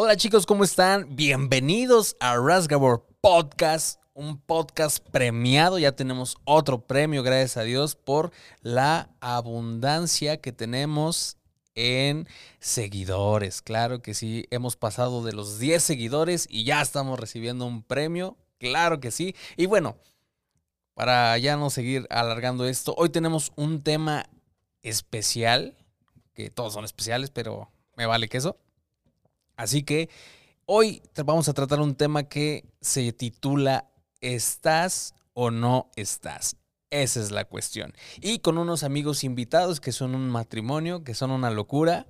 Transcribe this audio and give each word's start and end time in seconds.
Hola 0.00 0.16
chicos, 0.16 0.46
¿cómo 0.46 0.62
están? 0.62 1.16
Bienvenidos 1.16 2.16
a 2.20 2.36
Rasgabor 2.36 3.04
Podcast, 3.20 4.00
un 4.14 4.38
podcast 4.40 5.04
premiado. 5.10 5.76
Ya 5.76 5.90
tenemos 5.90 6.36
otro 6.44 6.86
premio, 6.86 7.24
gracias 7.24 7.56
a 7.56 7.62
Dios, 7.62 7.96
por 7.96 8.30
la 8.60 9.10
abundancia 9.18 10.36
que 10.36 10.52
tenemos 10.52 11.36
en 11.74 12.28
seguidores. 12.60 13.60
Claro 13.60 14.00
que 14.00 14.14
sí, 14.14 14.46
hemos 14.52 14.76
pasado 14.76 15.24
de 15.24 15.32
los 15.32 15.58
10 15.58 15.82
seguidores 15.82 16.46
y 16.48 16.62
ya 16.62 16.80
estamos 16.80 17.18
recibiendo 17.18 17.66
un 17.66 17.82
premio. 17.82 18.36
Claro 18.58 19.00
que 19.00 19.10
sí. 19.10 19.34
Y 19.56 19.66
bueno, 19.66 19.96
para 20.94 21.36
ya 21.38 21.56
no 21.56 21.70
seguir 21.70 22.06
alargando 22.08 22.66
esto, 22.66 22.94
hoy 22.96 23.08
tenemos 23.08 23.50
un 23.56 23.82
tema 23.82 24.26
especial, 24.82 25.76
que 26.34 26.50
todos 26.50 26.74
son 26.74 26.84
especiales, 26.84 27.30
pero 27.30 27.72
me 27.96 28.06
vale 28.06 28.28
que 28.28 28.36
eso. 28.36 28.56
Así 29.58 29.82
que 29.82 30.08
hoy 30.66 31.02
vamos 31.24 31.48
a 31.48 31.52
tratar 31.52 31.80
un 31.80 31.96
tema 31.96 32.22
que 32.22 32.64
se 32.80 33.12
titula 33.12 33.90
¿Estás 34.20 35.14
o 35.34 35.50
no 35.50 35.90
estás? 35.96 36.56
Esa 36.90 37.20
es 37.20 37.32
la 37.32 37.44
cuestión. 37.44 37.92
Y 38.20 38.38
con 38.38 38.56
unos 38.56 38.84
amigos 38.84 39.24
invitados 39.24 39.80
que 39.80 39.90
son 39.90 40.14
un 40.14 40.30
matrimonio, 40.30 41.02
que 41.02 41.12
son 41.12 41.32
una 41.32 41.50
locura. 41.50 42.06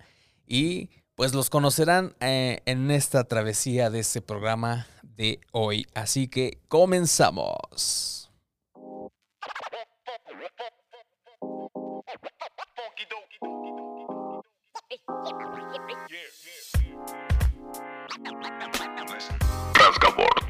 Y 0.46 0.90
pues 1.14 1.34
los 1.34 1.48
conocerán 1.48 2.14
eh, 2.20 2.60
en 2.66 2.90
esta 2.90 3.24
travesía 3.24 3.88
de 3.88 4.00
este 4.00 4.20
programa 4.20 4.86
de 5.02 5.40
hoy. 5.50 5.86
Así 5.94 6.28
que 6.28 6.60
comenzamos. 6.68 8.30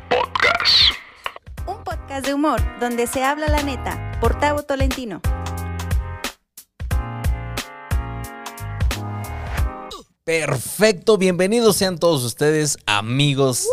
Podcast. 0.09 0.93
Un 1.67 1.85
podcast 1.85 2.27
de 2.27 2.33
humor 2.33 2.61
donde 2.81 3.07
se 3.07 3.23
habla 3.23 3.49
la 3.49 3.63
neta 3.63 4.19
por 4.21 4.39
Tavo 4.39 4.63
Tolentino. 4.63 5.21
Perfecto, 10.25 11.19
bienvenidos 11.19 11.77
sean 11.77 11.99
todos 11.99 12.25
ustedes 12.25 12.79
amigos 12.87 13.67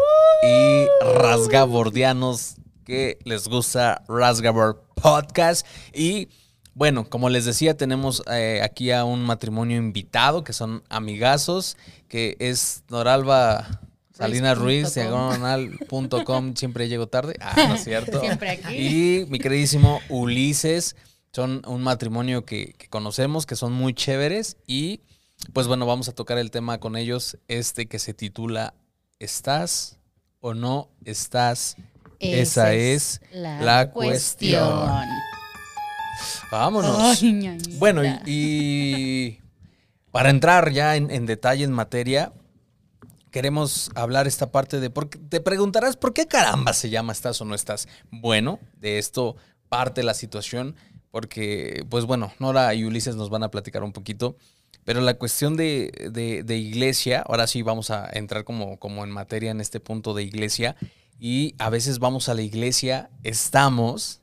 y 0.44 0.88
rasgabordianos 1.16 2.56
que 2.84 3.18
les 3.24 3.48
gusta 3.48 4.04
Rasgabord 4.08 4.78
Podcast 5.02 5.66
y 5.94 6.28
bueno, 6.76 7.10
como 7.10 7.30
les 7.30 7.46
decía, 7.46 7.76
tenemos 7.78 8.22
eh, 8.30 8.60
aquí 8.62 8.92
a 8.92 9.06
un 9.06 9.24
matrimonio 9.24 9.78
invitado 9.78 10.44
que 10.44 10.52
son 10.52 10.84
amigazos, 10.90 11.78
que 12.10 12.36
es 12.40 12.84
Noralba 12.90 13.80
Salinas 14.12 14.58
Ruiz, 14.58 14.94
diagonal.com, 14.94 16.54
siempre 16.56 16.90
llego 16.90 17.08
tarde. 17.08 17.36
Ah, 17.40 17.56
no 17.70 17.76
es 17.76 17.84
cierto. 17.86 18.20
siempre 18.20 18.52
aquí. 18.52 18.76
Y 18.76 19.26
mi 19.30 19.40
queridísimo 19.40 20.02
Ulises, 20.10 20.98
son 21.32 21.62
un 21.66 21.82
matrimonio 21.82 22.44
que, 22.46 22.74
que, 22.78 22.90
conocemos, 22.90 23.46
que 23.46 23.56
son 23.56 23.72
muy 23.72 23.94
chéveres. 23.94 24.58
Y 24.68 25.00
pues 25.54 25.68
bueno, 25.68 25.86
vamos 25.86 26.10
a 26.10 26.12
tocar 26.12 26.38
el 26.38 26.52
tema 26.52 26.80
con 26.80 26.98
ellos, 26.98 27.38
este 27.48 27.88
que 27.88 28.00
se 28.00 28.14
titula 28.14 28.74
¿Estás 29.20 29.98
o 30.42 30.54
no 30.54 30.90
estás? 31.06 31.78
Esa, 32.20 32.74
es, 32.74 33.22
la, 33.32 33.62
la 33.62 33.92
cuestión. 33.92 34.62
cuestión. 34.62 35.35
Vámonos. 36.52 37.22
Ay, 37.22 37.58
bueno, 37.78 38.04
y, 38.04 38.20
y, 38.26 39.40
para 40.12 40.30
entrar 40.30 40.72
ya 40.72 40.96
en, 40.96 41.12
en, 41.12 41.26
detalle 41.26 41.64
en 41.64 41.72
materia, 41.72 42.32
queremos 43.32 43.92
hablar 43.96 44.28
esta 44.28 44.52
parte 44.52 44.80
de, 44.80 44.90
porque 44.90 45.18
te 45.18 45.42
preguntarás, 45.42 45.98
¿por 45.98 46.14
qué 46.14 46.26
caramba 46.26 46.72
se 46.74 46.90
llama 46.90 47.12
estás 47.12 47.42
o 47.42 47.46
no 47.46 47.54
estás? 47.54 47.88
Bueno, 48.10 48.60
de 48.80 48.98
esto 48.98 49.36
parte 49.68 50.04
la 50.04 50.14
situación, 50.14 50.76
porque, 51.12 51.86
pues 51.90 52.06
bueno, 52.06 52.32
Nora 52.40 52.74
y 52.74 52.86
Ulises 52.86 53.16
nos 53.16 53.30
van 53.30 53.44
a 53.44 53.52
platicar 53.52 53.84
un 53.84 53.92
poquito, 53.92 54.38
pero 54.86 55.02
la 55.02 55.16
cuestión 55.16 55.58
de, 55.58 56.10
de, 56.12 56.44
de 56.44 56.58
iglesia, 56.58 57.24
ahora 57.28 57.48
sí 57.48 57.62
vamos 57.62 57.90
a 57.90 58.10
entrar 58.14 58.46
como, 58.46 58.78
como 58.78 59.04
en 59.04 59.12
materia 59.12 59.52
en 59.52 59.60
este 59.60 59.80
punto 59.82 60.14
de 60.14 60.24
iglesia, 60.24 60.78
y 61.20 61.56
a 61.58 61.70
veces 61.70 62.00
vamos 62.00 62.30
a 62.30 62.36
la 62.36 62.42
iglesia, 62.42 63.10
estamos, 63.24 64.22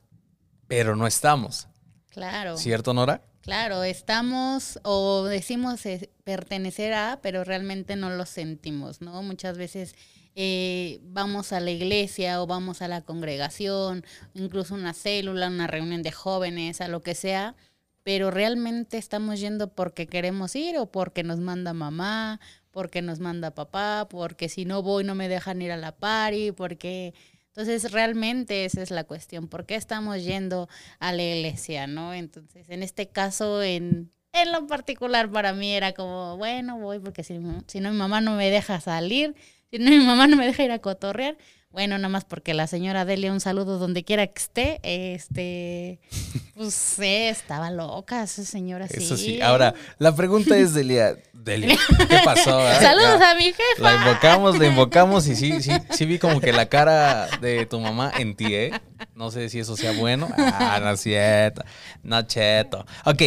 pero 0.67 0.95
no 0.95 1.05
estamos. 1.05 1.67
Claro. 2.13 2.57
¿Cierto, 2.57 2.93
Nora? 2.93 3.21
Claro, 3.41 3.83
estamos 3.83 4.79
o 4.83 5.25
decimos 5.25 5.85
eh, 5.85 6.09
pertenecer 6.23 6.93
a, 6.93 7.19
pero 7.21 7.43
realmente 7.43 7.95
no 7.95 8.09
lo 8.11 8.25
sentimos, 8.25 9.01
¿no? 9.01 9.21
Muchas 9.23 9.57
veces 9.57 9.95
eh, 10.35 10.99
vamos 11.03 11.51
a 11.51 11.59
la 11.59 11.71
iglesia 11.71 12.41
o 12.41 12.47
vamos 12.47 12.81
a 12.81 12.87
la 12.87 13.01
congregación, 13.01 14.05
incluso 14.33 14.75
una 14.75 14.93
célula, 14.93 15.47
una 15.47 15.67
reunión 15.67 16.03
de 16.03 16.11
jóvenes, 16.11 16.79
a 16.79 16.87
lo 16.87 17.01
que 17.01 17.15
sea, 17.15 17.55
pero 18.03 18.31
realmente 18.31 18.97
estamos 18.97 19.39
yendo 19.39 19.73
porque 19.73 20.07
queremos 20.07 20.55
ir 20.55 20.77
o 20.77 20.85
porque 20.85 21.23
nos 21.23 21.39
manda 21.39 21.73
mamá, 21.73 22.39
porque 22.71 23.01
nos 23.01 23.19
manda 23.19 23.51
papá, 23.51 24.07
porque 24.09 24.49
si 24.49 24.65
no 24.65 24.81
voy 24.81 25.03
no 25.03 25.15
me 25.15 25.29
dejan 25.29 25.61
ir 25.61 25.71
a 25.71 25.77
la 25.77 25.91
party, 25.91 26.51
porque 26.51 27.13
entonces, 27.55 27.91
realmente 27.91 28.65
esa 28.65 28.81
es 28.81 28.89
la 28.89 29.03
cuestión. 29.03 29.47
¿Por 29.47 29.67
qué 29.67 29.75
estamos 29.75 30.23
yendo 30.23 30.67
a 30.97 31.13
la 31.13 31.21
iglesia, 31.21 31.85
no? 31.85 32.11
Entonces, 32.11 32.67
en 32.71 32.81
este 32.81 33.09
caso, 33.09 33.61
en, 33.61 34.11
en 34.31 34.51
lo 34.51 34.65
particular, 34.65 35.31
para 35.31 35.53
mí 35.53 35.71
era 35.71 35.93
como, 35.93 36.35
bueno, 36.35 36.79
voy 36.79 36.97
porque 36.97 37.23
si, 37.23 37.39
si 37.67 37.79
no 37.79 37.91
mi 37.91 37.97
mamá 37.97 38.21
no 38.21 38.35
me 38.35 38.49
deja 38.49 38.81
salir, 38.81 39.35
si 39.69 39.77
no 39.77 39.91
mi 39.91 39.99
mamá 39.99 40.25
no 40.25 40.35
me 40.35 40.47
deja 40.47 40.63
ir 40.63 40.71
a 40.71 40.79
cotorrear, 40.79 41.37
bueno, 41.73 41.97
nada 41.97 42.09
más 42.09 42.23
porque 42.23 42.53
la 42.53 42.67
señora 42.67 43.03
Delia, 43.03 43.31
un 43.31 43.39
saludo 43.39 43.79
donde 43.79 44.03
quiera 44.03 44.27
que 44.27 44.39
esté, 44.39 44.79
este, 44.83 45.99
pues 46.55 46.71
sí, 46.75 47.03
estaba 47.03 47.71
loca 47.71 48.21
esa 48.21 48.45
señora, 48.45 48.87
sí. 48.87 49.03
Eso 49.03 49.17
sí. 49.17 49.41
Ahora, 49.41 49.73
la 49.97 50.15
pregunta 50.15 50.55
es, 50.55 50.75
Delia, 50.75 51.17
Delia, 51.33 51.75
¿qué 52.07 52.19
pasó? 52.23 52.59
eh? 52.69 52.75
Saludos 52.79 53.19
a 53.21 53.33
mi 53.33 53.45
jefa. 53.45 53.79
La 53.79 53.95
invocamos, 53.95 54.59
la 54.59 54.67
invocamos 54.67 55.27
y 55.27 55.35
sí, 55.35 55.63
sí, 55.63 55.71
sí 55.89 56.05
vi 56.05 56.19
como 56.19 56.39
que 56.39 56.53
la 56.53 56.69
cara 56.69 57.27
de 57.41 57.65
tu 57.65 57.79
mamá 57.79 58.11
en 58.19 58.35
ti, 58.35 58.53
¿eh? 58.53 58.71
No 59.15 59.31
sé 59.31 59.49
si 59.49 59.57
eso 59.57 59.75
sea 59.75 59.93
bueno. 59.93 60.29
Ah, 60.37 60.79
no 60.79 60.91
es 60.91 61.01
cierto, 61.01 61.63
no 62.03 62.21
cheto. 62.21 62.85
Ok, 63.05 63.23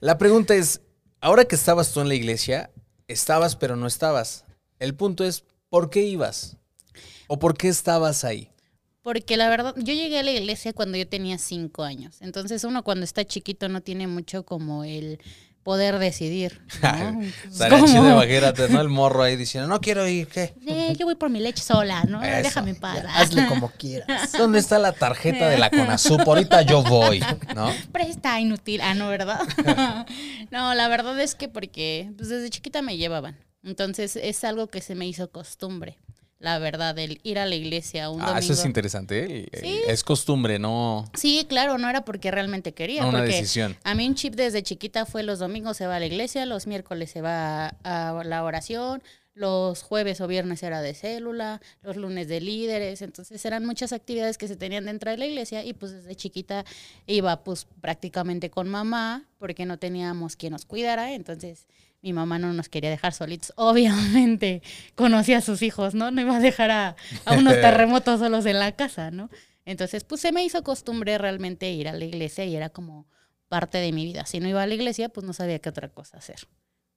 la 0.00 0.18
pregunta 0.18 0.54
es, 0.54 0.82
ahora 1.22 1.46
que 1.46 1.54
estabas 1.54 1.94
tú 1.94 2.02
en 2.02 2.08
la 2.08 2.14
iglesia, 2.14 2.70
estabas 3.08 3.56
pero 3.56 3.74
no 3.74 3.86
estabas. 3.86 4.44
El 4.78 4.94
punto 4.94 5.24
es, 5.24 5.44
¿por 5.70 5.88
qué 5.88 6.02
ibas? 6.02 6.58
¿O 7.32 7.38
por 7.38 7.56
qué 7.56 7.68
estabas 7.68 8.24
ahí? 8.24 8.50
Porque 9.02 9.36
la 9.36 9.48
verdad, 9.48 9.72
yo 9.76 9.94
llegué 9.94 10.18
a 10.18 10.24
la 10.24 10.32
iglesia 10.32 10.72
cuando 10.72 10.98
yo 10.98 11.06
tenía 11.06 11.38
cinco 11.38 11.84
años. 11.84 12.16
Entonces 12.22 12.64
uno 12.64 12.82
cuando 12.82 13.04
está 13.04 13.24
chiquito 13.24 13.68
no 13.68 13.82
tiene 13.82 14.08
mucho 14.08 14.44
como 14.44 14.82
el 14.82 15.20
poder 15.62 16.00
decidir. 16.00 16.60
¿no? 16.82 17.86
Chido, 17.86 18.10
imagínate, 18.10 18.68
¿no? 18.68 18.80
El 18.80 18.88
morro 18.88 19.22
ahí 19.22 19.36
diciendo, 19.36 19.68
no 19.68 19.80
quiero 19.80 20.08
ir, 20.08 20.26
¿qué? 20.26 20.54
Eh, 20.66 20.96
yo 20.98 21.06
voy 21.06 21.14
por 21.14 21.30
mi 21.30 21.38
leche 21.38 21.62
sola, 21.62 22.02
¿no? 22.02 22.20
Eso, 22.20 22.42
Déjame 22.42 22.74
paz. 22.74 23.04
Hazle 23.14 23.46
como 23.46 23.68
quieras. 23.78 24.32
¿Dónde 24.32 24.58
está 24.58 24.80
la 24.80 24.90
tarjeta 24.90 25.48
de 25.48 25.56
la 25.56 25.70
Conasup? 25.70 26.22
Ahorita 26.26 26.62
yo 26.62 26.82
voy, 26.82 27.22
¿no? 27.54 27.72
Presta 27.92 28.40
inútil. 28.40 28.80
Ah, 28.80 28.94
no, 28.94 29.08
¿verdad? 29.08 29.38
no, 30.50 30.74
la 30.74 30.88
verdad 30.88 31.20
es 31.20 31.36
que 31.36 31.48
porque 31.48 32.10
pues, 32.16 32.28
desde 32.28 32.50
chiquita 32.50 32.82
me 32.82 32.96
llevaban. 32.96 33.38
Entonces 33.62 34.16
es 34.16 34.42
algo 34.42 34.66
que 34.66 34.80
se 34.80 34.96
me 34.96 35.06
hizo 35.06 35.30
costumbre 35.30 35.96
la 36.40 36.58
verdad, 36.58 36.98
el 36.98 37.20
ir 37.22 37.38
a 37.38 37.46
la 37.46 37.54
iglesia 37.54 38.10
un 38.10 38.20
ah, 38.22 38.26
domingo. 38.30 38.40
eso 38.40 38.54
es 38.54 38.64
interesante. 38.64 39.24
El- 39.52 39.60
Sí. 39.60 39.80
Es 39.86 40.02
costumbre, 40.02 40.58
no, 40.58 41.04
Sí, 41.14 41.46
claro, 41.48 41.78
no 41.78 41.88
era 41.88 42.04
porque 42.04 42.30
realmente 42.32 42.72
quería. 42.72 43.02
no 43.02 43.10
una 43.10 43.18
porque 43.18 43.34
decisión. 43.36 43.76
a 43.84 43.94
mí 43.94 44.08
un 44.08 44.14
chip 44.14 44.34
desde 44.34 44.62
chiquita 44.62 45.04
fue 45.06 45.22
los 45.22 45.38
domingos 45.38 45.76
se 45.76 45.86
va 45.86 45.96
a 45.96 46.00
la 46.00 46.06
iglesia, 46.06 46.46
los 46.46 46.66
miércoles 46.66 47.10
se 47.10 47.20
va 47.20 47.66
a, 47.84 48.18
a 48.18 48.24
la 48.24 48.42
oración, 48.42 49.02
los 49.34 49.82
jueves 49.82 50.20
o 50.20 50.26
viernes 50.26 50.62
era 50.62 50.82
de 50.82 50.92
célula, 50.94 51.60
los 51.82 51.96
lunes 51.96 52.26
de 52.28 52.40
líderes, 52.40 53.00
entonces 53.02 53.42
eran 53.44 53.64
muchas 53.64 53.92
actividades 53.92 54.36
que 54.38 54.48
se 54.48 54.56
tenían 54.56 54.86
dentro 54.86 55.10
de 55.10 55.18
la 55.18 55.26
iglesia 55.26 55.62
y 55.64 55.72
pues 55.72 55.92
desde 55.92 56.14
chiquita 56.16 56.64
iba 57.06 57.44
pues 57.44 57.66
prácticamente 57.80 58.50
con 58.50 58.68
mamá 58.68 59.24
porque 59.38 59.66
no 59.66 59.78
teníamos 59.78 60.36
quien 60.36 60.52
nos 60.52 60.64
cuidara, 60.64 61.12
entonces 61.12 61.66
mi 62.02 62.12
mamá 62.12 62.38
no 62.38 62.52
nos 62.52 62.68
quería 62.68 62.90
dejar 62.90 63.12
solitos, 63.12 63.52
obviamente 63.56 64.62
conocía 64.94 65.38
a 65.38 65.40
sus 65.40 65.62
hijos, 65.62 65.94
¿no? 65.94 66.10
No 66.10 66.20
iba 66.20 66.36
a 66.36 66.40
dejar 66.40 66.70
a, 66.70 66.96
a 67.24 67.34
unos 67.34 67.54
terremotos 67.60 68.20
solos 68.20 68.46
en 68.46 68.58
la 68.58 68.72
casa, 68.72 69.10
¿no? 69.10 69.30
Entonces 69.64 70.04
pues 70.04 70.20
se 70.20 70.32
me 70.32 70.44
hizo 70.44 70.62
costumbre 70.62 71.18
realmente 71.18 71.70
ir 71.70 71.88
a 71.88 71.92
la 71.92 72.04
iglesia 72.04 72.44
y 72.44 72.56
era 72.56 72.70
como 72.70 73.06
parte 73.48 73.78
de 73.78 73.92
mi 73.92 74.04
vida. 74.04 74.24
Si 74.26 74.40
no 74.40 74.48
iba 74.48 74.62
a 74.62 74.66
la 74.66 74.74
iglesia, 74.74 75.08
pues 75.08 75.26
no 75.26 75.32
sabía 75.32 75.58
qué 75.58 75.68
otra 75.68 75.88
cosa 75.88 76.18
hacer. 76.18 76.48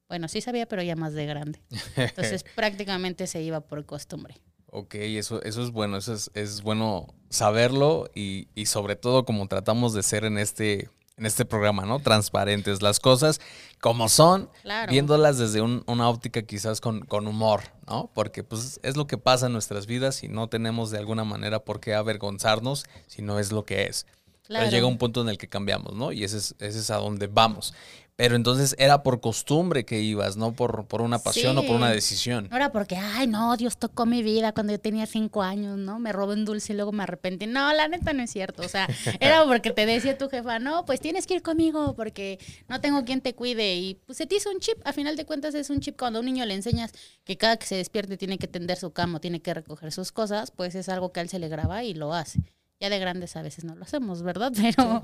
Bueno, 0.07 0.27
sí 0.27 0.41
sabía, 0.41 0.67
pero 0.67 0.83
ya 0.83 0.95
más 0.95 1.13
de 1.13 1.25
grande. 1.25 1.59
Entonces 1.97 2.43
prácticamente 2.55 3.27
se 3.27 3.41
iba 3.41 3.61
por 3.61 3.85
costumbre. 3.85 4.35
Ok, 4.67 4.95
eso, 4.95 5.41
eso 5.43 5.63
es 5.63 5.71
bueno, 5.71 5.97
eso 5.97 6.13
es, 6.13 6.31
es 6.33 6.61
bueno 6.61 7.13
saberlo 7.29 8.09
y, 8.15 8.47
y 8.55 8.67
sobre 8.67 8.95
todo 8.95 9.25
como 9.25 9.47
tratamos 9.47 9.93
de 9.93 10.03
ser 10.03 10.25
en 10.25 10.37
este, 10.37 10.89
en 11.17 11.25
este 11.25 11.45
programa, 11.45 11.85
¿no? 11.85 11.99
Transparentes, 11.99 12.81
las 12.81 12.99
cosas 12.99 13.39
como 13.81 14.09
son, 14.09 14.49
Claro. 14.63 14.91
viéndolas 14.91 15.37
desde 15.37 15.61
un- 15.61 15.83
una 15.85 16.09
óptica 16.09 16.41
quizás 16.41 16.81
con, 16.81 17.01
con 17.01 17.27
humor, 17.27 17.61
¿no? 17.87 18.09
Porque 18.15 18.43
pues 18.43 18.79
es 18.83 18.97
lo 18.97 19.05
que 19.05 19.17
pasa 19.17 19.45
en 19.47 19.53
nuestras 19.53 19.85
vidas 19.85 20.23
y 20.23 20.27
no 20.27 20.47
tenemos 20.49 20.89
de 20.89 20.97
alguna 20.97 21.23
manera 21.23 21.59
por 21.59 21.79
qué 21.79 21.93
avergonzarnos 21.93 22.85
si 23.07 23.21
no 23.21 23.39
es 23.39 23.51
lo 23.51 23.63
que 23.65 23.83
es. 23.83 24.07
Claro. 24.43 24.65
Pero 24.65 24.75
llega 24.75 24.87
un 24.87 24.97
punto 24.97 25.21
en 25.21 25.29
el 25.29 25.37
que 25.37 25.47
cambiamos, 25.47 25.95
¿no? 25.95 26.11
Y 26.11 26.23
ese 26.23 26.37
es, 26.37 26.55
ese 26.59 26.79
es 26.79 26.89
a 26.91 26.97
donde 26.97 27.27
vamos. 27.27 27.73
Pero 28.15 28.35
entonces 28.35 28.75
era 28.77 29.01
por 29.01 29.21
costumbre 29.21 29.85
que 29.85 29.99
ibas, 29.99 30.37
no 30.37 30.53
por, 30.53 30.85
por 30.85 31.01
una 31.01 31.17
pasión 31.17 31.57
o 31.57 31.63
por 31.63 31.75
una 31.75 31.89
decisión. 31.89 32.47
No 32.51 32.55
era 32.57 32.71
porque, 32.71 32.95
ay, 32.95 33.25
no, 33.25 33.57
Dios 33.57 33.77
tocó 33.77 34.05
mi 34.05 34.21
vida 34.21 34.51
cuando 34.51 34.71
yo 34.71 34.79
tenía 34.79 35.07
cinco 35.07 35.41
años, 35.41 35.79
¿no? 35.79 35.97
Me 35.97 36.11
robé 36.11 36.35
un 36.35 36.45
dulce 36.45 36.73
y 36.73 36.75
luego 36.75 36.91
me 36.91 37.01
arrepentí. 37.03 37.47
No, 37.47 37.73
la 37.73 37.87
neta 37.87 38.13
no 38.13 38.21
es 38.21 38.29
cierto. 38.29 38.61
O 38.61 38.69
sea, 38.69 38.87
era 39.19 39.43
porque 39.45 39.71
te 39.71 39.87
decía 39.87 40.15
tu 40.15 40.29
jefa, 40.29 40.59
no, 40.59 40.85
pues 40.85 40.99
tienes 40.99 41.25
que 41.25 41.33
ir 41.35 41.41
conmigo 41.41 41.95
porque 41.95 42.37
no 42.67 42.79
tengo 42.81 43.03
quien 43.03 43.19
te 43.19 43.33
cuide. 43.33 43.77
Y 43.77 43.95
pues 43.95 44.19
se 44.19 44.27
te 44.27 44.35
hizo 44.35 44.51
un 44.51 44.59
chip. 44.59 44.77
A 44.85 44.93
final 44.93 45.15
de 45.15 45.25
cuentas 45.25 45.55
es 45.55 45.71
un 45.71 45.79
chip 45.79 45.97
cuando 45.97 46.19
a 46.19 46.21
un 46.21 46.27
niño 46.27 46.45
le 46.45 46.53
enseñas 46.53 46.91
que 47.23 47.35
cada 47.37 47.57
que 47.57 47.65
se 47.65 47.75
despierte 47.75 48.15
tiene 48.17 48.37
que 48.37 48.47
tender 48.47 48.77
su 48.77 48.91
cama, 48.93 49.21
tiene 49.21 49.41
que 49.41 49.55
recoger 49.55 49.91
sus 49.91 50.11
cosas, 50.11 50.51
pues 50.51 50.75
es 50.75 50.87
algo 50.87 51.11
que 51.11 51.19
a 51.19 51.23
él 51.23 51.29
se 51.29 51.39
le 51.39 51.49
graba 51.49 51.83
y 51.83 51.95
lo 51.95 52.13
hace. 52.13 52.41
Ya 52.83 52.89
de 52.89 52.99
grandes 52.99 53.33
a 53.37 53.41
veces 53.41 53.63
no 53.63 53.75
lo 53.75 53.83
hacemos, 53.85 54.23
¿verdad? 54.23 54.51
Pero, 54.61 55.03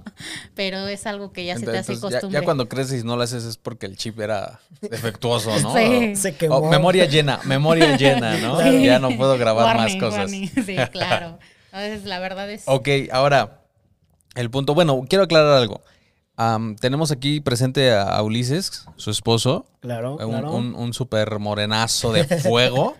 pero 0.53 0.87
es 0.89 1.05
algo 1.05 1.31
que 1.31 1.45
ya 1.45 1.57
se 1.57 1.65
te 1.65 1.77
hace 1.77 1.95
ya- 1.95 2.01
costumbre. 2.01 2.37
ya, 2.41 2.43
cuando 2.43 2.67
creces 2.67 3.03
y 3.03 3.05
no 3.07 3.15
lo 3.15 3.23
haces 3.23 3.45
es 3.45 3.55
porque 3.55 3.85
el 3.85 3.95
chip 3.95 4.19
era 4.19 4.59
defectuoso, 4.81 5.57
¿no? 5.61 5.73
Sí. 5.73 6.13
Se 6.17 6.31
O 6.31 6.37
quemó. 6.37 6.69
memoria 6.69 7.05
llena, 7.05 7.39
memoria 7.45 7.95
llena, 7.97 8.37
¿no? 8.39 8.59
Sí. 8.61 8.83
Ya 8.83 8.99
no 8.99 9.15
puedo 9.15 9.37
grabar 9.37 9.77
Warning, 9.77 9.97
más 9.97 10.09
cosas. 10.09 10.19
warning. 10.29 10.49
Sí, 10.65 10.75
claro. 10.91 11.39
Entonces, 11.71 12.03
la 12.03 12.19
verdad 12.19 12.51
es... 12.51 12.63
Ok, 12.65 12.89
ahora, 13.13 13.61
el 14.35 14.49
punto. 14.49 14.73
Bueno, 14.73 15.05
quiero 15.07 15.23
aclarar 15.23 15.53
algo. 15.53 15.79
Am, 16.35 16.75
tenemos 16.75 17.11
aquí 17.11 17.39
presente 17.39 17.93
a, 17.93 18.03
a 18.03 18.21
Ulises, 18.23 18.83
su 18.97 19.09
esposo, 19.09 19.65
Claro, 19.79 20.17
un, 20.17 20.29
claro. 20.29 20.51
un, 20.51 20.75
un 20.75 20.93
super 20.93 21.39
morenazo 21.39 22.11
de 22.11 22.25
fuego. 22.25 22.97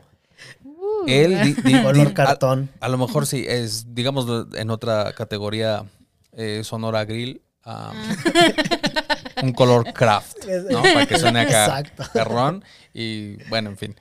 Él, 1.09 1.41
di- 1.43 1.61
di- 1.61 1.81
Color 1.81 2.07
di- 2.07 2.13
cartón. 2.13 2.69
A, 2.79 2.85
a 2.85 2.89
lo 2.89 2.97
mejor 2.97 3.25
sí, 3.27 3.45
es, 3.47 3.93
digamos, 3.93 4.47
en 4.53 4.69
otra 4.69 5.13
categoría, 5.13 5.85
eh, 6.33 6.61
Sonora 6.63 7.05
Grill. 7.05 7.41
un 9.43 9.53
color 9.53 9.93
craft, 9.93 10.37
¿no? 10.71 10.81
Para 10.81 11.05
que 11.05 11.17
suene 11.19 11.41
acá 11.41 11.83
perrón. 12.13 12.63
Y 12.93 13.35
bueno, 13.49 13.69
en 13.69 13.77
fin. 13.77 13.95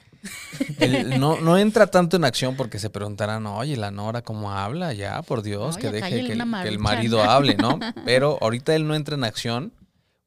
Él 0.79 1.21
no, 1.21 1.41
no 1.41 1.59
entra 1.59 1.87
tanto 1.87 2.17
en 2.17 2.25
acción 2.25 2.57
porque 2.57 2.79
se 2.79 2.91
preguntarán, 2.91 3.47
oye, 3.47 3.77
la 3.77 3.91
Nora, 3.91 4.23
¿cómo 4.23 4.53
habla? 4.53 4.93
Ya, 4.93 5.23
por 5.23 5.43
Dios, 5.43 5.77
Oye, 5.77 5.83
que 5.83 5.93
deje 5.93 6.25
que 6.27 6.33
el, 6.33 6.39
que 6.39 6.79
marido 6.79 7.23
hable, 7.23 7.57
¿no? 7.57 7.79
Pero 8.05 8.39
ahorita 8.41 8.75
él 8.75 8.87
no 8.87 8.95
entra 8.95 9.15
en 9.15 9.25
acción 9.25 9.73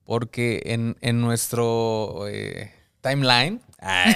porque 0.06 0.62
en, 0.66 0.98
en 1.02 1.22
nuestro 1.22 2.28
eh, 2.28 2.72
timeline, 3.02 3.62
ay, 3.82 4.16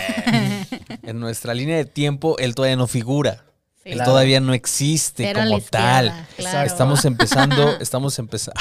en 1.03 1.19
nuestra 1.19 1.53
línea 1.53 1.75
de 1.77 1.85
tiempo, 1.85 2.37
él 2.39 2.55
todavía 2.55 2.75
no 2.77 2.87
figura. 2.87 3.43
Sí. 3.83 3.89
Él 3.91 3.95
Claro. 3.95 4.11
todavía 4.11 4.39
no 4.39 4.53
existe 4.53 5.31
como 5.33 5.59
tal. 5.61 6.25
claro. 6.37 6.65
Estamos 6.67 7.05
empezando, 7.05 7.77
estamos 7.79 8.17
empezando. 8.19 8.59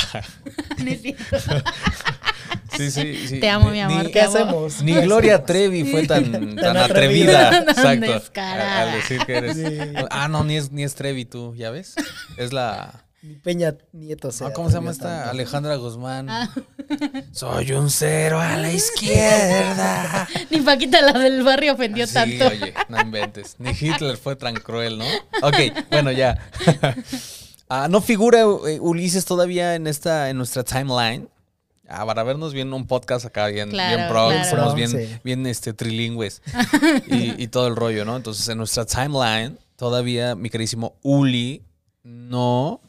Sí, 2.76 2.90
sí, 2.90 3.26
sí. 3.28 3.38
Te 3.40 3.48
amo, 3.50 3.66
Ni- 3.66 3.72
mi 3.74 3.80
amor, 3.82 4.04
ni- 4.06 4.10
¿Qué 4.10 4.20
amo. 4.20 4.34
hacemos? 4.34 4.82
Ni 4.82 4.94
¿Qué 4.94 5.02
Gloria? 5.02 5.44
Trevi 5.44 5.84
fue 5.84 6.06
tan, 6.08 6.32
tan, 6.32 6.56
Tan 6.56 6.76
atrevida. 6.76 7.48
atrevida. 7.48 7.74
Tan 7.74 7.94
Exacto. 8.02 8.12
descarada. 8.18 8.82
Al 8.82 8.92
decir 9.00 9.20
que 9.24 9.36
eres. 9.36 9.56
Sí. 9.56 9.64
Ah, 10.10 10.26
no, 10.26 10.42
ni 10.42 10.56
es, 10.56 10.72
ni 10.72 10.82
es 10.82 10.96
Trevi 10.96 11.24
tú, 11.24 11.54
¿ya 11.54 11.70
ves? 11.70 11.94
Es 12.36 12.52
la. 12.52 13.03
Mi 13.26 13.36
Peña 13.36 13.74
Nieto 13.92 14.30
sea. 14.30 14.52
¿Cómo 14.52 14.68
se 14.68 14.74
llama 14.74 14.90
esta? 14.90 15.08
tanto. 15.08 15.30
Alejandra 15.30 15.76
Guzmán. 15.76 16.28
Ah. 16.28 16.50
Soy 17.32 17.72
un 17.72 17.88
cero 17.88 18.38
a 18.38 18.58
la 18.58 18.70
izquierda. 18.70 20.28
Ni 20.50 20.60
Paquita, 20.60 21.00
la 21.00 21.18
del 21.18 21.42
barrio, 21.42 21.72
ofendió 21.72 22.06
Sí, 22.06 22.12
tanto. 22.12 22.48
oye, 22.48 22.74
no 22.90 23.00
inventes. 23.00 23.56
Ni 23.58 23.70
Hitler 23.70 24.18
fue 24.18 24.36
tan 24.36 24.54
cruel, 24.56 24.98
¿no? 24.98 25.06
Ok, 25.42 25.56
bueno, 25.90 26.12
ya. 26.12 26.38
Ah, 27.66 27.88
no 27.88 28.02
figura 28.02 28.40
eh, 28.42 28.78
Ulises 28.78 29.24
todavía 29.24 29.74
en 29.74 29.86
esta, 29.86 30.28
en 30.28 30.36
nuestra 30.36 30.62
timeline. 30.64 31.30
Ah, 31.88 32.04
para 32.04 32.22
vernos 32.22 32.52
bien 32.52 32.70
un 32.74 32.86
podcast 32.86 33.24
acá 33.24 33.46
bien, 33.46 33.70
Claro, 33.70 33.96
bien 33.96 34.08
pro, 34.10 34.28
claro. 34.28 34.44
somos 34.50 34.74
bien, 34.74 34.90
sí. 34.90 35.18
bien 35.24 35.46
este, 35.46 35.72
trilingües 35.72 36.42
y, 37.08 37.42
y 37.42 37.48
todo 37.48 37.66
el 37.66 37.74
rollo, 37.74 38.04
¿no? 38.04 38.16
Entonces, 38.16 38.46
en 38.50 38.58
nuestra 38.58 38.84
timeline, 38.84 39.58
todavía 39.76 40.34
mi 40.34 40.50
queridísimo 40.50 40.94
Uli 41.02 41.62
no 42.02 42.82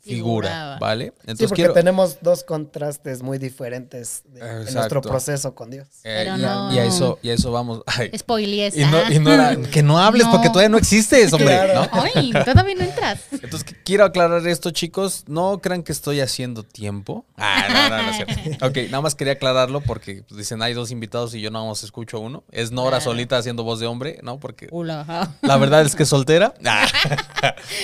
figura, 0.00 0.48
Figuraba. 0.48 0.78
¿vale? 0.78 1.04
Sí, 1.06 1.12
Entonces 1.22 1.48
porque 1.48 1.62
quiero. 1.62 1.74
tenemos 1.74 2.18
dos 2.22 2.42
contrastes 2.44 3.22
muy 3.22 3.38
diferentes 3.38 4.22
de- 4.32 4.40
en 4.40 4.74
nuestro 4.74 5.00
proceso 5.02 5.54
con 5.54 5.70
Dios. 5.70 5.86
eh, 6.04 6.22
Pero 6.24 6.36
y, 6.38 6.44
a- 6.44 6.54
no. 6.54 6.74
y 6.74 6.78
a 6.78 6.84
eso, 6.84 7.18
y 7.22 7.30
a 7.30 7.34
eso 7.34 7.52
vamos. 7.52 7.82
Ay, 7.86 8.10
Spoilies. 8.16 8.76
y, 8.76 8.84
no, 8.84 8.96
ah. 8.96 9.12
y 9.12 9.18
no 9.18 9.32
era- 9.32 9.56
que 9.70 9.82
no 9.82 9.98
hables 9.98 10.26
No. 10.26 10.32
porque 10.32 10.48
todavía 10.48 10.68
no 10.70 10.78
existes, 10.78 11.32
hombre, 11.32 11.48
Claro. 11.48 11.88
¿no? 11.94 12.02
Ay, 12.14 12.32
todavía 12.44 12.74
no 12.74 12.84
entras. 12.84 13.20
Entonces 13.32 13.66
qu- 13.66 13.76
quiero 13.84 14.04
aclarar 14.04 14.46
esto, 14.46 14.70
chicos. 14.70 15.24
No 15.28 15.60
crean 15.60 15.82
que 15.82 15.92
estoy 15.92 16.20
haciendo 16.20 16.62
tiempo. 16.62 17.24
Ah, 17.36 17.64
no, 17.68 17.96
no, 17.96 18.02
no 18.02 18.10
es 18.10 18.16
cierto. 18.16 18.66
Ok, 18.66 18.76
nada 18.90 19.00
más 19.02 19.14
quería 19.14 19.34
aclararlo 19.34 19.80
porque 19.80 20.22
pues, 20.28 20.38
dicen 20.38 20.62
hay 20.62 20.74
dos 20.74 20.90
invitados 20.90 21.34
y 21.34 21.40
yo 21.40 21.50
nada 21.50 21.66
más 21.66 21.82
escucho 21.84 22.16
a 22.16 22.20
uno. 22.20 22.44
Es 22.50 22.70
Nora 22.72 22.90
Claro. 22.98 23.04
solita 23.04 23.36
haciendo 23.38 23.64
voz 23.64 23.80
de 23.80 23.86
hombre, 23.86 24.18
¿no? 24.22 24.38
Porque 24.40 24.68
la 24.72 25.56
verdad 25.58 25.82
es 25.82 25.94
que 25.94 26.04
es 26.04 26.08
soltera. 26.08 26.54
Ah. 26.64 26.86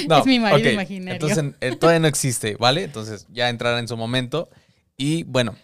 No, 0.09 0.19
Es 0.19 0.27
mi 0.27 0.39
marido 0.39 0.71
imaginario. 0.71 1.13
Entonces 1.15 1.39
en- 1.39 1.57
eh, 1.61 1.75
todavía 1.77 2.01
no 2.01 2.06
existe, 2.07 2.57
¿vale? 2.59 2.85
Entonces 2.85 3.27
ya 3.33 3.49
entrará 3.49 3.79
en 3.79 3.89
su 3.89 3.97
momento. 3.97 4.49
Y 4.97 5.25
bueno, 5.25 5.57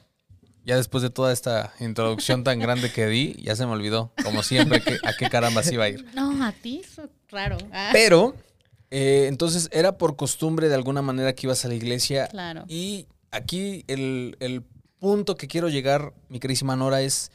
ya 0.64 0.76
después 0.76 1.02
de 1.02 1.10
toda 1.10 1.32
esta 1.32 1.72
introducción 1.80 2.44
tan 2.44 2.58
grande 2.58 2.92
que 2.92 3.06
di, 3.06 3.34
ya 3.42 3.56
se 3.56 3.66
me 3.66 3.72
olvidó, 3.72 4.12
como 4.24 4.42
siempre, 4.42 4.80
que, 4.80 4.98
a 5.04 5.12
qué 5.18 5.28
carambas 5.28 5.70
iba 5.72 5.84
a 5.84 5.88
ir. 5.88 6.04
No, 6.14 6.44
a 6.44 6.52
ti 6.52 6.82
es 6.84 7.00
raro. 7.30 7.56
Ah, 7.72 7.90
Pero, 7.92 8.34
eh, 8.90 9.26
entonces 9.28 9.68
era 9.72 9.96
por 9.98 10.16
costumbre 10.16 10.68
de 10.68 10.74
alguna 10.74 11.02
manera 11.02 11.32
que 11.34 11.46
ibas 11.46 11.64
a 11.64 11.68
la 11.68 11.74
iglesia. 11.74 12.26
Claro. 12.28 12.64
Y 12.68 13.06
aquí 13.30 13.84
el, 13.88 14.36
el 14.40 14.62
punto 14.98 15.36
que 15.36 15.48
quiero 15.48 15.68
llegar, 15.68 16.12
mi 16.28 16.38
querísima 16.38 16.76
Nora, 16.76 17.00
es 17.00 17.30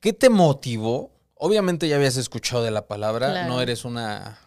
¿qué 0.00 0.12
te 0.12 0.28
motivó? 0.30 1.10
Obviamente 1.34 1.88
ya 1.88 1.96
habías 1.96 2.16
escuchado 2.16 2.62
de 2.62 2.70
la 2.70 2.86
palabra, 2.86 3.30
Claro. 3.30 3.48
no 3.48 3.60
eres 3.62 3.84
una... 3.84 4.38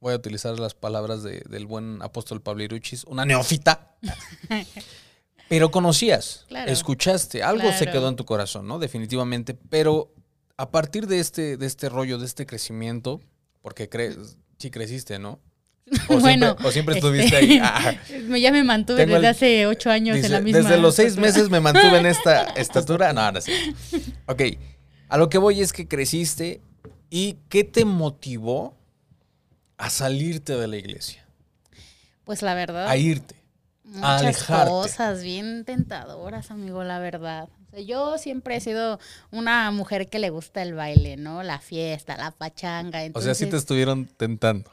Voy 0.00 0.12
a 0.12 0.16
utilizar 0.16 0.58
las 0.58 0.74
palabras 0.74 1.22
de- 1.22 1.42
del 1.48 1.66
buen 1.66 2.02
apóstol 2.02 2.42
Pablo 2.42 2.62
Iruchis, 2.62 3.04
una 3.04 3.24
neófita. 3.24 3.96
Pero 5.48 5.70
conocías, 5.70 6.44
Claro. 6.48 6.70
escuchaste, 6.70 7.42
algo 7.42 7.70
se 7.72 7.86
quedó 7.86 8.08
en 8.08 8.16
tu 8.16 8.24
corazón, 8.24 8.66
¿no? 8.66 8.78
Definitivamente. 8.78 9.54
Pero 9.54 10.12
a 10.56 10.70
partir 10.70 11.06
de 11.06 11.20
este, 11.20 11.56
de 11.56 11.66
este 11.66 11.88
rollo, 11.88 12.18
de 12.18 12.26
este 12.26 12.46
crecimiento, 12.46 13.20
porque 13.62 13.88
crees, 13.88 14.36
sí 14.58 14.70
creciste, 14.70 15.18
¿no? 15.18 15.40
O 16.08 16.18
Bueno, 16.18 16.46
siempre, 16.48 16.66
o 16.68 16.72
siempre 16.72 16.94
este, 16.96 17.06
estuviste 17.06 17.36
ahí. 17.36 17.58
Ah, 17.62 17.94
ya 18.36 18.50
me 18.52 18.64
mantuve 18.64 19.06
desde 19.06 19.16
el- 19.18 19.24
hace 19.24 19.66
ocho 19.66 19.88
años 19.90 20.16
dice, 20.16 20.26
en 20.26 20.32
la 20.32 20.40
misma. 20.40 20.60
desde 20.62 20.78
los 20.78 20.94
seis 20.96 21.16
meses 21.16 21.48
me 21.48 21.60
mantuve 21.60 21.98
en 21.98 22.06
esta 22.06 22.42
estatura. 22.56 23.12
No, 23.12 23.30
no 23.30 23.40
sé. 23.40 23.52
Ok, 24.26 24.42
a 25.08 25.16
lo 25.16 25.28
que 25.28 25.38
voy 25.38 25.60
es 25.60 25.72
que 25.72 25.86
creciste 25.86 26.60
y 27.08 27.36
¿qué 27.48 27.62
te 27.62 27.84
motivó 27.84 28.76
a 29.78 29.90
salirte 29.90 30.56
de 30.56 30.66
la 30.66 30.76
iglesia? 30.76 31.26
Pues 32.24 32.42
la 32.42 32.54
verdad. 32.54 32.88
A 32.88 32.96
irte. 32.96 33.36
Muchas 33.84 34.20
alejarte. 34.20 34.70
cosas 34.70 35.22
bien 35.22 35.64
tentadoras, 35.64 36.50
amigo, 36.50 36.82
la 36.82 36.98
verdad. 36.98 37.48
O 37.68 37.70
sea, 37.70 37.80
yo 37.80 38.18
siempre 38.18 38.56
he 38.56 38.60
sido 38.60 38.98
una 39.30 39.70
mujer 39.70 40.08
que 40.08 40.18
le 40.18 40.30
gusta 40.30 40.60
el 40.62 40.74
baile, 40.74 41.16
¿no? 41.16 41.44
La 41.44 41.60
fiesta, 41.60 42.16
la 42.16 42.32
pachanga. 42.32 43.00
O 43.14 43.20
sea, 43.20 43.34
sí 43.34 43.46
te 43.46 43.56
estuvieron 43.56 44.06
tentando. 44.06 44.72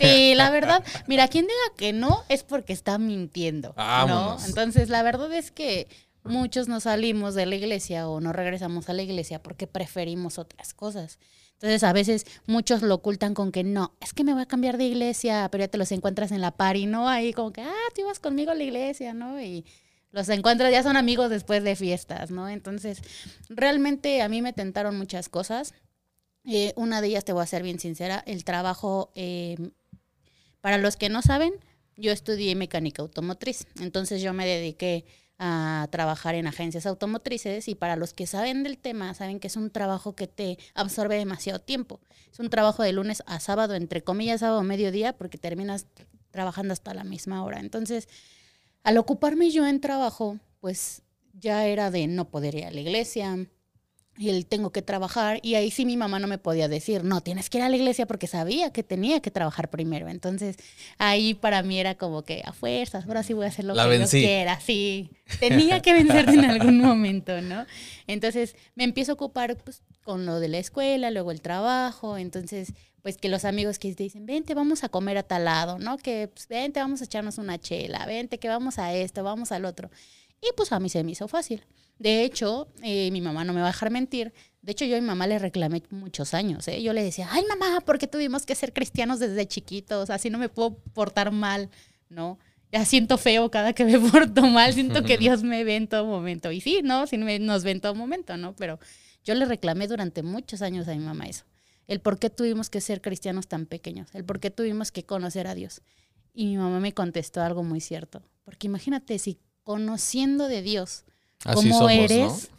Sí, 0.00 0.34
la 0.34 0.50
verdad, 0.50 0.82
mira, 1.06 1.28
quien 1.28 1.46
diga 1.46 1.76
que 1.76 1.92
no 1.92 2.24
es 2.28 2.42
porque 2.42 2.72
está 2.72 2.98
mintiendo, 2.98 3.74
¿no? 3.76 4.38
Entonces, 4.46 4.88
la 4.88 5.02
verdad 5.02 5.32
es 5.32 5.50
que 5.50 5.88
muchos 6.24 6.68
no 6.68 6.80
salimos 6.80 7.34
de 7.34 7.46
la 7.46 7.54
iglesia 7.54 8.08
o 8.08 8.20
no 8.20 8.32
regresamos 8.32 8.88
a 8.88 8.94
la 8.94 9.02
iglesia 9.02 9.42
porque 9.42 9.66
preferimos 9.66 10.38
otras 10.38 10.74
cosas. 10.74 11.18
Entonces, 11.54 11.82
a 11.84 11.92
veces 11.92 12.26
muchos 12.46 12.82
lo 12.82 12.96
ocultan 12.96 13.34
con 13.34 13.52
que 13.52 13.64
no, 13.64 13.94
es 14.00 14.12
que 14.12 14.24
me 14.24 14.32
voy 14.32 14.42
a 14.42 14.46
cambiar 14.46 14.76
de 14.76 14.84
iglesia, 14.84 15.48
pero 15.50 15.64
ya 15.64 15.68
te 15.68 15.78
los 15.78 15.92
encuentras 15.92 16.32
en 16.32 16.40
la 16.40 16.50
party, 16.50 16.86
¿no? 16.86 17.08
Ahí 17.08 17.32
como 17.32 17.52
que, 17.52 17.62
ah, 17.62 17.72
tú 17.94 18.02
ibas 18.02 18.18
conmigo 18.18 18.50
a 18.50 18.54
la 18.54 18.64
iglesia, 18.64 19.14
¿no? 19.14 19.40
Y 19.40 19.64
los 20.10 20.28
encuentras, 20.28 20.70
ya 20.70 20.82
son 20.82 20.96
amigos 20.96 21.30
después 21.30 21.64
de 21.64 21.74
fiestas, 21.74 22.30
¿no? 22.30 22.48
Entonces, 22.48 23.00
realmente 23.48 24.22
a 24.22 24.28
mí 24.28 24.42
me 24.42 24.52
tentaron 24.52 24.96
muchas 24.98 25.28
cosas. 25.28 25.74
Eh, 26.44 26.72
una 26.76 27.00
de 27.00 27.08
ellas, 27.08 27.24
te 27.24 27.32
voy 27.32 27.42
a 27.42 27.46
ser 27.46 27.62
bien 27.62 27.78
sincera, 27.78 28.22
el 28.26 28.44
trabajo, 28.44 29.10
eh, 29.14 29.56
para 30.60 30.78
los 30.78 30.96
que 30.96 31.08
no 31.08 31.22
saben, 31.22 31.54
yo 31.96 32.12
estudié 32.12 32.54
mecánica 32.54 33.02
automotriz, 33.02 33.66
entonces 33.80 34.20
yo 34.20 34.32
me 34.32 34.46
dediqué 34.46 35.04
a 35.38 35.88
trabajar 35.90 36.34
en 36.34 36.46
agencias 36.46 36.86
automotrices 36.86 37.68
y 37.68 37.74
para 37.74 37.96
los 37.96 38.12
que 38.12 38.26
saben 38.26 38.62
del 38.62 38.78
tema, 38.78 39.14
saben 39.14 39.40
que 39.40 39.48
es 39.48 39.56
un 39.56 39.70
trabajo 39.70 40.14
que 40.14 40.26
te 40.26 40.58
absorbe 40.74 41.16
demasiado 41.16 41.58
tiempo. 41.58 42.00
Es 42.32 42.38
un 42.38 42.50
trabajo 42.50 42.82
de 42.82 42.92
lunes 42.92 43.22
a 43.26 43.40
sábado, 43.40 43.74
entre 43.74 44.02
comillas, 44.02 44.40
sábado 44.40 44.62
mediodía, 44.62 45.12
porque 45.16 45.38
terminas 45.38 45.86
trabajando 46.30 46.72
hasta 46.72 46.94
la 46.94 47.04
misma 47.04 47.44
hora. 47.44 47.60
Entonces, 47.60 48.08
al 48.82 48.98
ocuparme 48.98 49.50
yo 49.50 49.66
en 49.66 49.80
trabajo, 49.80 50.38
pues 50.60 51.02
ya 51.32 51.66
era 51.66 51.90
de 51.90 52.06
no 52.06 52.28
poder 52.28 52.54
ir 52.54 52.64
a 52.66 52.70
la 52.70 52.80
iglesia, 52.80 53.46
y 54.16 54.28
el 54.28 54.46
tengo 54.46 54.70
que 54.70 54.82
trabajar 54.82 55.40
y 55.42 55.56
ahí 55.56 55.70
sí 55.70 55.84
mi 55.84 55.96
mamá 55.96 56.18
no 56.18 56.28
me 56.28 56.38
podía 56.38 56.68
decir, 56.68 57.02
no, 57.02 57.20
tienes 57.20 57.50
que 57.50 57.58
ir 57.58 57.64
a 57.64 57.68
la 57.68 57.76
iglesia 57.76 58.06
porque 58.06 58.26
sabía 58.26 58.72
que 58.72 58.82
tenía 58.82 59.20
que 59.20 59.30
trabajar 59.30 59.70
primero. 59.70 60.08
Entonces 60.08 60.56
ahí 60.98 61.34
para 61.34 61.62
mí 61.62 61.78
era 61.78 61.96
como 61.96 62.22
que 62.22 62.42
a 62.44 62.52
fuerzas, 62.52 63.06
ahora 63.06 63.22
sí 63.22 63.32
voy 63.32 63.46
a 63.46 63.48
hacer 63.48 63.64
lo 63.64 63.74
La 63.74 63.84
que 63.84 63.88
vencí. 63.90 64.20
yo 64.20 64.26
quiera, 64.26 64.60
sí. 64.60 65.10
Tenía 65.40 65.82
que 65.82 65.92
vencerte 65.92 66.32
en 66.32 66.44
algún 66.44 66.80
momento, 66.80 67.40
¿no? 67.40 67.66
Entonces 68.06 68.54
me 68.74 68.84
empiezo 68.84 69.12
a 69.12 69.14
ocupar 69.14 69.56
pues, 69.56 69.82
con 70.04 70.26
lo 70.26 70.38
de 70.38 70.48
la 70.48 70.58
escuela, 70.58 71.10
luego 71.10 71.30
el 71.32 71.40
trabajo, 71.40 72.16
entonces 72.16 72.72
pues 73.02 73.18
que 73.18 73.28
los 73.28 73.44
amigos 73.44 73.78
que 73.78 73.94
te 73.94 74.02
dicen, 74.02 74.24
vente, 74.24 74.54
vamos 74.54 74.82
a 74.82 74.88
comer 74.88 75.18
a 75.18 75.22
tal 75.24 75.44
lado, 75.44 75.78
¿no? 75.78 75.98
Que 75.98 76.28
pues, 76.28 76.48
vente, 76.48 76.80
vamos 76.80 77.02
a 77.02 77.04
echarnos 77.04 77.36
una 77.36 77.58
chela, 77.58 78.06
vente, 78.06 78.38
que 78.38 78.48
vamos 78.48 78.78
a 78.78 78.94
esto, 78.94 79.22
vamos 79.22 79.52
al 79.52 79.66
otro. 79.66 79.90
Y 80.40 80.46
pues 80.56 80.72
a 80.72 80.80
mí 80.80 80.88
se 80.88 81.04
me 81.04 81.12
hizo 81.12 81.28
fácil. 81.28 81.64
De 81.98 82.24
hecho, 82.24 82.68
eh, 82.82 83.10
mi 83.12 83.20
mamá 83.20 83.44
no 83.44 83.52
me 83.52 83.60
va 83.60 83.68
a 83.68 83.72
dejar 83.72 83.90
mentir. 83.90 84.32
De 84.62 84.72
hecho, 84.72 84.84
yo 84.84 84.96
a 84.96 85.00
mi 85.00 85.06
mamá 85.06 85.26
le 85.26 85.38
reclamé 85.38 85.82
muchos 85.90 86.34
años. 86.34 86.66
¿eh? 86.68 86.82
Yo 86.82 86.92
le 86.92 87.02
decía, 87.02 87.28
ay 87.30 87.44
mamá, 87.48 87.80
¿por 87.80 87.98
qué 87.98 88.06
tuvimos 88.06 88.46
que 88.46 88.54
ser 88.54 88.72
cristianos 88.72 89.20
desde 89.20 89.46
chiquitos? 89.46 90.10
Así 90.10 90.30
no 90.30 90.38
me 90.38 90.48
puedo 90.48 90.76
portar 90.94 91.30
mal, 91.30 91.70
¿no? 92.08 92.38
Ya 92.72 92.84
siento 92.84 93.18
feo 93.18 93.50
cada 93.50 93.72
que 93.72 93.84
me 93.84 93.98
porto 94.10 94.42
mal, 94.46 94.72
siento 94.72 95.04
que 95.04 95.16
Dios 95.18 95.42
me 95.42 95.62
ve 95.64 95.76
en 95.76 95.86
todo 95.86 96.04
momento. 96.06 96.50
Y 96.50 96.60
sí, 96.60 96.80
¿no? 96.82 97.06
Sí 97.06 97.18
me- 97.18 97.38
nos 97.38 97.62
ve 97.62 97.70
en 97.72 97.80
todo 97.80 97.94
momento, 97.94 98.36
¿no? 98.36 98.56
Pero 98.56 98.78
yo 99.22 99.34
le 99.34 99.44
reclamé 99.44 99.86
durante 99.86 100.22
muchos 100.22 100.60
años 100.62 100.88
a 100.88 100.92
mi 100.92 100.98
mamá 101.00 101.26
eso. 101.26 101.44
El 101.86 102.00
por 102.00 102.18
qué 102.18 102.30
tuvimos 102.30 102.70
que 102.70 102.80
ser 102.80 103.00
cristianos 103.02 103.46
tan 103.46 103.66
pequeños, 103.66 104.08
el 104.14 104.24
por 104.24 104.40
qué 104.40 104.50
tuvimos 104.50 104.90
que 104.90 105.04
conocer 105.04 105.46
a 105.46 105.54
Dios. 105.54 105.82
Y 106.32 106.46
mi 106.46 106.56
mamá 106.56 106.80
me 106.80 106.92
contestó 106.92 107.42
algo 107.42 107.62
muy 107.62 107.80
cierto. 107.80 108.22
Porque 108.44 108.66
imagínate 108.66 109.18
si 109.18 109.38
conociendo 109.62 110.48
de 110.48 110.62
Dios, 110.62 111.04
Así 111.44 111.68
cómo 111.68 111.78
somos, 111.78 111.92
eres. 111.92 112.50
¿no? 112.50 112.56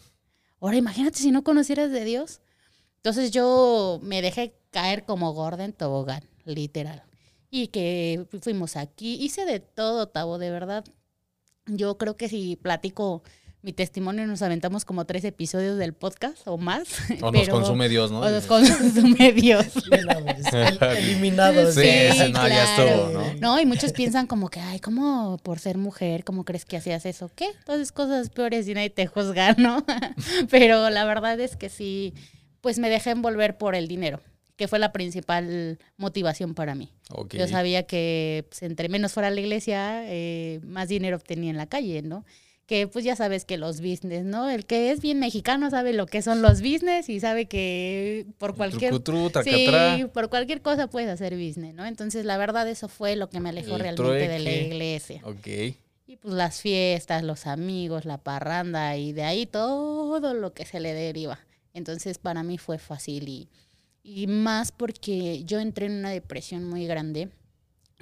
Ahora 0.62 0.78
imagínate 0.78 1.20
si 1.20 1.32
no 1.32 1.44
conocieras 1.44 1.92
de 1.92 2.06
Dios. 2.06 2.42
Entonces 2.98 3.32
yo 3.32 4.00
me 4.02 4.22
dejé 4.22 4.56
caer 4.72 5.06
como 5.06 5.34
gorda 5.34 5.64
en 5.64 5.74
tobogán, 5.74 6.24
literal. 6.46 7.04
Y 7.52 7.68
que 7.68 8.26
fuimos 8.42 8.76
aquí, 8.76 9.16
hice 9.16 9.46
de 9.46 9.60
todo, 9.60 10.08
Tavo, 10.08 10.38
de 10.38 10.50
verdad. 10.50 10.84
Yo 11.68 11.98
creo 11.98 12.18
que 12.18 12.30
si 12.30 12.56
platico 12.56 13.24
mi 13.66 13.74
testimonio 13.74 14.28
nos 14.28 14.44
aventamos 14.44 14.86
como 14.86 15.06
tres 15.06 15.24
episodios 15.26 15.80
del 15.80 15.94
podcast 15.94 16.38
o 16.48 16.56
más. 16.60 16.88
O 17.24 17.32
nos 17.32 17.42
pero- 17.42 17.52
consume 17.54 17.90
Dios, 17.90 18.12
¿no? 18.12 18.20
O 18.20 18.30
nos 18.30 18.46
consume 18.46 19.32
Dios. 19.34 19.66
El- 19.92 20.08
Eliminados. 20.98 21.74
Sí, 21.74 21.82
ese 21.82 22.30
no, 22.30 22.48
ya 22.48 22.64
claro. 22.76 22.84
estuvo, 22.86 23.10
¿no? 23.20 23.34
No, 23.42 23.60
y 23.60 23.66
muchos 23.66 23.92
piensan 23.92 24.28
como 24.28 24.50
que, 24.50 24.60
ay, 24.60 24.80
¿cómo 24.80 25.40
por 25.42 25.58
ser 25.58 25.80
mujer, 25.80 26.24
cómo 26.24 26.46
crees 26.46 26.64
que 26.64 26.78
hacías 26.78 27.08
eso? 27.08 27.32
¿Qué? 27.36 27.48
Entonces 27.58 27.92
cosas 27.92 28.30
peores 28.30 28.68
y 28.68 28.76
nadie 28.76 28.92
te 28.92 29.08
juzga, 29.08 29.54
¿no? 29.58 29.84
Pero 30.52 30.92
la 30.92 31.04
verdad 31.06 31.40
es 31.40 31.56
que 31.58 31.70
sí, 31.70 32.14
pues 32.62 32.78
me 32.78 32.92
dejé 32.92 33.10
envolver 33.10 33.58
por 33.58 33.74
el 33.74 33.88
dinero, 33.88 34.22
que 34.58 34.68
fue 34.68 34.78
la 34.78 34.92
principal 34.92 35.80
motivación 35.98 36.54
para 36.54 36.76
mí. 36.76 36.92
Ok. 37.10 37.34
Yo 37.34 37.48
sabía 37.48 37.82
que 37.88 38.46
pues, 38.48 38.62
entre 38.62 38.90
menos 38.90 39.12
fuera 39.14 39.30
a 39.30 39.32
la 39.32 39.42
iglesia, 39.42 40.04
eh, 40.06 40.60
más 40.64 40.88
dinero 40.88 41.18
obtenía 41.18 41.50
en 41.50 41.58
la 41.58 41.66
calle, 41.66 42.04
¿no? 42.04 42.26
Que 42.66 42.88
pues 42.88 43.06
ya 43.06 43.16
sabes 43.16 43.46
que 43.46 43.58
los 43.58 43.80
business, 43.80 44.26
¿no? 44.26 44.50
El 44.50 44.66
que 44.66 44.92
es 44.92 45.00
bien 45.00 45.20
mexicano 45.20 45.70
sabe 45.70 45.94
lo 45.94 46.08
que 46.08 46.24
son 46.24 46.42
los 46.42 46.62
business 46.62 47.10
y 47.10 47.20
sabe 47.20 47.46
que 47.46 48.26
por 48.40 48.56
cualquier 48.56 49.00
Trucutru. 49.00 49.44
Sí, 49.44 50.06
por 50.14 50.30
cualquier 50.30 50.62
cosa 50.62 50.88
puedes 50.88 51.10
hacer 51.10 51.36
business, 51.36 51.76
¿no? 51.76 51.86
Entonces, 51.86 52.26
la 52.26 52.38
verdad, 52.38 52.68
eso 52.68 52.88
fue 52.88 53.16
lo 53.16 53.30
que 53.30 53.40
me 53.40 53.50
alejó 53.50 53.76
El 53.76 53.82
realmente 53.82 54.28
de 54.28 54.40
la 54.40 54.52
iglesia. 54.52 55.22
Ok. 55.26 55.48
Y 56.08 56.18
pues 56.18 56.34
las 56.34 56.62
fiestas, 56.62 57.24
los 57.24 57.46
amigos, 57.46 58.06
la 58.06 58.18
parranda 58.18 58.98
y 58.98 59.14
de 59.14 59.24
ahí 59.24 59.46
todo 59.46 60.34
lo 60.34 60.54
que 60.54 60.66
se 60.66 60.80
le 60.80 60.94
deriva. 60.94 61.40
Entonces, 61.74 62.18
para 62.18 62.42
mí 62.42 62.58
fue 62.58 62.80
fácil 62.80 63.28
y, 63.28 63.50
y 64.02 64.28
más 64.28 64.72
porque 64.72 65.44
yo 65.44 65.60
entré 65.60 65.88
en 65.88 65.94
una 65.94 66.10
depresión 66.10 66.64
muy 66.64 66.88
grande 66.88 67.30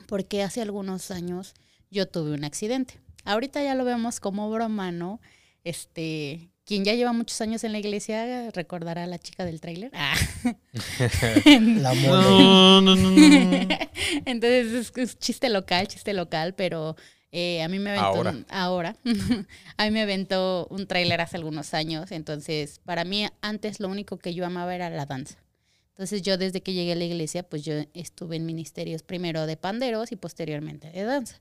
porque 0.08 0.44
hace 0.44 0.62
algunos 0.62 1.12
años 1.12 1.54
yo 1.90 2.08
tuve 2.08 2.34
un 2.34 2.44
accidente. 2.44 3.00
Ahorita 3.26 3.64
ya 3.64 3.76
lo 3.76 3.86
vemos 3.86 4.20
como 4.20 4.50
broma, 4.52 4.92
¿no? 4.92 5.20
Este, 5.64 6.50
quien 6.66 6.84
ya 6.86 6.94
lleva 6.94 7.14
muchos 7.14 7.40
años 7.42 7.64
en 7.64 7.72
la 7.72 7.80
iglesia 7.80 8.50
recordará 8.52 9.04
a 9.04 9.08
la 9.08 9.18
chica 9.20 9.46
del 9.46 9.62
tráiler. 9.62 9.92
Ah. 9.94 10.16
La 11.46 11.94
mole. 11.94 12.24
No, 12.24 12.82
no, 12.82 12.96
no, 12.96 13.10
no. 13.12 13.68
Entonces 14.26 14.74
es, 14.74 14.92
es 14.98 15.20
chiste 15.20 15.50
local, 15.50 15.88
chiste 15.88 16.14
local, 16.14 16.54
pero 16.56 16.96
eh, 17.32 17.62
a 17.64 17.68
mí 17.68 17.80
me 17.80 17.92
aventó 17.92 18.08
Ahora. 18.08 18.32
un- 18.32 18.46
ahora. 18.50 18.96
a 19.78 19.86
mí 19.86 19.92
me 19.92 20.02
aventó 20.02 20.68
un 20.70 20.88
tráiler 20.88 21.22
hace 21.22 21.38
algunos 21.38 21.74
años, 21.74 22.12
entonces 22.12 22.80
para 22.86 23.04
mí 23.06 23.28
antes 23.42 23.80
lo 23.80 23.88
único 23.88 24.18
que 24.18 24.34
yo 24.34 24.46
amaba 24.46 24.76
era 24.76 24.90
la 24.90 25.06
danza. 25.06 25.38
Entonces 25.90 26.24
yo 26.24 26.38
desde 26.38 26.62
que 26.62 26.74
llegué 26.74 26.94
a 26.94 26.96
la 26.96 27.04
iglesia, 27.04 27.44
pues 27.44 27.64
yo 27.64 27.74
estuve 27.94 28.36
en 28.36 28.46
ministerios 28.46 29.04
primero 29.04 29.46
de 29.46 29.58
panderos 29.58 30.12
y 30.12 30.16
posteriormente 30.16 30.90
de 30.90 31.04
danza. 31.04 31.40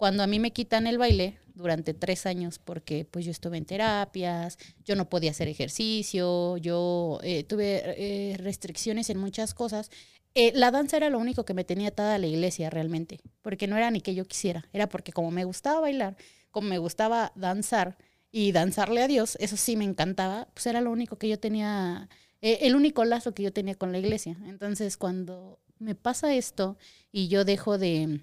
Cuando 0.00 0.22
a 0.22 0.26
mí 0.26 0.38
me 0.38 0.50
quitan 0.50 0.86
el 0.86 0.96
baile 0.96 1.36
durante 1.52 1.92
tres 1.92 2.24
años 2.24 2.58
porque 2.58 3.04
pues 3.04 3.26
yo 3.26 3.30
estuve 3.30 3.58
en 3.58 3.66
terapias, 3.66 4.56
yo 4.82 4.96
no 4.96 5.10
podía 5.10 5.30
hacer 5.30 5.46
ejercicio, 5.46 6.56
yo 6.56 7.18
eh, 7.22 7.44
tuve 7.44 7.82
eh, 7.84 8.38
restricciones 8.38 9.10
en 9.10 9.18
muchas 9.18 9.52
cosas, 9.52 9.90
eh, 10.34 10.52
la 10.54 10.70
danza 10.70 10.96
era 10.96 11.10
lo 11.10 11.18
único 11.18 11.44
que 11.44 11.52
me 11.52 11.64
tenía 11.64 11.88
atada 11.88 12.14
a 12.14 12.18
la 12.18 12.28
iglesia 12.28 12.70
realmente, 12.70 13.20
porque 13.42 13.66
no 13.66 13.76
era 13.76 13.90
ni 13.90 14.00
que 14.00 14.14
yo 14.14 14.24
quisiera, 14.24 14.66
era 14.72 14.88
porque 14.88 15.12
como 15.12 15.30
me 15.30 15.44
gustaba 15.44 15.80
bailar, 15.80 16.16
como 16.50 16.70
me 16.70 16.78
gustaba 16.78 17.32
danzar 17.34 17.98
y 18.32 18.52
danzarle 18.52 19.02
a 19.02 19.06
Dios, 19.06 19.36
eso 19.38 19.58
sí 19.58 19.76
me 19.76 19.84
encantaba, 19.84 20.48
pues 20.54 20.64
era 20.64 20.80
lo 20.80 20.92
único 20.92 21.18
que 21.18 21.28
yo 21.28 21.38
tenía, 21.38 22.08
el 22.40 22.74
único 22.74 23.04
lazo 23.04 23.34
que 23.34 23.42
yo 23.42 23.52
tenía 23.52 23.74
con 23.74 23.92
la 23.92 23.98
iglesia. 23.98 24.38
Entonces 24.46 24.96
cuando 24.96 25.60
me 25.78 25.94
pasa 25.94 26.32
esto 26.32 26.78
y 27.12 27.28
yo 27.28 27.44
dejo 27.44 27.76
de, 27.76 28.20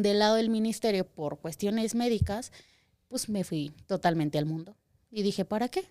de 0.00 0.14
lado 0.14 0.36
el 0.38 0.48
ministerio 0.48 1.06
por 1.06 1.38
cuestiones 1.38 1.94
médicas, 1.94 2.52
pues 3.08 3.28
me 3.28 3.44
fui 3.44 3.72
totalmente 3.86 4.38
al 4.38 4.46
mundo. 4.46 4.74
Y 5.10 5.22
dije, 5.22 5.44
¿para 5.44 5.68
qué? 5.68 5.84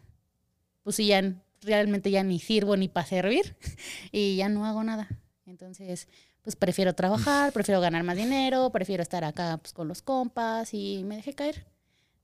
Pues 0.84 0.96
si 0.96 1.08
ya 1.08 1.36
realmente 1.62 2.10
ya 2.10 2.24
ni 2.24 2.39
sirvo 2.39 2.75
ni 2.75 2.88
para 2.88 3.05
servir 3.05 3.55
y 4.12 4.36
ya 4.38 4.50
no 4.50 4.65
hago 4.65 4.84
nada. 4.84 5.08
Entonces, 5.46 6.08
pues 6.41 6.55
prefiero 6.55 6.93
trabajar, 6.96 7.51
prefiero 7.53 7.81
ganar 7.81 8.03
más 8.03 8.17
dinero, 8.17 8.72
prefiero 8.72 9.03
estar 9.03 9.24
acá 9.24 9.58
pues, 9.62 9.74
con 9.74 9.88
los 9.88 10.01
compas 10.01 10.74
y 10.74 11.03
me 11.05 11.17
dejé 11.17 11.34
caer. 11.34 11.65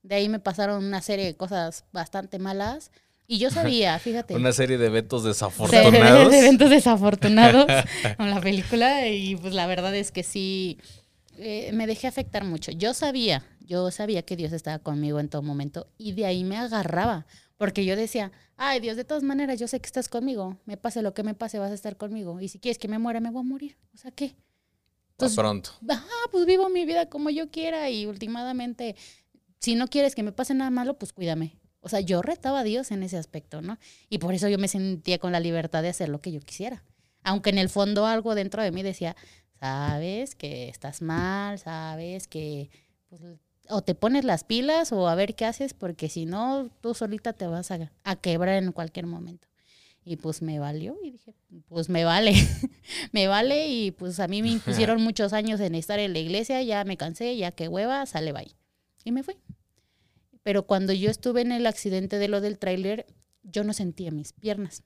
De 0.02 0.14
ahí 0.16 0.28
me 0.28 0.38
pasaron 0.40 0.84
una 0.84 1.02
serie 1.02 1.26
de 1.26 1.36
cosas 1.36 1.84
bastante 1.92 2.38
malas 2.38 2.90
y 3.26 3.38
yo 3.38 3.50
sabía, 3.50 3.98
fíjate. 3.98 4.34
Una 4.34 4.52
serie 4.52 4.78
de 4.78 4.86
eventos 4.86 5.22
de- 5.22 5.28
desafortunados. 5.30 6.30
de 6.30 6.38
eventos 6.38 6.70
desafortunados 6.70 7.66
con 8.16 8.30
la 8.30 8.40
película 8.40 9.06
y 9.06 9.36
pues 9.36 9.52
la 9.54 9.66
verdad 9.66 9.94
es 9.94 10.10
que 10.10 10.22
sí 10.22 10.78
eh, 11.38 11.70
me 11.72 11.86
dejé 11.86 12.06
afectar 12.06 12.44
mucho. 12.44 12.72
Yo 12.72 12.94
sabía, 12.94 13.44
yo 13.60 13.90
sabía 13.90 14.22
que 14.22 14.36
Dios 14.36 14.52
estaba 14.52 14.78
conmigo 14.78 15.20
en 15.20 15.28
todo 15.28 15.42
momento 15.42 15.88
y 15.96 16.12
de 16.12 16.26
ahí 16.26 16.44
me 16.44 16.56
agarraba 16.56 17.26
porque 17.56 17.84
yo 17.84 17.96
decía, 17.96 18.32
ay 18.56 18.80
Dios, 18.80 18.96
de 18.96 19.04
todas 19.04 19.22
maneras 19.22 19.58
yo 19.58 19.68
sé 19.68 19.80
que 19.80 19.86
estás 19.86 20.08
conmigo, 20.08 20.56
me 20.64 20.76
pase 20.76 21.02
lo 21.02 21.14
que 21.14 21.22
me 21.22 21.34
pase 21.34 21.58
vas 21.58 21.70
a 21.70 21.74
estar 21.74 21.96
conmigo 21.96 22.40
y 22.40 22.48
si 22.48 22.58
quieres 22.58 22.78
que 22.78 22.88
me 22.88 22.98
muera 22.98 23.20
me 23.20 23.30
voy 23.30 23.40
a 23.40 23.44
morir, 23.44 23.76
o 23.94 23.96
sea 23.96 24.10
qué. 24.10 24.36
Entonces, 25.12 25.36
pronto. 25.36 25.70
ah, 25.90 26.28
pues 26.30 26.46
vivo 26.46 26.68
mi 26.68 26.84
vida 26.84 27.08
como 27.08 27.28
yo 27.30 27.50
quiera 27.50 27.90
y 27.90 28.06
últimamente, 28.06 28.94
si 29.58 29.74
no 29.74 29.88
quieres 29.88 30.14
que 30.14 30.22
me 30.22 30.30
pase 30.30 30.54
nada 30.54 30.70
malo, 30.70 30.96
pues 30.96 31.12
cuídame. 31.12 31.58
O 31.80 31.88
sea, 31.88 32.00
yo 32.00 32.22
retaba 32.22 32.60
a 32.60 32.64
Dios 32.64 32.92
en 32.92 33.02
ese 33.02 33.16
aspecto, 33.16 33.60
¿no? 33.60 33.78
Y 34.08 34.18
por 34.18 34.34
eso 34.34 34.48
yo 34.48 34.58
me 34.58 34.68
sentía 34.68 35.18
con 35.18 35.32
la 35.32 35.40
libertad 35.40 35.82
de 35.82 35.88
hacer 35.88 36.08
lo 36.08 36.20
que 36.20 36.30
yo 36.30 36.40
quisiera. 36.40 36.84
Aunque 37.24 37.50
en 37.50 37.58
el 37.58 37.68
fondo 37.68 38.06
algo 38.06 38.36
dentro 38.36 38.62
de 38.62 38.70
mí 38.70 38.84
decía, 38.84 39.16
sabes 39.60 40.34
que 40.34 40.68
estás 40.68 41.02
mal, 41.02 41.58
sabes 41.58 42.28
que 42.28 42.70
pues, 43.08 43.22
o 43.68 43.82
te 43.82 43.94
pones 43.94 44.24
las 44.24 44.44
pilas 44.44 44.92
o 44.92 45.08
a 45.08 45.14
ver 45.14 45.34
qué 45.34 45.44
haces, 45.44 45.74
porque 45.74 46.08
si 46.08 46.26
no, 46.26 46.70
tú 46.80 46.94
solita 46.94 47.32
te 47.32 47.46
vas 47.46 47.70
a, 47.70 47.92
a 48.04 48.16
quebrar 48.16 48.62
en 48.62 48.72
cualquier 48.72 49.06
momento. 49.06 49.48
Y 50.04 50.16
pues 50.16 50.40
me 50.40 50.58
valió 50.58 50.96
y 51.02 51.10
dije, 51.10 51.34
pues 51.68 51.90
me 51.90 52.04
vale, 52.04 52.32
me 53.12 53.26
vale 53.26 53.68
y 53.68 53.90
pues 53.90 54.20
a 54.20 54.28
mí 54.28 54.42
me 54.42 54.48
impusieron 54.52 55.02
muchos 55.02 55.32
años 55.32 55.60
en 55.60 55.74
estar 55.74 55.98
en 55.98 56.14
la 56.14 56.18
iglesia, 56.18 56.62
ya 56.62 56.84
me 56.84 56.96
cansé, 56.96 57.36
ya 57.36 57.50
que 57.50 57.68
hueva, 57.68 58.06
sale 58.06 58.32
bye. 58.32 58.54
Y 59.04 59.12
me 59.12 59.22
fui. 59.22 59.36
Pero 60.42 60.66
cuando 60.66 60.94
yo 60.94 61.10
estuve 61.10 61.42
en 61.42 61.52
el 61.52 61.66
accidente 61.66 62.18
de 62.18 62.28
lo 62.28 62.40
del 62.40 62.58
tráiler, 62.58 63.06
yo 63.42 63.64
no 63.64 63.74
sentía 63.74 64.10
mis 64.10 64.32
piernas. 64.32 64.82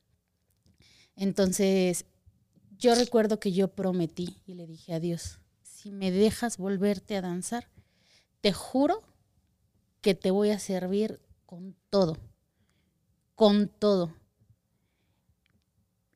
Entonces, 1.14 2.04
yo 2.82 2.96
recuerdo 2.96 3.38
que 3.38 3.52
yo 3.52 3.68
prometí 3.68 4.36
y 4.44 4.54
le 4.54 4.66
dije 4.66 4.92
a 4.92 4.98
Dios, 4.98 5.38
si 5.62 5.92
me 5.92 6.10
dejas 6.10 6.58
volverte 6.58 7.16
a 7.16 7.22
danzar, 7.22 7.68
te 8.40 8.52
juro 8.52 9.02
que 10.00 10.16
te 10.16 10.32
voy 10.32 10.50
a 10.50 10.58
servir 10.58 11.20
con 11.46 11.76
todo, 11.90 12.18
con 13.36 13.68
todo. 13.68 14.12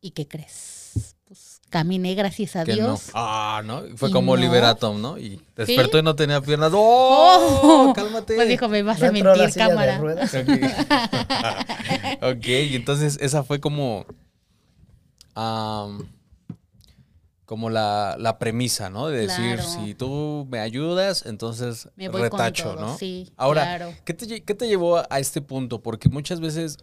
¿Y 0.01 0.11
qué 0.11 0.27
crees? 0.27 1.15
Pues 1.25 1.61
caminé, 1.71 2.17
gracias 2.17 2.57
a 2.57 2.65
Que 2.65 2.75
Dios. 2.75 2.87
no. 2.87 2.99
Ah, 3.15 3.63
¿no? 3.65 3.85
Fue 3.97 4.11
como 4.11 4.35
no. 4.35 4.43
Liberatom, 4.43 5.01
¿no? 5.01 5.19
Y 5.19 5.41
despertó 5.55 5.99
y 5.99 6.03
no 6.03 6.17
tenía 6.17 6.41
piernas. 6.41 6.73
¡Oh! 6.75 7.93
¡Cálmate! 7.95 8.35
Pues 8.35 8.49
dijo, 8.49 8.69
me 8.69 8.83
vas 8.83 9.01
¿No 9.01 9.07
a 9.07 9.13
mentir, 9.13 9.51
silla 9.51 9.69
de 9.69 9.71
cámara. 9.71 10.01
Ok. 12.23 12.45
entonces 12.47 13.19
esa 13.21 13.45
fue 13.45 13.61
como. 13.61 14.05
am, 15.35 16.16
como 17.47 17.71
la, 17.71 18.17
la 18.19 18.39
premisa, 18.39 18.91
¿no? 18.91 19.07
De 19.09 19.21
decir, 19.21 19.57
Claro. 19.57 19.63
si 19.69 19.95
tú 19.95 20.47
me 20.51 20.59
ayudas, 20.59 21.25
entonces 21.27 21.89
Me 21.97 22.09
voy 22.09 22.29
con 22.29 22.39
retacho, 22.41 22.75
todo, 22.75 22.81
¿no? 22.81 22.99
sí, 22.99 23.33
Ahora, 23.37 23.63
claro. 23.63 23.95
¿qué, 24.05 24.15
te, 24.15 24.43
qué 24.43 24.55
te 24.55 24.67
llevó 24.69 24.99
a, 24.99 25.07
a 25.09 25.21
este 25.21 25.41
punto? 25.41 25.81
Porque 25.81 26.09
muchas 26.09 26.41
veces, 26.41 26.77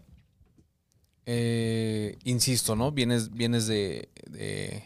eh, 1.25 2.17
insisto, 2.23 2.75
¿no? 2.75 2.91
Vienes, 2.91 3.31
vienes 3.31 3.67
de, 3.67 4.09
de, 4.29 4.83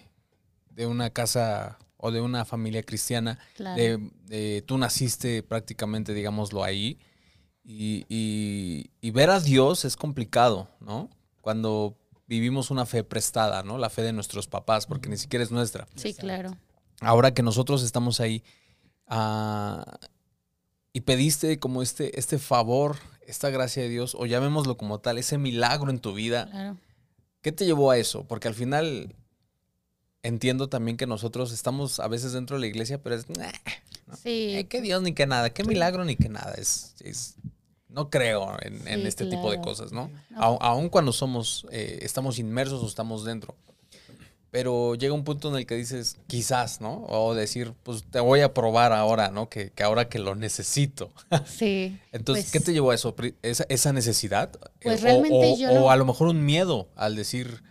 de 0.72 0.86
una 0.86 1.10
casa 1.10 1.77
o 1.98 2.12
de 2.12 2.22
una 2.22 2.46
familia 2.46 2.84
cristiana, 2.84 3.39
Claro. 3.55 3.75
de, 3.81 4.10
de- 4.25 4.62
tú 4.63 4.77
naciste 4.77 5.41
prácticamente, 5.43 6.13
digámoslo, 6.13 6.63
ahí, 6.63 7.00
y, 7.63 8.05
y- 8.07 8.91
y 9.01 9.12
ver 9.12 9.29
a 9.29 9.39
Dios 9.39 9.84
es 9.86 9.96
complicado, 9.98 10.69
¿no? 10.79 11.10
Cuando 11.41 11.98
vivimos 12.27 12.72
una 12.72 12.86
fe 12.86 13.03
prestada, 13.03 13.63
¿no? 13.63 13.77
La 13.77 13.89
fe 13.89 14.01
de 14.03 14.13
nuestros 14.13 14.48
papás, 14.48 14.86
porque 14.86 15.10
ni 15.10 15.17
siquiera 15.17 15.43
es 15.43 15.51
nuestra 15.51 15.88
Sí, 15.96 16.13
claro. 16.13 16.55
ahora 17.01 17.34
que 17.34 17.41
nosotros 17.43 17.84
estamos 17.84 18.19
ahí 18.19 18.43
ah, 19.07 19.98
y 20.93 21.01
pediste 21.01 21.60
como 21.60 21.81
este, 21.81 22.19
este 22.19 22.38
favor, 22.39 22.98
esta 23.25 23.50
gracia 23.50 23.84
de 23.84 23.89
Dios, 23.89 24.15
o 24.15 24.25
llamémoslo 24.25 24.77
como 24.77 25.00
tal, 25.00 25.17
ese 25.17 25.38
milagro 25.38 25.89
en 25.89 26.00
tu 26.00 26.13
vida, 26.13 26.50
Claro. 26.50 26.77
¿qué 27.41 27.51
te 27.51 27.65
llevó 27.65 27.91
a 27.91 27.98
eso? 27.98 28.24
Porque 28.25 28.48
al 28.48 28.55
final 28.55 29.15
entiendo 30.24 30.67
también 30.69 30.98
que 30.98 31.07
nosotros 31.07 31.51
estamos 31.53 32.00
a 32.00 32.07
veces 32.07 32.34
dentro 32.34 32.57
de 32.57 32.62
la 32.62 32.67
iglesia, 32.67 33.01
pero 33.01 33.15
es, 33.15 33.29
"Nah, 33.29 33.51
Sí. 34.22 34.55
eh, 34.57 34.67
que 34.67 34.81
Dios 34.81 35.01
ni 35.01 35.13
que 35.13 35.27
nada, 35.27 35.50
qué 35.51 35.63
milagro 35.63 36.03
ni 36.05 36.15
que 36.15 36.29
nada, 36.29 36.53
es... 36.57 36.96
es- 37.01 37.36
no 37.89 38.10
creo 38.10 38.58
en, 38.62 39.06
este 39.08 39.25
tipo 39.25 39.50
de 39.51 39.62
cosas, 39.62 39.91
¿no? 39.91 40.10
No. 40.29 40.41
Aun 40.62 40.89
cuando 40.89 41.12
somos, 41.13 41.65
eh, 41.72 42.00
estamos 42.01 42.39
inmersos 42.39 42.84
o 42.84 42.88
estamos 42.88 43.24
dentro. 43.24 43.56
Pero 44.50 44.96
llega 44.96 45.13
un 45.13 45.25
punto 45.25 45.50
en 45.50 45.56
el 45.58 45.65
que 45.65 45.75
dices, 45.75 46.17
quizás, 46.27 46.79
¿no? 46.79 47.03
O 47.10 47.36
decir, 47.36 47.74
pues 47.84 48.03
te 48.10 48.22
voy 48.22 48.39
a 48.39 48.53
probar 48.53 48.94
ahora, 48.94 49.29
¿no? 49.29 49.50
Que, 49.50 49.72
que 49.72 49.84
ahora 49.84 50.08
que 50.08 50.20
lo 50.20 50.36
necesito. 50.36 51.12
Sí. 51.46 52.00
Entonces, 52.12 52.46
Pues- 52.46 52.51
¿qué 52.53 52.60
te 52.62 52.74
llevó 52.74 52.91
a 52.91 52.96
eso? 52.96 53.13
¿Esa, 53.41 53.65
esa 53.70 53.91
necesidad? 53.94 54.51
Pues 54.82 55.00
Eh, 55.01 55.03
realmente 55.03 55.36
o, 55.36 55.53
o- 55.53 55.58
yo 55.58 55.72
o 55.84 55.89
a 55.91 55.96
lo 55.98 56.06
mejor 56.06 56.29
un 56.29 56.46
miedo 56.46 56.88
al 56.96 57.15
decir, 57.17 57.62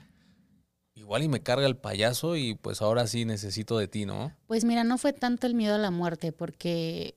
igual 0.94 1.22
y 1.22 1.28
me 1.28 1.40
carga 1.42 1.66
el 1.66 1.76
payaso 1.76 2.36
y 2.36 2.54
pues 2.54 2.82
ahora 2.82 3.06
sí 3.06 3.24
necesito 3.24 3.78
de 3.78 3.88
ti, 3.88 4.04
¿no? 4.04 4.32
Pues 4.46 4.64
mira, 4.64 4.84
no 4.84 4.98
fue 4.98 5.12
tanto 5.14 5.46
el 5.46 5.54
miedo 5.54 5.74
a 5.76 5.78
la 5.78 5.90
muerte, 5.90 6.32
porque 6.32 7.14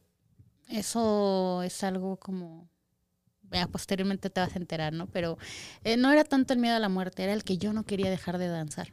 eso 0.69 1.63
es 1.63 1.83
algo 1.83 2.15
como. 2.17 2.69
Ya 3.51 3.67
posteriormente 3.67 4.29
te 4.29 4.39
vas 4.41 4.55
a 4.55 4.59
enterar, 4.59 4.93
¿no? 4.93 5.07
Pero 5.07 5.37
eh, 5.83 5.97
no 5.97 6.11
era 6.11 6.23
tanto 6.23 6.53
el 6.53 6.59
miedo 6.59 6.75
a 6.75 6.79
la 6.79 6.89
muerte, 6.89 7.23
era 7.23 7.33
el 7.33 7.43
que 7.43 7.57
yo 7.57 7.73
no 7.73 7.83
quería 7.83 8.09
dejar 8.09 8.37
de 8.37 8.47
danzar. 8.47 8.91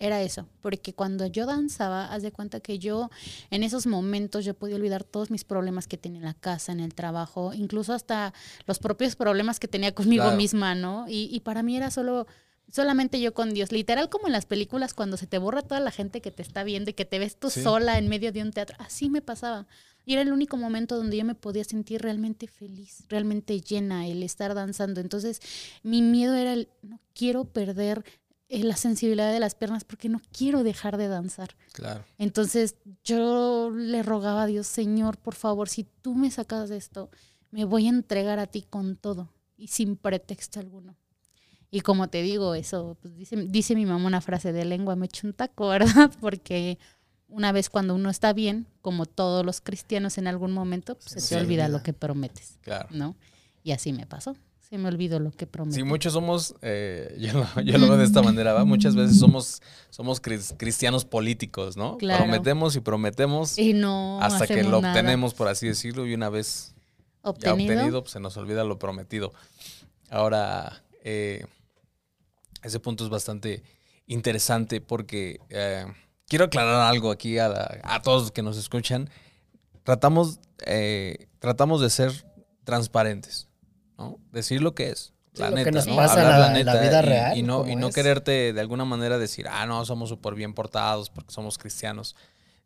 Era 0.00 0.22
eso, 0.22 0.48
porque 0.60 0.92
cuando 0.94 1.26
yo 1.26 1.44
danzaba, 1.44 2.12
haz 2.12 2.22
de 2.22 2.30
cuenta 2.30 2.60
que 2.60 2.78
yo 2.78 3.10
en 3.50 3.64
esos 3.64 3.88
momentos 3.88 4.44
yo 4.44 4.54
podía 4.54 4.76
olvidar 4.76 5.02
todos 5.02 5.28
mis 5.32 5.42
problemas 5.42 5.88
que 5.88 5.98
tenía 5.98 6.20
en 6.20 6.24
la 6.26 6.34
casa, 6.34 6.70
en 6.70 6.78
el 6.78 6.94
trabajo, 6.94 7.52
incluso 7.52 7.92
hasta 7.92 8.32
los 8.66 8.78
propios 8.78 9.16
problemas 9.16 9.58
que 9.58 9.66
tenía 9.66 9.92
conmigo 9.92 10.22
Claro. 10.22 10.36
misma, 10.36 10.76
¿no? 10.76 11.06
Y, 11.08 11.28
y 11.32 11.40
para 11.40 11.64
mí 11.64 11.76
era 11.76 11.90
solo 11.90 12.28
solamente 12.70 13.18
yo 13.18 13.34
con 13.34 13.54
Dios, 13.54 13.72
literal 13.72 14.08
como 14.10 14.26
en 14.28 14.32
las 14.34 14.44
películas 14.46 14.94
cuando 14.94 15.16
se 15.16 15.26
te 15.26 15.38
borra 15.38 15.62
toda 15.62 15.80
la 15.80 15.90
gente 15.90 16.20
que 16.20 16.30
te 16.30 16.42
está 16.42 16.62
viendo 16.62 16.90
y 16.90 16.92
que 16.92 17.04
te 17.06 17.18
ves 17.18 17.36
tú 17.36 17.50
Sí. 17.50 17.62
sola 17.62 17.98
en 17.98 18.08
medio 18.08 18.30
de 18.30 18.42
un 18.42 18.52
teatro, 18.52 18.76
así 18.78 19.08
me 19.10 19.20
pasaba. 19.22 19.66
Y 20.08 20.14
era 20.14 20.22
el 20.22 20.32
único 20.32 20.56
momento 20.56 20.96
donde 20.96 21.18
yo 21.18 21.24
me 21.26 21.34
podía 21.34 21.64
sentir 21.64 22.00
realmente 22.00 22.46
feliz, 22.46 23.04
realmente 23.10 23.60
llena, 23.60 24.06
el 24.06 24.22
estar 24.22 24.54
danzando. 24.54 25.02
Entonces, 25.02 25.42
mi 25.82 26.00
miedo 26.00 26.34
era 26.34 26.54
el, 26.54 26.70
no 26.80 26.98
quiero 27.12 27.44
perder 27.44 28.06
eh, 28.48 28.64
la 28.64 28.76
sensibilidad 28.76 29.30
de 29.30 29.38
las 29.38 29.54
piernas 29.54 29.84
porque 29.84 30.08
no 30.08 30.22
quiero 30.32 30.62
dejar 30.62 30.96
de 30.96 31.08
danzar. 31.08 31.56
Claro. 31.74 32.06
Entonces, 32.16 32.76
yo 33.04 33.70
le 33.70 34.02
rogaba 34.02 34.44
a 34.44 34.46
Dios, 34.46 34.66
Señor, 34.66 35.18
por 35.18 35.34
favor, 35.34 35.68
si 35.68 35.84
tú 35.84 36.14
me 36.14 36.30
sacas 36.30 36.70
de 36.70 36.78
esto, 36.78 37.10
me 37.50 37.66
voy 37.66 37.84
a 37.84 37.90
entregar 37.90 38.38
a 38.38 38.46
ti 38.46 38.62
con 38.62 38.96
todo 38.96 39.28
y 39.58 39.68
sin 39.68 39.96
pretexto 39.96 40.58
alguno. 40.58 40.96
Y 41.70 41.82
como 41.82 42.08
te 42.08 42.22
digo, 42.22 42.54
eso, 42.54 42.96
pues 43.02 43.14
dice, 43.14 43.36
dice 43.36 43.74
mi 43.74 43.84
mamá 43.84 44.06
una 44.06 44.22
frase 44.22 44.54
de 44.54 44.64
lengua, 44.64 44.96
me 44.96 45.04
echo 45.04 45.26
un 45.26 45.34
taco, 45.34 45.68
¿verdad? 45.68 46.10
Porque 46.18 46.78
una 47.28 47.52
vez 47.52 47.68
cuando 47.70 47.94
uno 47.94 48.10
está 48.10 48.32
bien, 48.32 48.66
como 48.80 49.06
todos 49.06 49.44
los 49.44 49.60
cristianos 49.60 50.18
en 50.18 50.26
algún 50.26 50.52
momento, 50.52 50.96
pues, 50.96 51.22
se 51.24 51.34
te 51.34 51.40
olvida 51.40 51.68
lo 51.68 51.82
que 51.82 51.92
prometes, 51.92 52.58
Claro. 52.62 52.88
¿no? 52.90 53.16
Y 53.62 53.72
así 53.72 53.92
me 53.92 54.06
pasó. 54.06 54.34
Se 54.70 54.76
me 54.76 54.88
olvidó 54.88 55.18
lo 55.18 55.30
que 55.30 55.46
prometí. 55.46 55.76
Sí, 55.76 55.82
muchos 55.82 56.12
somos, 56.12 56.54
eh, 56.60 57.16
yo, 57.20 57.32
lo, 57.32 57.62
yo 57.62 57.78
lo 57.78 57.88
veo 57.88 57.96
de 57.96 58.04
esta 58.04 58.20
manera, 58.22 58.52
¿va? 58.52 58.64
Muchas 58.66 58.94
veces 58.94 59.18
somos, 59.18 59.62
somos 59.88 60.20
cris- 60.22 60.54
cristianos 60.58 61.06
políticos, 61.06 61.76
¿no? 61.78 61.96
Claro. 61.96 62.24
Prometemos 62.24 62.76
y 62.76 62.80
prometemos 62.80 63.56
y 63.58 63.72
no 63.72 64.20
hasta 64.22 64.46
que 64.46 64.62
lo 64.64 64.80
nada. 64.82 64.92
obtenemos, 64.92 65.32
por 65.32 65.48
así 65.48 65.66
decirlo, 65.68 66.06
y 66.06 66.12
una 66.12 66.28
vez 66.28 66.74
ya 67.24 67.30
obtenido. 67.30 67.72
obtenido, 67.74 68.02
pues 68.02 68.12
se 68.12 68.20
nos 68.20 68.36
olvida 68.36 68.62
lo 68.64 68.78
prometido. 68.78 69.32
Ahora, 70.10 70.82
eh, 71.02 71.46
ese 72.62 72.78
punto 72.80 73.04
es 73.04 73.10
bastante 73.10 73.62
interesante 74.06 74.80
porque 74.82 75.40
eh, 75.48 75.86
quiero 76.28 76.44
aclarar 76.46 76.82
algo 76.82 77.10
aquí 77.10 77.38
a, 77.38 77.48
la- 77.48 77.80
a 77.84 78.02
todos 78.02 78.22
los 78.22 78.32
que 78.32 78.42
nos 78.42 78.56
escuchan. 78.56 79.10
Tratamos, 79.82 80.38
eh, 80.66 81.28
tratamos 81.38 81.80
de 81.80 81.90
ser 81.90 82.12
transparentes, 82.64 83.48
¿no? 83.96 84.18
Decir 84.32 84.60
lo 84.62 84.74
que 84.74 84.90
es. 84.90 85.12
Sí, 85.32 85.42
La 85.42 85.50
lo 85.50 85.56
que 85.56 85.64
neta, 85.66 85.70
nos 85.78 85.86
¿no? 85.86 85.96
pasa 85.96 86.12
Hablar 86.20 86.52
la- 86.52 86.60
en 86.60 86.66
la 86.66 86.76
vida 86.80 86.98
y- 87.02 87.06
real, 87.06 87.38
Y, 87.38 87.42
no, 87.42 87.66
y 87.68 87.76
no 87.76 87.88
es. 87.88 87.94
quererte 87.94 88.52
de 88.52 88.60
alguna 88.60 88.84
manera 88.84 89.18
decir, 89.18 89.46
ah, 89.48 89.66
no, 89.66 89.84
somos 89.84 90.08
súper 90.08 90.34
bien 90.34 90.52
portados 90.54 91.10
porque 91.10 91.32
somos 91.32 91.58
cristianos. 91.58 92.16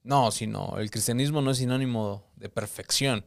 No, 0.04 0.32
sino 0.32 0.78
el 0.78 0.90
cristianismo 0.90 1.42
no 1.42 1.52
es 1.52 1.58
sinónimo 1.58 2.24
de 2.36 2.48
perfección. 2.48 3.24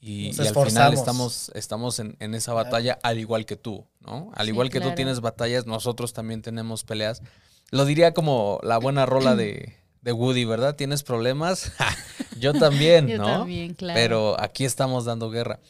Y, 0.00 0.30
y 0.40 0.46
al 0.46 0.54
final 0.54 0.92
estamos, 0.94 1.50
estamos 1.54 1.98
en, 2.00 2.16
en 2.20 2.34
esa 2.34 2.52
batalla 2.52 2.98
al 3.02 3.18
igual 3.18 3.44
que 3.46 3.56
tú, 3.56 3.86
¿no? 4.00 4.30
Al 4.34 4.46
Sí, 4.46 4.52
igual 4.52 4.68
que 4.70 4.78
tú 4.78 4.84
claro. 4.84 4.94
tienes 4.96 5.20
batallas, 5.20 5.66
nosotros 5.66 6.12
también 6.12 6.42
tenemos 6.42 6.84
peleas. 6.84 7.22
Lo 7.70 7.84
diría 7.84 8.14
como 8.14 8.60
la 8.62 8.78
buena 8.78 9.06
rola 9.06 9.34
de, 9.34 9.74
de 10.02 10.12
Woody, 10.12 10.44
¿verdad? 10.44 10.76
¿Tienes 10.76 11.02
problemas? 11.02 11.72
Yo 12.38 12.52
también, 12.52 13.08
Yo 13.08 13.18
¿no? 13.18 13.26
también, 13.26 13.74
claro. 13.74 13.98
Pero 13.98 14.40
aquí 14.40 14.64
estamos 14.64 15.04
dando 15.04 15.30
guerra. 15.30 15.60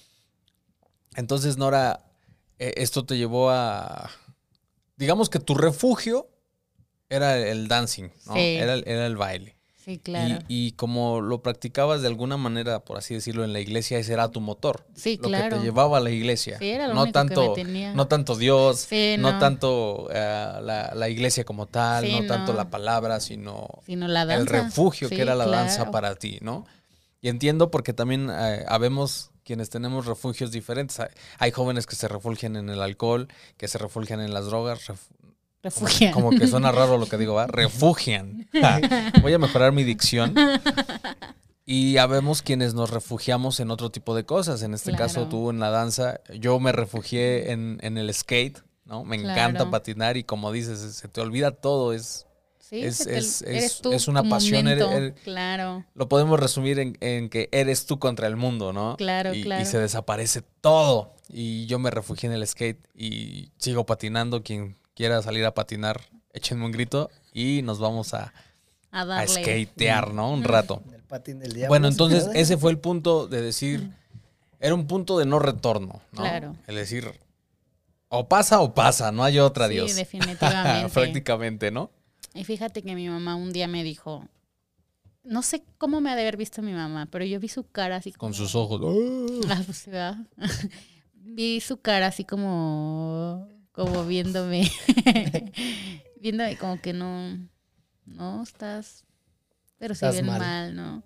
Entonces, 1.15 1.57
Nora, 1.57 2.05
eh, 2.59 2.75
esto 2.77 3.05
te 3.05 3.17
llevó 3.17 3.51
a... 3.51 4.11
Digamos 4.97 5.31
que 5.31 5.39
tu 5.39 5.55
refugio 5.55 6.29
era 7.09 7.39
el 7.39 7.69
dancing, 7.69 8.09
¿no? 8.27 8.35
Sí. 8.35 8.57
Era 8.57 9.07
el 9.07 9.17
baile. 9.17 9.56
Sí, 9.87 9.99
claro. 9.99 10.41
Y, 10.49 10.67
y 10.69 10.73
como 10.73 11.21
lo 11.21 11.43
practicabas 11.43 12.03
de 12.03 12.09
alguna 12.09 12.37
manera, 12.37 12.81
por 12.81 12.99
así 12.99 13.15
decirlo, 13.15 13.45
en 13.45 13.53
la 13.53 13.61
iglesia, 13.61 13.99
ese 14.01 14.15
era 14.15 14.29
tu 14.33 14.41
motor. 14.41 14.85
Sí, 14.97 15.17
lo 15.23 15.29
claro. 15.29 15.49
que 15.49 15.57
te 15.57 15.63
llevaba 15.65 15.99
a 15.99 16.01
la 16.01 16.11
iglesia. 16.11 16.59
Sí, 16.59 16.69
era 16.71 16.89
lo 16.89 16.95
no 16.95 17.03
único 17.05 17.13
que 17.21 17.25
me 17.25 17.35
tanto, 17.37 17.53
tenía. 17.53 17.95
no 17.95 18.09
tanto 18.09 18.35
Dios, 18.35 18.81
Sí, 18.81 19.15
no. 19.17 19.31
no. 19.33 19.39
tanto 19.39 20.09
eh, 20.13 20.59
la, 20.61 20.93
la 20.93 21.09
iglesia 21.09 21.45
como 21.45 21.67
tal, 21.67 22.05
Sí, 22.05 22.21
no, 22.21 22.27
tanto 22.27 22.53
la 22.53 22.69
palabra, 22.69 23.21
sino 23.21 23.69
Sino 23.87 24.09
la 24.09 24.27
danza. 24.27 24.41
el 24.41 24.47
refugio 24.65 25.09
que 25.09 25.23
era 25.23 25.37
la 25.37 25.47
danza 25.47 25.77
claro. 25.77 25.91
para 25.93 26.15
ti, 26.17 26.39
¿no? 26.43 26.67
Y 27.21 27.29
entiendo 27.29 27.71
porque 27.71 27.93
también 27.93 28.29
eh, 28.29 28.65
habemos 28.69 29.31
quienes 29.45 29.71
tenemos 29.71 30.07
refugios 30.07 30.51
diferentes. 30.51 31.01
Hay, 31.39 31.53
jóvenes 31.53 31.87
que 31.87 31.95
se 31.95 32.09
refugian 32.09 32.57
en 32.57 32.69
el 32.71 32.83
alcohol, 32.83 33.29
que 33.57 33.69
se 33.69 33.79
refugian 33.79 34.21
en 34.21 34.35
las 34.35 34.47
drogas, 34.47 34.81
Refugian. 35.63 36.13
como 36.13 36.31
que 36.31 36.47
suena 36.47 36.71
raro 36.73 36.97
lo 36.99 37.07
que 37.07 37.17
digo, 37.19 37.35
¿va? 37.35 37.47
Refugian. 37.47 38.49
Ja, 38.53 38.81
Voy 39.23 39.33
a 39.33 39.39
mejorar 39.39 39.73
mi 39.73 39.83
dicción. 39.85 40.35
Y 41.65 41.97
habemos 41.97 42.43
quienes 42.43 42.75
nos 42.75 42.91
refugiamos 42.91 43.59
en 43.59 43.71
otro 43.73 43.91
tipo 43.91 44.15
de 44.15 44.25
cosas. 44.25 44.63
En 44.63 44.73
este 44.75 44.93
caso, 44.93 45.27
tú 45.27 45.51
en 45.51 45.59
la 45.59 45.71
danza, 45.71 46.21
yo 46.39 46.61
me 46.61 46.71
refugié 46.71 47.51
en, 47.51 47.79
en 47.83 47.99
el 47.99 48.13
skate, 48.15 48.61
¿no? 48.85 49.03
Me 49.05 49.17
encanta 49.17 49.69
patinar 49.71 50.17
y 50.17 50.23
como 50.23 50.53
dices, 50.53 50.79
se 50.95 51.09
te 51.09 51.21
olvida 51.21 51.51
todo. 51.51 51.93
Es, 51.93 52.23
Sí, 52.61 52.83
es- 52.83 52.99
te- 53.05 53.17
es- 53.95 54.09
una 54.09 54.25
pasión, 54.25 54.67
eres- 54.67 54.85
momento. 54.85 55.07
eres- 55.13 55.21
Claro. 55.23 55.85
lo 55.95 56.09
podemos 56.09 56.41
resumir 56.41 56.81
en, 56.81 56.99
en 57.01 57.29
que 57.29 57.49
eres 57.53 57.87
tú 57.87 58.01
contra 58.01 58.27
el 58.27 58.35
mundo, 58.35 58.73
¿no? 58.73 58.97
Claro, 58.97 59.33
y, 59.33 59.39
y 59.39 59.43
claro. 59.45 59.65
se 59.65 59.79
desaparece 59.79 60.43
todo. 60.61 61.15
Y 61.29 61.67
yo 61.67 61.79
me 61.79 61.93
refugié 61.93 62.29
en 62.29 62.35
el 62.35 62.45
skate 62.45 62.85
y 62.93 63.53
sigo 63.59 63.87
patinando. 63.87 64.43
Quien 64.43 64.77
quiera 64.97 65.23
salir 65.23 65.45
a 65.45 65.55
patinar, 65.55 66.01
échenme 66.33 66.65
un 66.65 66.73
grito 66.73 67.11
y 67.33 67.63
nos 67.63 67.79
vamos 67.79 68.15
a, 68.15 68.33
A 68.91 69.03
a 69.03 69.27
skatear, 69.29 70.13
¿no? 70.13 70.33
Un 70.33 70.43
rato. 70.43 70.83
En 70.89 70.95
el 70.95 71.03
patín 71.03 71.39
del 71.39 71.53
diablo. 71.53 71.69
Bueno, 71.69 71.87
¿se 71.87 71.93
entonces 71.93 72.29
ese 72.35 72.57
fue 72.57 72.73
el 72.73 72.79
punto 72.79 73.29
de 73.29 73.43
decir, 73.43 73.91
era 74.59 74.75
un 74.75 74.87
punto 74.89 75.19
de 75.19 75.27
no 75.27 75.39
retorno, 75.39 76.01
¿no? 76.13 76.23
Claro. 76.23 76.57
El 76.67 76.77
decir, 76.77 77.13
o 78.09 78.27
pasa 78.27 78.61
o 78.61 78.73
pasa, 78.75 79.13
no 79.13 79.23
hay 79.23 79.39
otra, 79.39 79.69
Sí, 79.69 79.75
Dios. 79.75 79.95
definitivamente. 79.95 80.89
Prácticamente, 80.95 81.71
¿no? 81.71 81.91
Y 82.35 82.45
fíjate 82.45 82.83
que 82.83 82.95
mi 82.95 83.09
mamá 83.09 83.35
un 83.37 83.53
día 83.53 83.69
me 83.69 83.85
dijo, 83.85 84.27
no 85.25 85.43
sé 85.43 85.63
cómo 85.79 86.01
me 86.01 86.11
ha 86.11 86.15
de 86.15 86.23
haber 86.23 86.37
visto 86.37 86.63
mi 86.63 86.73
mamá, 86.73 87.07
pero 87.11 87.25
yo 87.25 87.39
vi 87.41 87.49
su 87.49 87.65
cara 87.69 87.97
así 87.97 88.13
Con 88.13 88.33
como- 88.33 88.35
sus 88.35 88.55
ojos. 88.55 88.81
Ah, 89.51 89.63
pues, 89.65 89.77
sí, 89.79 89.91
vi 91.15 91.61
su 91.61 91.79
cara 91.83 92.07
así 92.07 92.25
como, 92.25 93.49
como 93.77 94.05
viéndome, 94.07 94.69
viéndome 96.21 96.57
como 96.57 96.81
que 96.81 96.93
no, 96.93 97.39
no 98.07 98.43
estás, 98.43 99.05
pero 99.79 99.93
Estás 99.93 100.15
bien 100.15 100.27
mal. 100.27 100.39
mal. 100.41 100.75
¿no? 100.77 101.03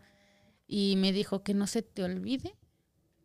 Y 0.67 0.95
me 0.97 1.13
dijo 1.13 1.43
que 1.43 1.53
no 1.53 1.67
se 1.67 1.83
te 1.83 2.03
olvide 2.05 2.57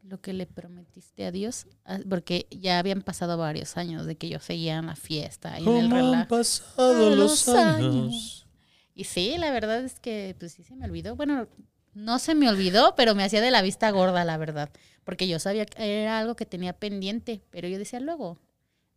lo 0.01 0.19
que 0.21 0.33
le 0.33 0.45
prometiste 0.45 1.25
a 1.25 1.31
Dios, 1.31 1.65
ah, 1.85 1.99
porque 2.09 2.47
ya 2.51 2.77
habían 2.79 3.01
pasado 3.01 3.37
varios 3.37 3.75
años 3.77 4.05
de 4.05 4.17
que 4.17 4.29
yo 4.29 4.39
seguía 4.39 4.77
en 4.77 4.87
la 4.87 4.95
fiesta 4.95 5.59
y 5.59 5.63
en 5.63 5.69
el 5.69 5.89
¿Cómo 5.89 5.95
han 5.95 6.05
relajo. 6.11 6.27
pasado 6.27 7.07
A 7.07 7.09
los 7.15 7.17
los 7.17 7.47
años? 7.49 8.47
Y 8.93 9.03
sí, 9.05 9.35
la 9.37 9.51
verdad 9.51 9.83
es 9.83 9.99
que 9.99 10.35
pues 10.39 10.53
sí 10.53 10.63
se 10.63 10.75
me 10.75 10.85
olvidó. 10.85 11.15
Bueno, 11.15 11.47
no 11.93 12.19
se 12.19 12.35
me 12.35 12.47
olvidó, 12.49 12.93
pero 12.95 13.15
me 13.15 13.23
hacía 13.23 13.41
de 13.41 13.51
la 13.51 13.61
vista 13.61 13.89
gorda, 13.91 14.23
la 14.25 14.37
verdad. 14.37 14.69
Porque 15.03 15.27
yo 15.27 15.39
sabía 15.39 15.65
que 15.65 16.01
era 16.03 16.19
algo 16.19 16.35
que 16.35 16.45
tenía 16.45 16.73
pendiente, 16.73 17.41
pero 17.49 17.67
yo 17.67 17.77
decía 17.79 17.99
luego, 17.99 18.39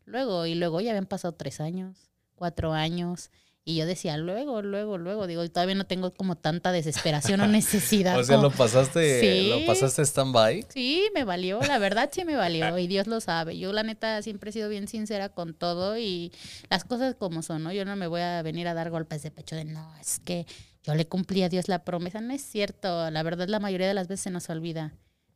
luego, 0.08 0.46
y 0.46 0.54
luego 0.54 0.80
ya 0.80 0.90
habían 0.90 1.06
pasado 1.06 1.32
tres 1.34 1.60
años, 1.60 2.10
cuatro 2.34 2.72
años. 2.72 3.30
Y 3.64 3.76
yo 3.76 3.84
decía 3.84 4.16
luego, 4.16 4.62
luego, 4.62 4.96
luego. 4.96 5.26
Digo, 5.26 5.44
y 5.44 5.50
todavía 5.50 5.74
no 5.74 5.84
tengo 5.84 6.14
como 6.14 6.36
tanta 6.38 6.72
desesperación 6.72 7.40
o 7.42 7.46
necesidad. 7.48 8.18
O 8.18 8.24
sea, 8.24 8.36
como- 8.36 8.48
lo 8.48 8.54
pasaste, 8.56 9.20
Sí. 9.20 9.50
lo 9.50 9.66
pasaste 9.66 10.00
stand-by. 10.06 10.64
Sí, 10.70 11.04
me 11.14 11.24
valió, 11.24 11.60
la 11.60 11.76
verdad 11.78 12.08
sí 12.10 12.24
me 12.24 12.34
valió 12.34 12.78
y 12.78 12.86
Dios 12.86 13.06
lo 13.06 13.20
sabe. 13.20 13.58
Yo 13.58 13.74
la 13.74 13.82
neta 13.82 14.22
siempre 14.22 14.48
he 14.48 14.52
sido 14.54 14.70
bien 14.70 14.88
sincera 14.88 15.28
con 15.28 15.52
todo 15.52 15.98
y 15.98 16.32
las 16.70 16.84
cosas 16.84 17.14
como 17.14 17.42
son, 17.42 17.62
¿no? 17.62 17.70
Yo 17.72 17.84
no 17.84 17.94
me 17.94 18.06
voy 18.06 18.22
a 18.22 18.40
venir 18.40 18.68
a 18.68 18.74
dar 18.74 18.88
golpes 18.90 19.22
de 19.22 19.30
pecho 19.30 19.54
de 19.54 19.66
no, 19.66 19.94
es 20.00 20.18
que 20.20 20.46
yo 20.82 20.94
le 20.94 21.06
cumplí 21.06 21.42
a 21.42 21.50
Dios 21.50 21.68
la 21.68 21.84
promesa. 21.84 22.22
No 22.22 22.32
es 22.32 22.40
cierto, 22.40 23.10
la 23.10 23.22
verdad 23.22 23.48
la 23.48 23.60
mayoría 23.60 23.86
de 23.88 23.92
las 23.94 24.08
veces 24.08 24.22
se 24.24 24.30
nos 24.30 24.48
olvida. 24.48 24.94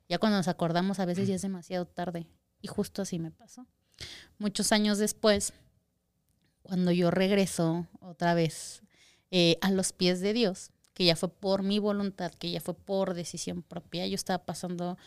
Ya 0.08 0.16
cuando 0.16 0.38
nos 0.38 0.48
acordamos 0.48 1.00
a 1.00 1.04
veces 1.04 1.28
ya 1.28 1.34
es 1.34 1.42
demasiado 1.42 1.84
tarde 1.84 2.26
y 2.62 2.68
justo 2.68 3.02
así 3.02 3.18
me 3.18 3.30
pasó. 3.30 3.66
Muchos 4.38 4.72
años 4.72 4.98
después, 4.98 5.52
cuando 6.62 6.90
yo 6.90 7.10
regreso 7.10 7.86
otra 8.00 8.34
vez 8.34 8.82
eh, 9.30 9.58
a 9.60 9.70
los 9.70 9.92
pies 9.92 10.20
de 10.20 10.32
Dios, 10.32 10.70
que 10.94 11.04
ya 11.04 11.16
fue 11.16 11.28
por 11.28 11.62
mi 11.62 11.78
voluntad, 11.78 12.32
que 12.34 12.50
ya 12.50 12.60
fue 12.60 12.74
por 12.74 13.14
decisión 13.14 13.62
propia, 13.62 14.06
yo 14.06 14.14
estaba 14.14 14.44
pasando 14.44 14.98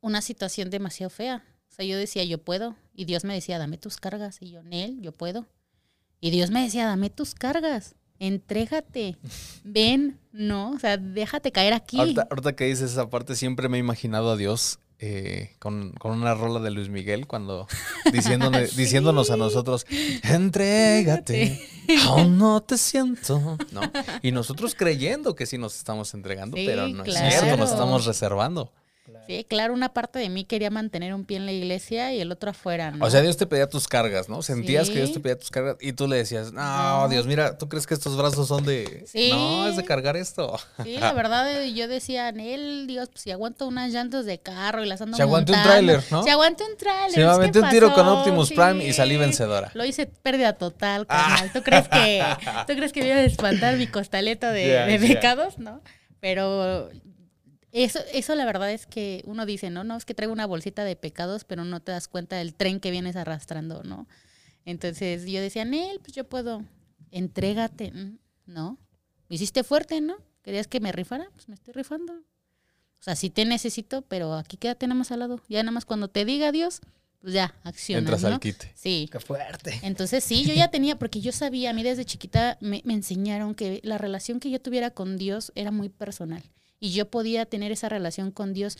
una 0.00 0.22
situación 0.22 0.70
demasiado 0.70 1.10
fea. 1.10 1.44
O 1.70 1.74
sea, 1.74 1.84
yo 1.84 1.96
decía, 1.96 2.24
yo 2.24 2.38
puedo. 2.38 2.76
Y 2.94 3.04
Dios 3.04 3.24
me 3.24 3.34
decía, 3.34 3.58
dame 3.58 3.78
tus 3.78 3.96
cargas. 3.96 4.38
Y 4.40 4.50
yo, 4.50 4.62
Nel, 4.62 5.00
yo 5.00 5.12
puedo. 5.12 5.46
Y 6.20 6.30
Dios 6.30 6.50
me 6.50 6.62
decía, 6.62 6.86
dame 6.86 7.10
tus 7.10 7.34
cargas. 7.34 7.94
Entrégate. 8.18 9.16
Ven, 9.64 10.18
no. 10.32 10.72
O 10.72 10.78
sea, 10.78 10.96
déjate 10.96 11.52
caer 11.52 11.74
aquí. 11.74 11.98
Ahorita, 11.98 12.26
ahorita 12.30 12.56
que 12.56 12.64
dices 12.64 12.92
esa 12.92 13.10
parte, 13.10 13.36
siempre 13.36 13.68
me 13.68 13.76
he 13.76 13.80
imaginado 13.80 14.30
a 14.30 14.36
Dios 14.36 14.80
eh, 15.00 15.54
con, 15.58 15.92
con 15.92 16.12
una 16.12 16.34
rola 16.34 16.58
de 16.60 16.70
Luis 16.70 16.88
Miguel 16.88 17.26
cuando 17.26 17.66
diciéndole- 18.12 18.66
Sí. 18.66 18.76
diciéndonos 18.76 19.30
a 19.30 19.36
nosotros, 19.36 19.86
entrégate, 20.22 21.60
aún 22.06 22.38
no 22.38 22.60
te 22.62 22.78
siento, 22.78 23.56
¿no? 23.72 23.80
Y 24.22 24.32
nosotros 24.32 24.74
creyendo 24.74 25.34
que 25.36 25.46
sí 25.46 25.58
nos 25.58 25.76
estamos 25.76 26.14
entregando, 26.14 26.56
Sí, 26.56 26.64
pero 26.66 26.88
no 26.88 27.04
claro. 27.04 27.26
es 27.28 27.34
cierto, 27.40 27.56
nos 27.56 27.70
estamos 27.70 28.06
reservando. 28.06 28.72
Sí, 29.26 29.44
claro, 29.48 29.74
una 29.74 29.90
parte 29.90 30.18
de 30.18 30.28
mí 30.28 30.44
quería 30.44 30.70
mantener 30.70 31.14
un 31.14 31.24
pie 31.24 31.36
en 31.36 31.46
la 31.46 31.52
iglesia 31.52 32.14
y 32.14 32.20
el 32.20 32.32
otro 32.32 32.50
afuera, 32.50 32.90
¿no? 32.90 33.04
O 33.04 33.10
sea, 33.10 33.20
Dios 33.20 33.36
te 33.36 33.46
pedía 33.46 33.68
tus 33.68 33.86
cargas, 33.86 34.28
¿no? 34.28 34.42
Sentías 34.42 34.88
que 34.88 34.96
Dios 34.96 35.12
te 35.12 35.20
pedía 35.20 35.38
tus 35.38 35.50
cargas 35.50 35.76
y 35.80 35.92
tú 35.92 36.08
le 36.08 36.16
decías, 36.16 36.52
no, 36.52 37.02
No. 37.02 37.08
Dios, 37.08 37.26
mira, 37.26 37.58
¿tú 37.58 37.68
crees 37.68 37.86
que 37.86 37.94
estos 37.94 38.16
brazos 38.16 38.48
son 38.48 38.64
de... 38.64 39.04
Sí. 39.06 39.30
No, 39.30 39.68
es 39.68 39.76
de 39.76 39.84
cargar 39.84 40.16
esto. 40.16 40.58
Sí, 40.82 40.96
la 40.98 41.12
verdad, 41.12 41.62
eh, 41.62 41.72
yo 41.74 41.88
decía, 41.88 42.32
Nel, 42.32 42.86
Dios, 42.86 43.08
pues 43.08 43.22
si 43.22 43.30
aguanto 43.30 43.66
unas 43.66 43.92
llantas 43.92 44.24
de 44.26 44.38
carro 44.38 44.82
y 44.82 44.88
las 44.88 45.00
ando 45.00 45.16
Si 45.16 45.22
aguanté 45.22 45.52
un 45.52 45.62
tráiler, 45.62 46.02
¿no? 46.10 46.22
Si 46.22 46.30
aguanté 46.30 46.64
un 46.64 46.76
tráiler. 46.76 47.12
Se 47.12 47.20
me 47.20 47.26
¿qué 47.26 47.30
aventé 47.30 47.60
un 47.60 47.68
tiro 47.70 47.92
con? 47.94 48.08
Optimus 48.08 48.50
Prime 48.50 48.84
y 48.84 48.92
salí 48.92 49.16
vencedora. 49.16 49.70
Lo 49.74 49.84
hice 49.84 50.06
pérdida 50.06 50.54
total, 50.54 51.06
carnal. 51.06 51.52
¿Tú 51.52 51.62
crees 51.62 51.88
que 51.88 52.22
tú 52.66 52.74
crees 52.74 52.92
que 52.92 53.00
me 53.00 53.08
iba 53.08 53.16
a 53.16 53.24
espantar 53.24 53.76
mi 53.76 53.86
costaleta 53.86 54.50
de, 54.50 54.68
ya. 54.68 55.06
pecados? 55.06 55.58
No. 55.58 55.82
Pero 56.20 56.88
eso, 57.84 58.00
eso 58.12 58.34
la 58.34 58.44
verdad 58.44 58.72
es 58.72 58.86
que 58.86 59.22
uno 59.26 59.46
dice, 59.46 59.70
no, 59.70 59.84
no, 59.84 59.96
es 59.96 60.04
que 60.04 60.14
traigo 60.14 60.32
una 60.32 60.46
bolsita 60.46 60.84
de 60.84 60.96
pecados, 60.96 61.44
pero 61.44 61.64
no 61.64 61.80
te 61.80 61.92
das 61.92 62.08
cuenta 62.08 62.36
del 62.36 62.54
tren 62.54 62.80
que 62.80 62.90
vienes 62.90 63.16
arrastrando, 63.16 63.82
¿no? 63.82 64.08
Entonces 64.64 65.24
yo 65.26 65.40
decía, 65.40 65.64
Nel, 65.64 66.00
pues 66.00 66.12
yo 66.12 66.24
puedo, 66.24 66.64
entrégate, 67.10 67.90
Mm, 67.92 68.18
¿no? 68.46 68.78
Me 69.28 69.36
hiciste 69.36 69.64
fuerte, 69.64 70.00
¿no? 70.00 70.16
¿Querías 70.42 70.66
que 70.66 70.80
me 70.80 70.92
rifara? 70.92 71.28
Pues 71.34 71.48
me 71.48 71.54
estoy 71.54 71.74
rifando. 71.74 72.12
O 72.14 73.02
sea, 73.02 73.14
sí 73.14 73.30
te 73.30 73.44
necesito, 73.44 74.02
pero 74.02 74.34
aquí 74.34 74.56
quédate 74.56 74.86
nada 74.86 74.98
más 74.98 75.12
al 75.12 75.20
lado. 75.20 75.40
Ya 75.48 75.62
nada 75.62 75.72
más 75.72 75.84
cuando 75.84 76.08
te 76.08 76.24
diga 76.24 76.50
Dios, 76.52 76.80
pues 77.20 77.34
ya, 77.34 77.54
accionas, 77.62 78.02
Entras 78.02 78.22
¿no? 78.22 78.28
al 78.28 78.40
quite. 78.40 78.72
Sí. 78.74 79.08
Qué 79.12 79.20
fuerte. 79.20 79.78
Entonces 79.82 80.24
sí, 80.24 80.44
yo 80.44 80.54
ya 80.54 80.68
tenía, 80.70 80.98
porque 80.98 81.20
yo 81.20 81.32
sabía, 81.32 81.70
a 81.70 81.72
mí 81.72 81.82
desde 81.82 82.04
chiquita 82.04 82.56
me, 82.60 82.82
me 82.84 82.94
enseñaron 82.94 83.54
que 83.54 83.80
la 83.84 83.98
relación 83.98 84.40
que 84.40 84.50
yo 84.50 84.60
tuviera 84.60 84.90
con 84.90 85.16
Dios 85.16 85.52
era 85.54 85.70
muy 85.70 85.88
personal. 85.88 86.42
Y 86.80 86.90
yo 86.92 87.10
podía 87.10 87.46
tener 87.46 87.72
esa 87.72 87.88
relación 87.88 88.30
con 88.30 88.52
Dios 88.52 88.78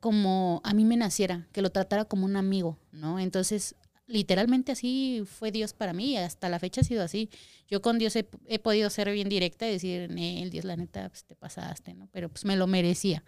como 0.00 0.60
a 0.64 0.74
mí 0.74 0.84
me 0.84 0.96
naciera, 0.96 1.48
que 1.52 1.62
lo 1.62 1.70
tratara 1.70 2.04
como 2.04 2.24
un 2.26 2.36
amigo, 2.36 2.78
¿no? 2.92 3.18
Entonces, 3.18 3.74
literalmente 4.06 4.72
así 4.72 5.22
fue 5.26 5.50
Dios 5.50 5.72
para 5.72 5.92
mí, 5.92 6.12
y 6.12 6.16
hasta 6.16 6.48
la 6.48 6.58
fecha 6.58 6.82
ha 6.82 6.84
sido 6.84 7.02
así. 7.02 7.30
Yo 7.68 7.82
con 7.82 7.98
Dios 7.98 8.14
he, 8.16 8.28
he 8.46 8.58
podido 8.58 8.88
ser 8.90 9.10
bien 9.10 9.28
directa 9.28 9.68
y 9.68 9.72
decir, 9.72 10.10
el 10.16 10.50
Dios, 10.50 10.64
la 10.64 10.76
neta, 10.76 11.08
pues 11.08 11.24
te 11.24 11.34
pasaste, 11.34 11.94
¿no? 11.94 12.08
Pero 12.12 12.28
pues 12.28 12.44
me 12.44 12.56
lo 12.56 12.66
merecía, 12.66 13.24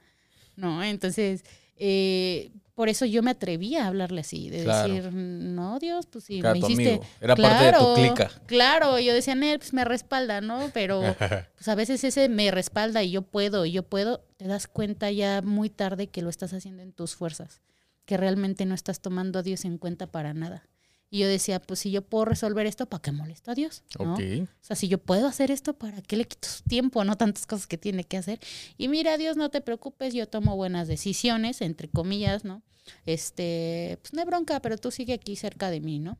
¿no? 0.56 0.82
Entonces, 0.82 1.42
eh, 1.76 2.50
por 2.78 2.88
eso 2.88 3.04
yo 3.06 3.24
me 3.24 3.32
atrevía 3.32 3.82
a 3.82 3.88
hablarle 3.88 4.20
así, 4.20 4.50
de 4.50 4.62
Claro. 4.62 4.86
decir, 4.94 5.12
no, 5.12 5.80
Dios, 5.80 6.06
pues 6.06 6.22
si 6.26 6.38
Era 6.38 6.52
me 6.52 6.60
hiciste... 6.60 6.90
amigo, 6.90 7.04
era 7.20 7.34
parte 7.34 7.64
de 7.64 7.72
tu 7.72 7.94
clica. 7.94 8.30
Claro, 8.46 9.00
yo 9.00 9.12
decía, 9.12 9.34
Nel, 9.34 9.58
pues 9.58 9.72
me 9.72 9.84
respalda, 9.84 10.40
¿no? 10.40 10.70
Pero 10.72 11.00
pues 11.56 11.66
a 11.66 11.74
veces 11.74 12.04
ese 12.04 12.28
me 12.28 12.52
respalda 12.52 13.02
y 13.02 13.10
yo 13.10 13.22
puedo, 13.22 13.66
y 13.66 13.72
yo 13.72 13.82
puedo, 13.82 14.20
te 14.36 14.46
das 14.46 14.68
cuenta 14.68 15.10
ya 15.10 15.42
muy 15.42 15.70
tarde 15.70 16.06
que 16.06 16.22
lo 16.22 16.30
estás 16.30 16.52
haciendo 16.52 16.84
en 16.84 16.92
tus 16.92 17.16
fuerzas, 17.16 17.62
que 18.04 18.16
realmente 18.16 18.64
no 18.64 18.76
estás 18.76 19.00
tomando 19.00 19.40
a 19.40 19.42
Dios 19.42 19.64
en 19.64 19.78
cuenta 19.78 20.06
para 20.06 20.32
nada. 20.32 20.68
Y 21.10 21.20
yo 21.20 21.28
decía, 21.28 21.58
pues 21.60 21.80
si 21.80 21.90
yo 21.90 22.02
puedo 22.02 22.26
resolver 22.26 22.66
esto, 22.66 22.84
¿para 22.86 23.00
qué 23.00 23.12
molesto 23.12 23.50
a 23.50 23.54
Dios? 23.54 23.82
¿no? 23.98 24.12
Ok. 24.14 24.20
O 24.42 24.46
sea, 24.64 24.76
si 24.76 24.88
yo 24.88 24.98
puedo 24.98 25.26
hacer 25.26 25.50
esto, 25.50 25.72
¿para 25.72 26.02
qué 26.02 26.16
le 26.18 26.26
quito 26.26 26.48
su 26.48 26.62
tiempo? 26.64 27.02
No 27.04 27.16
tantas 27.16 27.46
cosas 27.46 27.66
que 27.66 27.78
tiene 27.78 28.04
que 28.04 28.18
hacer. 28.18 28.38
Y 28.76 28.88
mira, 28.88 29.16
Dios, 29.16 29.36
no 29.38 29.48
te 29.48 29.60
preocupes, 29.62 30.12
yo 30.12 30.28
tomo 30.28 30.54
buenas 30.56 30.86
decisiones, 30.86 31.62
entre 31.62 31.88
comillas, 31.88 32.44
¿no? 32.44 32.62
Este, 33.06 33.98
pues 34.02 34.12
no 34.12 34.20
hay 34.20 34.26
bronca, 34.26 34.60
pero 34.60 34.76
tú 34.76 34.90
sigue 34.90 35.14
aquí 35.14 35.34
cerca 35.36 35.70
de 35.70 35.80
mí, 35.80 35.98
¿no? 35.98 36.18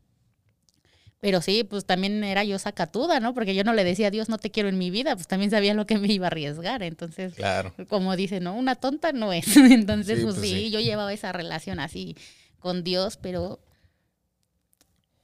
Pero 1.21 1.43
sí, 1.43 1.65
pues 1.65 1.85
también 1.85 2.23
era 2.23 2.45
yo 2.45 2.59
sacatuda, 2.59 3.19
¿no? 3.21 3.35
Porque 3.35 3.55
yo 3.55 3.65
no 3.65 3.73
le 3.75 3.83
decía 3.85 4.07
a 4.07 4.11
Dios, 4.11 4.29
no 4.29 4.39
te 4.39 4.51
quiero 4.51 4.69
en 4.69 4.79
mi 4.79 4.91
vida, 4.91 5.17
pues 5.17 5.27
también 5.27 5.51
sabía 5.51 5.75
lo 5.75 5.85
que 5.85 5.99
me 5.99 6.07
iba 6.13 6.27
a 6.27 6.29
arriesgar. 6.29 6.83
Entonces, 6.83 7.35
Claro. 7.35 7.75
como 7.89 8.15
dice, 8.17 8.39
¿no? 8.41 8.55
Una 8.57 8.77
tonta 8.77 9.13
no 9.13 9.33
es. 9.33 9.45
Entonces, 9.57 10.19
Sí, 10.19 10.25
pues, 10.25 10.37
pues 10.37 10.49
sí, 10.49 10.55
sí. 10.55 10.71
yo 10.71 10.79
llevaba 10.81 11.13
esa 11.13 11.33
relación 11.33 11.81
así 11.81 12.17
con 12.61 12.85
Dios, 12.85 13.17
pero 13.21 13.59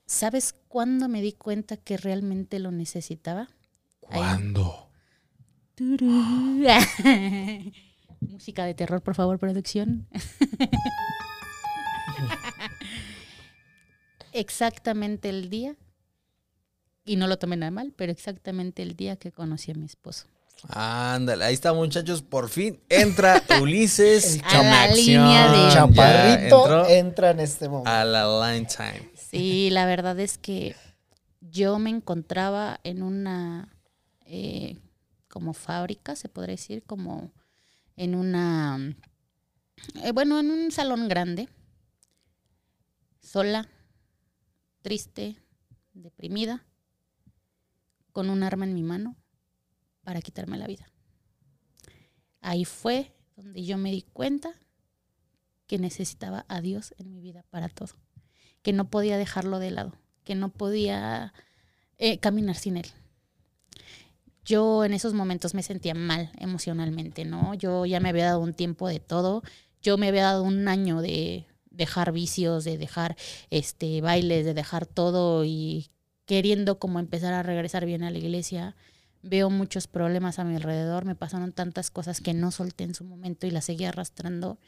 ¿sabes 0.07 0.55
cuándo 0.69 1.09
me 1.09 1.23
di 1.23 1.33
cuenta 1.33 1.77
que 1.77 1.97
realmente 1.97 2.59
lo 2.59 2.71
necesitaba? 2.71 3.49
¿Cuándo? 4.01 4.91
Música 8.21 8.65
de 8.65 8.75
terror, 8.75 9.03
por 9.03 9.15
favor, 9.15 9.39
producción. 9.39 10.07
exactamente 14.33 15.29
el 15.29 15.51
día, 15.51 15.77
y 17.05 17.17
no 17.17 17.27
lo 17.27 17.39
tomé 17.39 17.57
nada 17.57 17.71
mal, 17.71 17.93
pero 17.97 18.13
exactamente 18.13 18.83
el 18.83 18.97
día 18.97 19.17
que 19.17 19.33
conocí 19.33 19.73
a 19.73 19.75
mi 19.75 19.85
esposo. 19.85 20.27
Ándale, 20.69 21.45
ahí 21.45 21.53
está, 21.55 21.75
muchachos. 21.75 22.23
Por 22.23 22.49
fin 22.49 22.81
entra 22.89 23.43
Ulises 23.61 24.41
A 24.45 24.63
la 24.63 24.87
línea 24.95 25.53
de- 25.53 25.73
Chaparrito 25.75 26.63
entró 26.65 26.89
entra 26.89 27.31
en 27.33 27.41
este 27.41 27.69
momento. 27.69 27.91
a 27.91 28.05
la 28.05 28.53
line 28.53 28.67
time. 28.67 29.11
Sí, 29.35 29.69
la 29.71 29.85
verdad 29.85 30.21
es 30.21 30.39
que 30.39 30.77
yo 31.41 31.81
me 31.81 31.91
encontraba 31.91 32.79
en 32.85 33.03
una 33.03 33.77
eh, 34.27 34.79
como 35.29 35.55
fábrica, 35.55 36.15
se 36.15 36.29
podría 36.29 36.53
decir, 36.53 36.85
como 36.85 37.33
en 37.97 38.15
una, 38.15 38.97
eh, 40.05 40.13
bueno, 40.13 40.39
en 40.39 40.53
un 40.53 40.71
salón 40.71 41.09
grande, 41.09 41.49
sola, 43.21 43.69
triste, 44.83 45.37
deprimida, 45.95 46.65
con 48.13 48.31
un 48.31 48.45
arma 48.45 48.67
en 48.67 48.75
mi 48.75 48.85
mano 48.85 49.17
para 50.05 50.23
quitarme 50.23 50.59
la 50.59 50.69
vida. 50.69 50.89
Ahí 52.41 52.65
fue 52.65 53.13
donde 53.35 53.65
yo 53.65 53.79
me 53.79 53.91
di 53.91 54.03
cuenta 54.03 54.53
que 55.67 55.79
necesitaba 55.79 56.47
a 56.47 56.61
Dios 56.61 56.95
en 56.99 57.11
mi 57.11 57.21
vida 57.21 57.43
para 57.51 57.69
todo 57.69 58.04
que 58.65 58.73
no 58.73 58.89
podía 58.89 59.19
dejarlo 59.19 59.61
de 59.61 59.71
lado, 59.71 59.93
que 60.25 60.35
no 60.35 60.49
podía 60.49 61.35
eh, 61.99 62.19
caminar 62.19 62.57
sin 62.57 62.79
él. 62.79 62.87
yo 64.45 64.85
en 64.85 64.93
esos 64.93 65.15
momentos 65.15 65.55
me 65.55 65.63
sentía 65.63 65.95
mal 65.95 66.31
emocionalmente, 66.39 67.25
¿no? 67.25 67.55
Yo 67.55 67.87
ya 67.87 68.01
me 68.01 68.09
había 68.09 68.27
dado 68.27 68.41
un 68.41 68.55
tiempo 68.55 68.89
de 68.89 69.01
todo, 69.01 69.43
yo 69.83 69.97
me 69.99 70.09
había 70.09 70.25
dado 70.25 70.43
un 70.43 70.67
año 70.69 71.01
de 71.01 71.47
dejar 71.71 72.13
vicios, 72.13 72.65
de 72.65 72.79
dejar 72.79 73.17
este 73.51 74.01
bailes, 74.01 74.45
de 74.45 74.55
dejar 74.55 74.87
todo 74.87 75.45
y 75.45 75.91
queriendo 76.27 76.79
como 76.79 77.01
empezar 77.01 77.35
a 77.35 77.43
regresar 77.43 77.85
bien 77.87 78.03
a 78.03 78.11
la 78.11 78.19
iglesia. 78.19 78.77
Veo 79.23 79.51
muchos 79.51 79.87
problemas 79.87 80.39
a 80.39 80.45
mi 80.45 80.57
alrededor, 80.57 81.05
me 81.05 81.15
pasaron 81.15 81.53
tantas 81.53 81.91
cosas 81.91 82.21
que 82.21 82.35
no 82.35 82.51
solté 82.51 82.85
en 82.85 82.95
su 82.95 83.05
momento 83.05 83.47
y 83.47 83.51
las 83.51 83.67
seguí 83.67 83.85
arrastrando. 83.85 84.59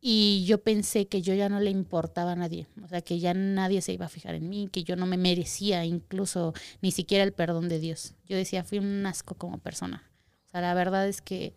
Y 0.00 0.44
yo 0.46 0.62
pensé 0.62 1.08
que 1.08 1.20
yo 1.20 1.34
ya 1.34 1.50
no 1.50 1.60
le 1.60 1.70
importaba 1.70 2.32
a 2.32 2.36
nadie, 2.36 2.66
o 2.82 2.88
sea, 2.88 3.02
que 3.02 3.18
ya 3.18 3.34
nadie 3.34 3.82
se 3.82 3.92
iba 3.92 4.06
a 4.06 4.08
fijar 4.08 4.34
en 4.34 4.48
mí, 4.48 4.68
que 4.72 4.82
yo 4.82 4.96
no 4.96 5.04
me 5.04 5.18
merecía 5.18 5.84
incluso 5.84 6.54
ni 6.80 6.90
siquiera 6.90 7.22
el 7.22 7.32
perdón 7.32 7.68
de 7.68 7.80
Dios. 7.80 8.14
Yo 8.26 8.36
decía, 8.36 8.64
fui 8.64 8.78
un 8.78 9.04
asco 9.04 9.34
como 9.34 9.58
persona. 9.58 10.10
O 10.46 10.48
sea, 10.48 10.62
la 10.62 10.72
verdad 10.72 11.06
es 11.06 11.20
que 11.20 11.54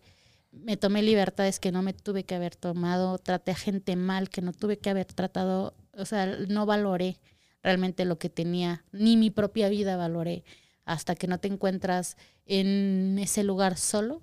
me 0.52 0.76
tomé 0.76 1.02
libertades 1.02 1.58
que 1.58 1.72
no 1.72 1.82
me 1.82 1.94
tuve 1.94 2.24
que 2.24 2.34
haber 2.34 2.54
tomado, 2.54 3.18
traté 3.18 3.52
a 3.52 3.56
gente 3.56 3.96
mal 3.96 4.28
que 4.28 4.42
no 4.42 4.52
tuve 4.52 4.78
que 4.78 4.90
haber 4.90 5.06
tratado, 5.06 5.74
o 5.96 6.04
sea, 6.04 6.26
no 6.26 6.66
valoré 6.66 7.18
realmente 7.62 8.04
lo 8.04 8.18
que 8.18 8.28
tenía, 8.28 8.84
ni 8.92 9.16
mi 9.16 9.30
propia 9.30 9.68
vida 9.68 9.96
valoré, 9.96 10.44
hasta 10.84 11.14
que 11.14 11.26
no 11.26 11.38
te 11.38 11.48
encuentras 11.48 12.16
en 12.44 13.18
ese 13.18 13.42
lugar 13.42 13.78
solo, 13.78 14.22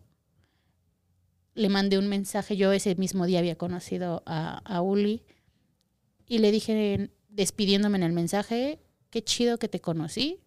le 1.54 1.70
mandé 1.70 1.98
un 1.98 2.08
mensaje, 2.08 2.56
yo 2.58 2.72
ese 2.72 2.96
mismo 2.96 3.26
día 3.26 3.40
había 3.40 3.58
conocido 3.58 4.24
a, 4.26 4.60
a 4.60 4.82
Uli 4.82 5.24
y 6.28 6.40
le 6.40 6.52
dije, 6.52 7.12
despidiéndome 7.30 7.98
en 7.98 8.04
el 8.04 8.14
mensaje, 8.14 8.80
qué 9.10 9.24
chido 9.24 9.58
que 9.58 9.68
te 9.68 9.82
conocí, 9.82 10.40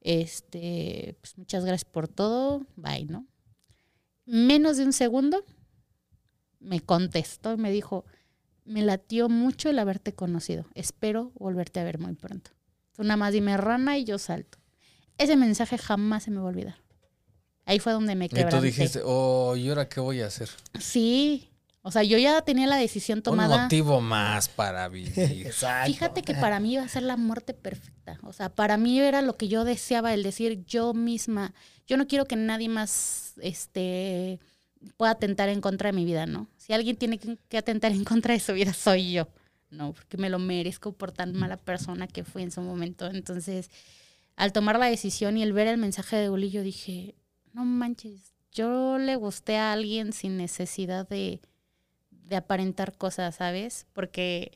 este, 0.00 1.16
pues 1.20 1.38
muchas 1.38 1.64
gracias 1.64 1.90
por 1.90 2.08
todo, 2.08 2.66
bye, 2.76 3.06
¿no? 3.06 3.26
Menos 4.26 4.76
de 4.76 4.84
un 4.84 4.92
segundo 4.92 5.44
me 6.60 6.80
contestó 6.80 7.54
y 7.54 7.56
me 7.56 7.70
dijo, 7.70 8.04
me 8.64 8.82
latió 8.82 9.28
mucho 9.28 9.70
el 9.70 9.78
haberte 9.78 10.14
conocido, 10.14 10.66
espero 10.74 11.32
volverte 11.34 11.80
a 11.80 11.84
ver 11.84 11.98
muy 11.98 12.14
pronto. 12.14 12.50
Tú 12.92 13.02
nada 13.02 13.16
más 13.16 13.32
dime 13.32 13.56
rana 13.56 13.98
y 13.98 14.04
yo 14.04 14.18
salto. 14.18 14.58
Ese 15.18 15.36
mensaje 15.36 15.78
jamás 15.78 16.24
se 16.24 16.30
me 16.30 16.38
va 16.38 16.44
a 16.44 16.48
olvidar. 16.48 16.83
Ahí 17.66 17.78
fue 17.78 17.92
donde 17.92 18.14
me 18.14 18.26
Y 18.26 18.28
quebranté. 18.28 18.56
tú 18.56 18.62
dijiste, 18.62 19.00
oh, 19.04 19.56
¿y 19.56 19.68
ahora 19.68 19.88
qué 19.88 20.00
voy 20.00 20.20
a 20.20 20.26
hacer? 20.26 20.48
Sí. 20.80 21.48
O 21.86 21.90
sea, 21.90 22.02
yo 22.02 22.16
ya 22.18 22.40
tenía 22.42 22.66
la 22.66 22.76
decisión 22.76 23.18
Un 23.18 23.22
tomada. 23.24 23.62
motivo 23.64 24.00
más 24.00 24.48
para 24.48 24.88
vivir. 24.90 25.12
Exacto. 25.18 25.92
Fíjate 25.92 26.22
que 26.22 26.34
para 26.34 26.60
mí 26.60 26.74
iba 26.74 26.82
a 26.82 26.88
ser 26.88 27.02
la 27.02 27.16
muerte 27.16 27.52
perfecta. 27.54 28.18
O 28.22 28.32
sea, 28.32 28.48
para 28.48 28.76
mí 28.76 28.98
era 29.00 29.20
lo 29.22 29.36
que 29.36 29.48
yo 29.48 29.64
deseaba, 29.64 30.14
el 30.14 30.22
decir 30.22 30.64
yo 30.66 30.94
misma, 30.94 31.52
yo 31.86 31.96
no 31.96 32.06
quiero 32.06 32.24
que 32.26 32.36
nadie 32.36 32.68
más 32.70 33.34
este, 33.42 34.40
pueda 34.96 35.12
atentar 35.12 35.48
en 35.50 35.60
contra 35.60 35.90
de 35.90 35.96
mi 35.96 36.04
vida, 36.06 36.24
¿no? 36.26 36.48
Si 36.56 36.72
alguien 36.72 36.96
tiene 36.96 37.18
que, 37.18 37.36
que 37.48 37.58
atentar 37.58 37.92
en 37.92 38.04
contra 38.04 38.32
de 38.34 38.40
su 38.40 38.54
vida, 38.54 38.72
soy 38.72 39.12
yo, 39.12 39.28
¿no? 39.70 39.92
Porque 39.92 40.16
me 40.16 40.30
lo 40.30 40.38
merezco 40.38 40.92
por 40.92 41.12
tan 41.12 41.34
mala 41.34 41.58
persona 41.58 42.06
que 42.06 42.24
fui 42.24 42.42
en 42.42 42.50
su 42.50 42.62
momento. 42.62 43.06
Entonces, 43.06 43.70
al 44.36 44.52
tomar 44.52 44.78
la 44.78 44.86
decisión 44.86 45.36
y 45.36 45.42
el 45.42 45.52
ver 45.52 45.66
el 45.68 45.76
mensaje 45.78 46.16
de 46.16 46.30
Uli, 46.30 46.50
yo 46.50 46.62
dije, 46.62 47.14
no 47.54 47.64
manches, 47.64 48.34
yo 48.52 48.98
le 48.98 49.16
gusté 49.16 49.56
a 49.56 49.72
alguien 49.72 50.12
sin 50.12 50.36
necesidad 50.36 51.08
de, 51.08 51.40
de 52.10 52.36
aparentar 52.36 52.96
cosas, 52.96 53.36
¿sabes? 53.36 53.86
Porque 53.92 54.52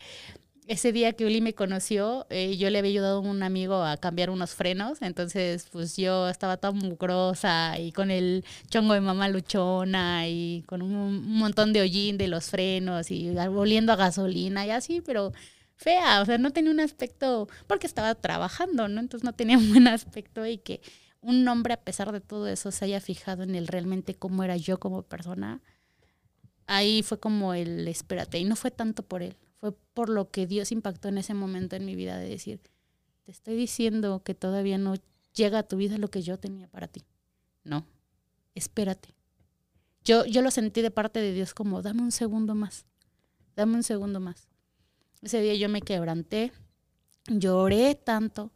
ese 0.69 0.93
día 0.93 1.15
que 1.15 1.25
Uli 1.25 1.41
me 1.41 1.55
conoció, 1.55 2.27
eh, 2.29 2.57
yo 2.59 2.69
le 2.69 2.79
había 2.79 2.91
ayudado 2.91 3.19
a 3.19 3.21
un 3.21 3.43
amigo 3.43 3.83
a 3.83 3.97
cambiar 3.97 4.29
unos 4.29 4.55
frenos, 4.55 5.01
entonces 5.01 5.67
pues 5.73 5.97
yo 5.97 6.29
estaba 6.29 6.59
toda 6.59 6.73
mugrosa 6.73 7.79
y 7.79 7.93
con 7.93 8.11
el 8.11 8.45
chongo 8.69 8.93
de 8.93 9.01
mamá 9.01 9.29
luchona 9.29 10.29
y 10.29 10.65
con 10.67 10.83
un, 10.83 10.95
un 10.95 11.39
montón 11.39 11.73
de 11.73 11.81
hollín 11.81 12.19
de 12.19 12.29
los 12.29 12.51
frenos 12.51 13.11
y 13.11 13.31
oliendo 13.37 13.93
a 13.93 13.97
gasolina 13.97 14.67
y 14.67 14.71
así, 14.71 15.01
pero 15.01 15.33
fea, 15.77 16.21
o 16.21 16.27
sea, 16.27 16.37
no 16.39 16.51
tenía 16.51 16.71
un 16.71 16.81
aspecto, 16.81 17.49
porque 17.67 17.87
estaba 17.87 18.15
trabajando, 18.15 18.89
¿no? 18.89 19.01
Entonces 19.01 19.25
no 19.25 19.33
tenía 19.33 19.57
un 19.57 19.71
buen 19.71 19.89
aspecto 19.89 20.45
y 20.45 20.59
que 20.59 20.81
un 21.21 21.47
hombre 21.49 21.75
a 21.75 21.81
pesar 21.83 22.13
de 22.13 22.21
todo 22.21 22.49
eso 22.49 22.71
se 22.71 22.85
haya 22.85 23.01
fijado 23.01 23.43
en 23.43 23.55
el 23.55 23.67
realmente 23.67 24.15
cómo 24.15 24.45
era 24.45 24.57
yo 24.57 24.79
como 24.79 25.03
persona, 25.03 25.61
ahí 26.67 27.03
fue 27.03 27.19
como 27.19 27.55
el 27.55 27.89
espérate, 27.89 28.39
y 28.39 28.45
no 28.45 28.57
fue 28.57 28.71
tanto 28.71 29.03
por 29.03 29.23
él, 29.23 29.37
fue 29.61 29.73
por 29.73 30.09
lo 30.09 30.31
que 30.31 30.47
Dios 30.47 30.71
impactó 30.73 31.09
en 31.09 31.19
ese 31.19 31.35
momento 31.35 31.77
en 31.77 31.85
mi 31.85 31.97
vida 31.97 32.19
de 32.19 32.29
decir, 32.29 32.61
te 33.25 33.33
estoy 33.33 33.57
diciendo 33.57 34.23
que 34.23 34.35
todavía 34.35 34.79
no 34.79 34.95
llega 35.35 35.61
a 35.61 35.63
tu 35.63 35.77
vida 35.77 35.99
lo 35.99 36.09
que 36.09 36.23
yo 36.23 36.39
tenía 36.39 36.69
para 36.69 36.89
ti. 36.89 37.05
No, 37.65 37.85
espérate. 38.55 39.15
Yo, 40.05 40.25
yo 40.25 40.43
lo 40.43 40.51
sentí 40.51 40.81
de 40.81 40.91
parte 40.91 41.21
de 41.21 41.33
Dios 41.33 41.53
como, 41.53 41.83
dame 41.83 42.03
un 42.03 42.13
segundo 42.13 42.55
más, 42.55 42.87
dame 43.57 43.75
un 43.75 43.83
segundo 43.83 44.21
más. 44.21 44.49
Ese 45.21 45.41
día 45.41 45.55
yo 45.57 45.69
me 45.69 45.83
quebranté, 45.83 46.53
lloré 47.27 47.95
tanto 47.97 48.53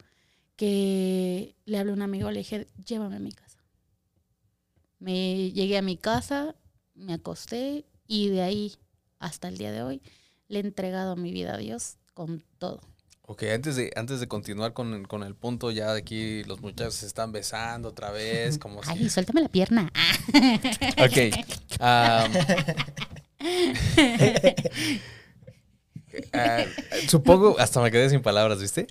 que 0.66 1.57
le 1.64 1.77
hablé 1.77 1.90
a 1.90 1.94
un 1.96 2.03
amigo, 2.03 2.31
le 2.31 2.38
dije, 2.38 2.68
llévame 2.87 3.16
a 3.16 3.18
mi 3.18 3.33
casa. 3.33 3.59
Me 5.01 5.51
llegué 5.51 5.77
a 5.77 5.83
mi 5.83 5.96
casa, 5.96 6.55
me 6.94 7.14
acosté 7.14 7.85
y 8.07 8.29
de 8.29 8.42
ahí 8.42 8.77
hasta 9.18 9.48
el 9.48 9.59
día 9.59 9.72
de 9.72 9.83
hoy 9.83 10.03
le 10.46 10.61
he 10.61 10.62
entregado 10.62 11.16
mi 11.16 11.33
vida 11.33 11.55
a 11.55 11.57
Dios 11.57 11.96
con 12.14 12.44
todo. 12.59 12.81
Ok, 13.22 13.42
antes 13.53 13.75
de, 13.75 13.90
antes 13.96 14.20
de 14.20 14.29
continuar 14.29 14.72
con, 14.72 14.94
el- 14.94 15.09
con 15.09 15.25
el 15.25 15.35
punto, 15.35 15.72
ya 15.72 15.92
de 15.94 15.98
aquí 15.98 16.44
los 16.44 16.61
muchachos 16.61 16.94
se 16.94 17.07
están 17.07 17.33
besando 17.33 17.88
otra 17.88 18.12
vez, 18.12 18.57
como 18.57 18.81
si... 18.85 18.90
Ay, 18.90 19.11
suéltame 19.11 19.40
la 19.42 19.48
pierna. 19.48 19.90
Ok. 20.98 21.18
ah, 26.33 26.64
supongo, 27.09 27.59
hasta 27.59 27.81
me 27.81 27.90
quedé 27.90 28.11
sin 28.11 28.22
palabras, 28.22 28.61
¿viste? 28.61 28.87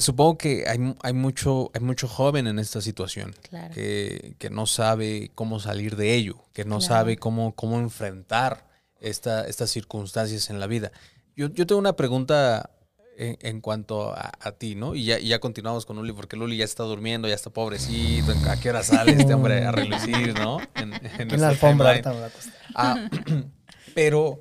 Supongo 0.00 0.38
que 0.38 0.64
hay, 0.68 0.78
mu- 0.78 0.94
hay, 1.02 1.12
mucho, 1.12 1.70
hay 1.74 1.80
mucho 1.80 2.06
joven 2.06 2.46
en 2.46 2.58
esta 2.60 2.80
situación 2.80 3.34
Claro. 3.50 3.74
que, 3.74 4.36
que 4.38 4.48
no 4.48 4.66
sabe 4.66 5.32
cómo 5.34 5.58
salir 5.58 5.96
de 5.96 6.14
ello, 6.14 6.36
que 6.52 6.64
no 6.64 6.78
Claro. 6.78 6.94
sabe 6.94 7.16
cómo, 7.16 7.52
cómo 7.56 7.78
enfrentar 7.80 8.68
esta, 9.00 9.44
estas 9.46 9.70
circunstancias 9.70 10.50
en 10.50 10.60
la 10.60 10.68
vida. 10.68 10.92
Yo, 11.36 11.48
yo 11.48 11.66
tengo 11.66 11.80
una 11.80 11.94
pregunta 11.96 12.70
en, 13.16 13.36
en 13.40 13.60
cuanto 13.60 14.12
a, 14.12 14.30
a 14.40 14.52
ti, 14.52 14.76
¿no? 14.76 14.94
Y 14.94 15.04
ya, 15.04 15.18
y 15.18 15.26
ya 15.28 15.40
continuamos 15.40 15.84
con 15.84 15.96
Luli, 15.96 16.12
porque 16.12 16.36
Luli 16.36 16.56
ya 16.56 16.64
está 16.64 16.84
durmiendo, 16.84 17.26
ya 17.26 17.34
está 17.34 17.50
pobrecito. 17.50 18.32
¿A 18.48 18.56
qué 18.60 18.70
hora 18.70 18.84
sale 18.84 19.10
este 19.12 19.34
hombre 19.34 19.64
a 19.66 19.72
relucir, 19.72 20.32
no? 20.38 20.60
En, 20.76 20.94
en 20.94 21.32
en 21.32 21.40
la 21.40 21.48
alfombra 21.48 22.00
timeline. 22.00 22.06
ahorita 22.06 22.12
me 22.12 22.20
va 22.20 22.26
a 22.26 22.30
costar. 22.30 22.54
Ah, 22.76 23.10
pero 23.96 24.38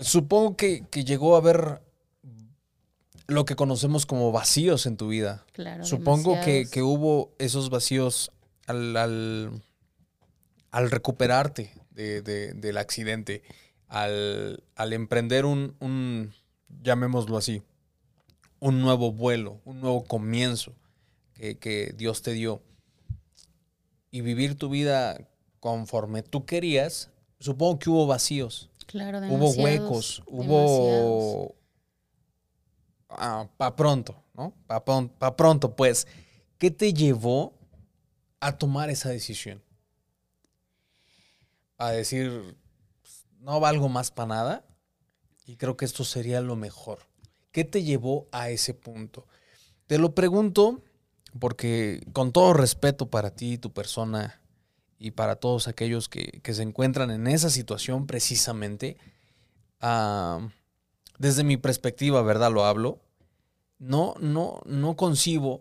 supongo 0.00 0.56
que, 0.56 0.84
que 0.90 1.04
llegó 1.04 1.34
a 1.34 1.38
haber 1.38 1.82
lo 3.28 3.44
que 3.44 3.56
conocemos 3.56 4.06
como 4.06 4.30
vacíos 4.32 4.86
en 4.86 4.96
tu 4.96 5.08
vida. 5.08 5.44
Claro. 5.52 5.84
Supongo 5.84 6.38
que, 6.44 6.66
que 6.70 6.82
hubo 6.82 7.32
esos 7.38 7.70
vacíos 7.70 8.30
al, 8.66 8.96
al, 8.96 9.62
al 10.70 10.90
recuperarte 10.90 11.72
de- 11.90 12.22
de- 12.22 12.52
del 12.54 12.78
accidente, 12.78 13.42
al, 13.88 14.62
al 14.74 14.92
emprender 14.92 15.44
un, 15.44 15.74
un, 15.80 16.32
llamémoslo 16.82 17.36
así, 17.36 17.62
un 18.60 18.80
nuevo 18.80 19.12
vuelo, 19.12 19.60
un 19.64 19.80
nuevo 19.80 20.04
comienzo 20.04 20.72
que, 21.34 21.58
que 21.58 21.94
Dios 21.96 22.22
te 22.22 22.32
dio 22.32 22.62
y 24.10 24.20
vivir 24.20 24.56
tu 24.56 24.68
vida 24.68 25.18
conforme 25.60 26.22
tú 26.22 26.44
querías, 26.46 27.10
supongo 27.40 27.78
que 27.78 27.90
hubo 27.90 28.06
vacíos, 28.06 28.70
Claro, 28.86 29.18
hubo 29.18 29.50
huecos, 29.50 30.22
demasiados. 30.26 30.26
hubo... 30.26 31.54
para 33.56 33.76
pronto, 33.76 34.22
¿no? 34.34 34.52
Para 34.66 35.36
pronto, 35.36 35.74
pues. 35.74 36.06
¿Qué 36.58 36.70
te 36.70 36.92
llevó 36.92 37.52
a 38.40 38.56
tomar 38.56 38.90
esa 38.90 39.10
decisión? 39.10 39.62
A 41.78 41.90
decir, 41.90 42.56
no 43.40 43.60
valgo 43.60 43.88
más 43.88 44.10
para 44.10 44.28
nada 44.28 44.64
y 45.44 45.56
creo 45.56 45.76
que 45.76 45.84
esto 45.84 46.04
sería 46.04 46.40
lo 46.40 46.56
mejor. 46.56 47.00
¿Qué 47.52 47.64
te 47.64 47.82
llevó 47.82 48.26
a 48.32 48.50
ese 48.50 48.74
punto? 48.74 49.26
Te 49.86 49.98
lo 49.98 50.14
pregunto 50.14 50.82
porque 51.38 52.02
con 52.12 52.32
todo 52.32 52.54
respeto 52.54 53.10
para 53.10 53.30
ti, 53.30 53.58
tu 53.58 53.72
persona 53.72 54.40
y 54.98 55.12
para 55.12 55.36
todos 55.36 55.68
aquellos 55.68 56.08
que, 56.08 56.40
que 56.42 56.54
se 56.54 56.62
encuentran 56.62 57.10
en 57.10 57.26
esa 57.26 57.50
situación 57.50 58.06
precisamente, 58.06 58.96
ah, 59.80 60.48
desde 61.18 61.44
mi 61.44 61.56
perspectiva, 61.56 62.22
¿verdad? 62.22 62.50
Lo 62.50 62.64
hablo. 62.64 63.00
No, 63.78 64.14
no, 64.20 64.60
no 64.64 64.96
concibo 64.96 65.60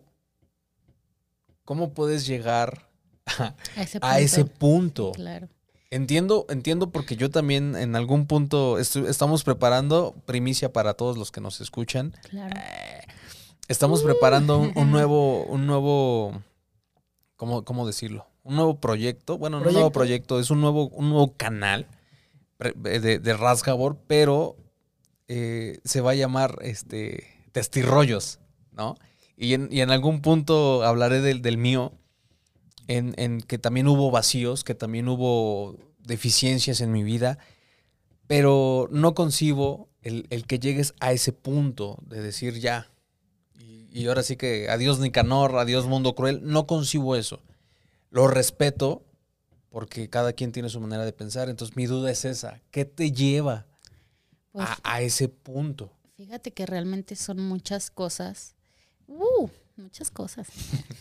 cómo 1.66 1.94
puedes 1.94 2.26
llegar 2.26 2.88
a, 3.26 3.56
A 3.76 3.82
ese 3.82 4.00
a 4.02 4.20
ese 4.20 4.46
punto. 4.46 5.12
Claro. 5.14 5.50
Entiendo, 5.92 6.46
entiendo 6.50 6.90
porque 6.90 7.16
yo 7.16 7.30
también 7.30 7.76
en 7.76 7.96
algún 7.96 8.26
punto 8.28 8.80
estamos 8.80 9.44
preparando 9.44 10.16
primicia 10.26 10.72
para 10.74 10.94
todos 10.96 11.18
los 11.18 11.32
que 11.32 11.42
nos 11.42 11.62
escuchan. 11.62 12.14
Claro. 12.30 12.60
Estamos 13.68 14.04
preparando 14.04 14.58
un, 14.60 14.72
un 14.76 14.92
nuevo, 14.92 15.44
un 15.46 15.66
nuevo, 15.66 16.42
¿cómo, 17.36 17.64
cómo 17.64 17.88
decirlo? 17.88 18.28
Un 18.44 18.56
nuevo 18.56 18.80
proyecto. 18.80 19.38
Bueno, 19.38 19.60
no 19.60 19.68
un 19.68 19.74
nuevo 19.74 19.92
¿Proyecto? 19.92 20.34
proyecto, 20.34 20.40
es 20.40 20.52
un 20.52 20.62
nuevo, 20.62 20.88
un 20.90 21.10
nuevo 21.10 21.34
canal 21.36 21.88
de, 22.76 23.20
de 23.20 23.34
Rasgabor, 23.38 23.98
pero 24.08 24.56
eh, 25.28 25.80
se 25.84 26.02
va 26.02 26.12
a 26.12 26.16
llamar 26.16 26.60
este 26.62 27.35
Testirrollos, 27.56 28.40
¿no? 28.74 28.98
Y 29.38 29.54
en, 29.54 29.70
y 29.72 29.80
en 29.80 29.90
algún 29.90 30.22
punto 30.22 30.84
hablaré 30.84 31.22
del, 31.22 31.42
del 31.42 31.58
mío, 31.58 31.94
en, 32.88 33.14
en 33.18 33.40
que 33.40 33.58
también 33.58 33.88
hubo 33.88 34.12
vacíos, 34.12 34.66
que 34.66 34.76
también 34.76 35.08
hubo 35.08 35.78
deficiencias 36.00 36.82
en 36.82 36.92
mi 36.92 37.04
vida, 37.04 37.38
pero 38.28 38.90
no 38.92 39.16
concibo 39.16 39.88
el, 40.02 40.28
el 40.32 40.46
que 40.46 40.60
llegues 40.60 40.96
a 41.00 41.14
ese 41.14 41.32
punto 41.32 41.98
de 42.06 42.22
decir 42.22 42.60
ya. 42.60 42.92
Y, 43.58 43.88
y 43.90 44.06
ahora 44.08 44.22
sí 44.22 44.36
que 44.36 44.68
adiós 44.70 45.00
Nicanor, 45.00 45.58
adiós 45.58 45.86
mundo 45.86 46.14
cruel, 46.14 46.42
no 46.44 46.68
concibo 46.68 47.16
eso. 47.16 47.42
Lo 48.10 48.28
respeto 48.28 49.06
porque 49.70 50.10
cada 50.10 50.34
quien 50.34 50.52
tiene 50.52 50.68
su 50.68 50.82
manera 50.82 51.06
de 51.06 51.14
pensar. 51.14 51.48
Entonces 51.48 51.78
mi 51.78 51.86
duda 51.86 52.12
es 52.12 52.26
esa, 52.26 52.60
¿qué 52.72 52.84
te 52.84 53.14
lleva 53.14 53.66
Pues, 54.52 54.68
a, 54.68 54.78
a 54.84 55.02
ese 55.02 55.30
punto? 55.30 55.95
Fíjate 56.16 56.52
que 56.54 56.66
realmente 56.66 57.16
son 57.16 57.40
muchas 57.40 57.92
cosas. 57.92 58.56
Uh, 59.08 59.48
muchas 59.76 60.10
cosas. 60.12 60.48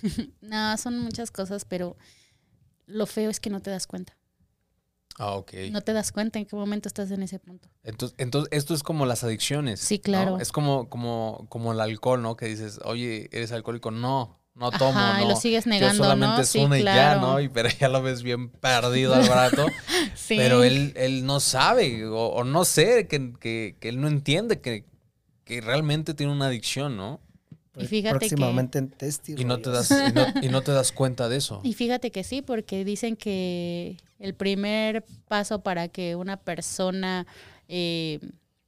no, 0.41 0.77
son 0.77 0.99
muchas 0.99 1.31
cosas, 1.31 1.65
pero 1.65 1.97
lo 2.87 3.07
feo 3.07 3.31
es 3.31 3.41
que 3.41 3.51
no 3.51 3.61
te 3.61 3.71
das 3.71 3.87
cuenta. 3.87 4.17
Ah, 5.17 5.35
ok. 5.37 5.53
No 5.71 5.81
te 5.83 5.93
das 5.93 6.11
cuenta 6.11 6.41
en 6.41 6.47
qué 6.47 6.57
momento 6.57 6.89
estás 6.89 7.11
en 7.13 7.23
ese 7.23 7.39
punto. 7.39 7.69
Entonces, 7.85 8.17
entonces, 8.19 8.49
esto 8.53 8.75
es 8.75 8.83
como 8.83 9.07
las 9.07 9.23
adicciones. 9.23 9.79
Sí, 9.79 9.99
¿no? 9.99 10.03
claro. 10.03 10.39
Es 10.41 10.51
como, 10.51 10.89
como, 10.91 11.47
como 11.49 11.73
el 11.73 11.81
alcohol, 11.81 12.21
¿no? 12.21 12.37
Que 12.37 12.47
dices, 12.47 12.81
oye, 12.85 13.29
¿eres 13.31 13.53
alcohólico? 13.53 13.93
No, 13.93 14.41
no 14.55 14.73
tomo, 14.73 14.99
Ajá, 14.99 15.21
no. 15.21 15.25
y 15.25 15.29
lo 15.29 15.37
sigues 15.37 15.67
Yo 15.67 15.71
negando, 15.71 16.03
solamente 16.03 16.37
¿no? 16.37 16.43
es 16.43 16.49
Sí, 16.49 16.59
una 16.59 16.79
y 16.81 16.83
ya. 16.83 17.17
¿no? 17.17 17.39
Y, 17.41 17.49
pero 17.49 17.69
ya 17.69 17.89
lo 17.89 18.03
ves 18.03 18.25
bien 18.25 18.51
perdido 18.51 19.15
al 19.15 19.27
rato. 19.29 19.67
Sí. 20.17 20.37
Pero 20.39 20.65
él, 20.65 20.95
él 20.97 21.27
no 21.27 21.39
sabe, 21.39 22.07
o, 22.07 22.29
o 22.29 22.45
no 22.45 22.65
sé, 22.65 23.07
que, 23.09 23.35
que- 23.39 23.77
que 23.79 23.89
él 23.91 24.01
no 24.01 24.09
entiende 24.09 24.61
que, 24.61 24.87
que 25.45 25.61
realmente 25.61 26.15
tiene 26.15 26.33
una 26.33 26.47
adicción, 26.47 26.97
¿no? 26.97 27.21
Y 27.77 27.87
fíjate 27.87 28.15
que- 28.15 28.19
Próximamente 28.21 28.79
en 28.79 28.89
Testi. 28.91 29.35
Y 29.37 29.45
no 29.45 29.59
te 29.61 29.71
das, 29.71 29.91
y 29.91 30.13
no, 30.13 30.27
y 30.43 30.49
no 30.49 30.63
te 30.65 30.73
das 30.73 30.93
cuenta 30.93 31.29
de 31.29 31.37
eso. 31.37 31.61
Y 31.65 31.75
fíjate 31.75 32.11
que 32.13 32.23
sí, 32.25 32.41
porque 32.41 32.85
dicen 32.85 33.17
que 33.17 33.97
el 34.21 34.35
primer 34.35 35.05
paso 35.27 35.63
para 35.63 35.89
que 35.89 36.15
una 36.17 36.37
persona, 36.37 37.27
eh, 37.69 38.21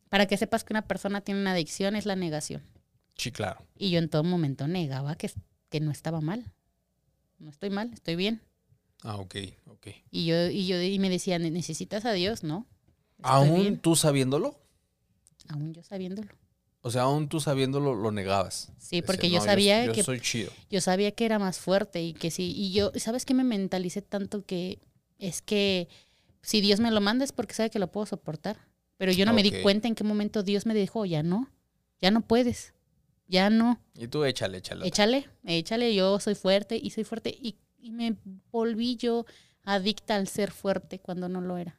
para 0.09 0.27
que 0.27 0.37
sepas 0.37 0.65
que 0.65 0.73
una 0.73 0.83
persona 0.83 1.21
tiene 1.21 1.41
una 1.41 1.53
adicción 1.53 1.95
es 1.95 2.05
la 2.05 2.17
negación. 2.17 2.63
Sí, 3.17 3.31
claro. 3.31 3.65
Y 3.79 3.91
yo 3.91 3.99
en 3.99 4.09
todo 4.11 4.25
momento 4.25 4.67
negaba 4.67 5.15
que, 5.15 5.31
que 5.71 5.81
no 5.81 5.91
estaba 5.93 6.21
mal. 6.21 6.53
No 7.39 7.49
estoy 7.51 7.71
mal, 7.71 7.93
estoy 7.93 8.17
bien. 8.17 8.41
Ah, 9.03 9.17
ok, 9.17 9.37
ok. 9.67 9.87
Y 10.11 10.27
yo, 10.27 10.49
y 10.49 10.67
yo 10.67 10.81
y 10.83 10.99
me 10.99 11.11
decían, 11.11 11.43
necesitas 11.53 12.05
a 12.07 12.13
Dios, 12.13 12.43
¿no? 12.43 12.67
Estoy 13.19 13.31
¿Aún 13.33 13.61
bien, 13.63 13.79
tú 13.79 13.95
sabiéndolo? 13.95 14.59
aún 15.49 15.73
yo 15.73 15.83
sabiéndolo. 15.85 16.29
O 16.87 16.91
sea, 16.93 17.03
aún 17.03 17.29
tú 17.29 17.41
sabiéndolo 17.41 17.97
lo 17.97 18.13
negabas. 18.13 18.71
Sí, 18.79 19.03
porque 19.03 19.29
yo 19.29 19.39
"No, 19.39 19.45
sabía 19.45 19.85
yo 19.87 19.93
que 19.93 20.05
soy 20.05 20.21
chido. 20.21 20.53
yo 20.71 20.81
sabía 20.81 21.11
que 21.11 21.25
era 21.25 21.41
más 21.41 21.59
fuerte 21.59 22.01
y 22.01 22.13
que 22.13 22.31
sí. 22.31 22.53
Y 22.57 22.71
yo, 22.73 22.93
¿sabes 22.95 23.25
qué 23.25 23.35
me 23.35 23.43
mentalicé 23.43 24.03
tanto 24.03 24.45
que 24.45 24.79
es 25.19 25.43
que 25.43 25.89
si 26.43 26.61
Dios 26.61 26.79
me 26.79 26.93
lo 26.93 27.01
manda 27.01 27.25
es 27.25 27.33
porque 27.33 27.55
sabe 27.55 27.71
que 27.71 27.81
lo 27.81 27.91
puedo 27.91 28.07
soportar. 28.07 28.57
Pero 28.99 29.11
yo 29.11 29.27
no 29.27 29.33
me 29.33 29.43
di 29.43 29.51
cuenta 29.63 29.89
en 29.89 29.97
qué 29.97 30.05
momento 30.05 30.45
Dios 30.45 30.65
me 30.65 30.75
dijo, 30.75 31.05
ya 31.05 31.25
no, 31.25 31.51
ya 32.01 32.13
no 32.13 32.21
puedes, 32.21 32.73
ya 33.27 33.51
no, 33.51 33.81
Y 33.95 34.07
tú 34.07 34.25
échale, 34.25 34.59
échale. 34.59 34.87
échale, 34.87 35.29
échale, 35.45 35.93
yo 35.93 36.21
soy 36.21 36.37
fuerte 36.37 36.79
y 36.81 36.91
soy 36.91 37.03
fuerte. 37.03 37.31
Y, 37.31 37.57
y 37.81 37.91
me 37.91 38.15
volví 38.53 38.95
yo 38.95 39.27
adicta 39.67 40.15
al 40.15 40.29
ser 40.29 40.53
fuerte 40.53 41.01
cuando 41.01 41.29
no 41.29 41.43
lo 41.43 41.59
era. 41.59 41.79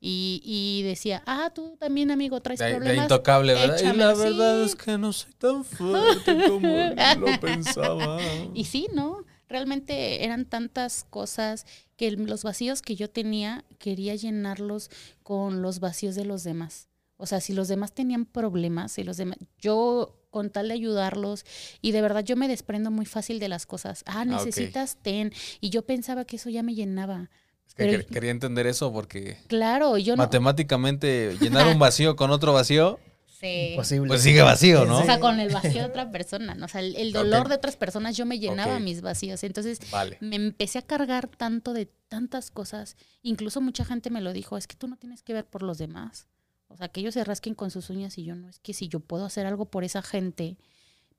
Y, 0.00 0.42
y 0.44 0.82
decía, 0.82 1.22
ah, 1.26 1.50
tú 1.54 1.76
también, 1.80 2.10
amigo, 2.10 2.40
traes 2.42 2.60
De, 2.60 2.66
de 2.66 2.74
problemas. 2.76 3.04
intocable, 3.06 3.54
¿verdad? 3.54 3.94
y 3.94 3.96
la 3.96 4.14
verdad 4.14 4.58
sí. 4.60 4.66
es 4.66 4.76
que 4.76 4.98
no 4.98 5.12
soy 5.12 5.32
tan 5.32 5.64
fuerte 5.64 6.36
como 6.48 6.68
lo 6.68 7.40
pensaba. 7.40 8.18
Y 8.52 8.66
sí, 8.66 8.88
¿no? 8.92 9.24
Realmente 9.48 10.22
eran 10.24 10.44
tantas 10.44 11.04
cosas 11.04 11.64
que 11.96 12.10
los 12.10 12.42
vacíos 12.44 12.82
que 12.82 12.94
yo 12.94 13.08
tenía 13.08 13.64
quería 13.78 14.14
llenarlos 14.14 14.90
con 15.22 15.62
los 15.62 15.80
vacíos 15.80 16.14
de 16.14 16.26
los 16.26 16.44
demás. 16.44 16.88
O 17.16 17.26
sea, 17.26 17.40
si 17.40 17.54
los 17.54 17.68
demás 17.68 17.92
tenían 17.92 18.26
problemas, 18.26 18.92
si 18.92 19.02
los 19.04 19.16
demás, 19.16 19.38
yo 19.58 20.20
con 20.34 20.50
tal 20.50 20.66
de 20.66 20.74
ayudarlos 20.74 21.44
y 21.80 21.92
de 21.92 22.02
verdad 22.02 22.24
yo 22.24 22.34
me 22.34 22.48
desprendo 22.48 22.90
muy 22.90 23.06
fácil 23.06 23.38
de 23.38 23.46
las 23.48 23.66
cosas. 23.66 24.02
Ah, 24.04 24.22
ok. 24.22 24.26
necesitas 24.26 24.96
ten 25.00 25.32
y 25.60 25.70
yo 25.70 25.82
pensaba 25.86 26.24
que 26.24 26.34
eso 26.34 26.50
ya 26.50 26.64
me 26.64 26.74
llenaba. 26.74 27.30
Es 27.68 27.74
que 27.74 27.84
Pero- 27.84 28.04
quería 28.08 28.32
entender 28.32 28.66
eso 28.66 28.92
porque 28.92 29.38
Claro, 29.46 29.96
yo 29.96 30.16
no. 30.16 30.24
matemáticamente 30.24 31.36
llenar 31.40 31.68
un 31.68 31.78
vacío 31.78 32.16
con 32.16 32.32
otro 32.32 32.52
vacío, 32.52 32.98
Sí. 33.40 33.68
Imposible. 33.72 34.08
pues 34.08 34.22
sigue 34.22 34.42
vacío, 34.42 34.86
¿no? 34.86 35.00
O 35.00 35.04
sea, 35.04 35.20
con 35.20 35.38
el 35.38 35.52
vacío 35.52 35.82
de 35.82 35.84
otra 35.84 36.10
persona, 36.10 36.54
¿no? 36.56 36.64
O 36.64 36.68
sea, 36.68 36.80
el, 36.80 36.96
el 36.96 37.12
dolor 37.12 37.48
de 37.48 37.54
otras 37.56 37.76
personas 37.76 38.16
yo 38.16 38.26
me 38.26 38.38
llenaba 38.40 38.80
mis 38.80 39.02
vacíos. 39.02 39.44
Entonces, 39.44 39.78
Vale. 39.92 40.16
me 40.20 40.34
empecé 40.36 40.78
a 40.78 40.82
cargar 40.82 41.28
tanto 41.28 41.74
de 41.74 41.86
tantas 42.08 42.50
cosas. 42.50 42.96
Incluso 43.22 43.60
mucha 43.60 43.84
gente 43.84 44.08
me 44.10 44.20
lo 44.20 44.32
dijo, 44.32 44.56
es 44.56 44.66
que 44.66 44.74
tú 44.76 44.88
no 44.88 44.96
tienes 44.96 45.22
que 45.22 45.32
ver 45.34 45.44
por 45.44 45.62
los 45.62 45.78
demás. 45.78 46.26
O 46.74 46.76
sea, 46.76 46.88
que 46.88 47.00
ellos 47.00 47.14
se 47.14 47.22
rasquen 47.22 47.54
con 47.54 47.70
sus 47.70 47.88
uñas 47.88 48.18
y 48.18 48.24
yo 48.24 48.34
no. 48.34 48.48
Es 48.48 48.58
que 48.58 48.74
si 48.74 48.88
yo 48.88 48.98
puedo 48.98 49.24
hacer 49.24 49.46
algo 49.46 49.66
por 49.66 49.84
esa 49.84 50.02
gente, 50.02 50.58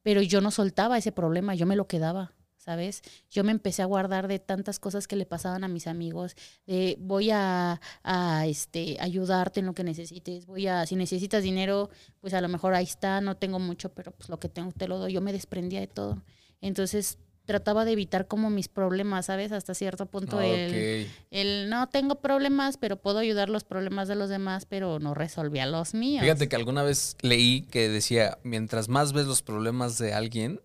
pero 0.03 0.21
yo 0.21 0.41
no 0.41 0.51
soltaba 0.51 0.97
ese 0.97 1.13
problema, 1.13 1.55
yo 1.55 1.65
me 1.65 1.77
lo 1.77 1.87
quedaba, 1.87 2.33
¿sabes? 2.57 3.01
Yo 3.31 3.45
me 3.45 3.51
empecé 3.51 3.81
a 3.81 3.85
guardar 3.85 4.27
de 4.27 4.39
tantas 4.39 4.79
cosas 4.79 5.07
que 5.07 5.15
le 5.15 5.25
pasaban 5.25 5.63
a 5.63 5.69
mis 5.69 5.87
amigos, 5.87 6.35
de 6.67 6.97
voy 6.99 7.31
a, 7.31 7.79
a, 8.03 8.45
este, 8.47 8.97
ayudarte 8.99 9.61
en 9.61 9.67
lo 9.67 9.73
que 9.73 9.85
necesites, 9.85 10.45
voy 10.45 10.67
a, 10.67 10.85
si 10.85 10.97
necesitas 10.97 11.41
dinero, 11.41 11.89
pues 12.19 12.33
a 12.33 12.41
lo 12.41 12.49
mejor 12.49 12.73
ahí 12.73 12.83
está, 12.83 13.21
no 13.21 13.37
tengo 13.37 13.57
mucho, 13.57 13.93
pero 13.93 14.11
pues 14.11 14.27
lo 14.27 14.37
que 14.39 14.49
tengo 14.49 14.73
te 14.73 14.89
lo 14.89 14.99
doy. 14.99 15.13
Yo 15.13 15.21
me 15.21 15.31
desprendía 15.31 15.79
de 15.79 15.87
todo. 15.87 16.21
Entonces 16.59 17.17
trataba 17.45 17.86
de 17.86 17.91
evitar 17.93 18.27
como 18.27 18.49
mis 18.49 18.67
problemas, 18.67 19.27
¿sabes? 19.27 19.51
Hasta 19.51 19.73
cierto 19.73 20.08
punto 20.08 20.41
el, 20.41 21.05
Ok. 21.05 21.12
el 21.31 21.69
no 21.69 21.88
tengo 21.89 22.15
problemas, 22.15 22.77
pero 22.77 22.97
puedo 22.97 23.19
ayudar 23.19 23.49
los 23.49 23.63
problemas 23.63 24.08
de 24.08 24.15
los 24.15 24.29
demás, 24.29 24.65
pero 24.65 24.99
no 24.99 25.13
resolvía 25.13 25.65
los 25.65 25.93
míos. 25.93 26.21
Fíjate 26.23 26.49
que 26.49 26.55
alguna 26.55 26.84
vez 26.84 27.15
leí 27.21 27.62
que 27.62 27.88
decía, 27.89 28.38
mientras 28.43 28.89
más 28.89 29.13
ves 29.13 29.27
los 29.27 29.41
problemas 29.41 29.97
de 29.97 30.13
alguien, 30.13 30.60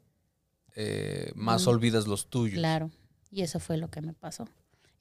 eh, 0.74 1.32
más 1.34 1.62
Ujú. 1.62 1.76
olvidas 1.76 2.06
los 2.06 2.28
tuyos. 2.28 2.58
Claro, 2.58 2.90
y 3.30 3.42
eso 3.42 3.60
fue 3.60 3.76
lo 3.76 3.88
que 3.90 4.00
me 4.00 4.12
pasó. 4.14 4.48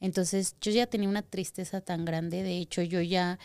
Entonces 0.01 0.55
yo 0.61 0.71
ya 0.71 0.87
tenía 0.87 1.09
una 1.09 1.21
tristeza 1.23 1.81
tan 1.81 2.05
grande, 2.05 2.41
de 2.43 2.57
hecho 2.57 2.81
yo 2.81 3.01
ya, 3.01 3.37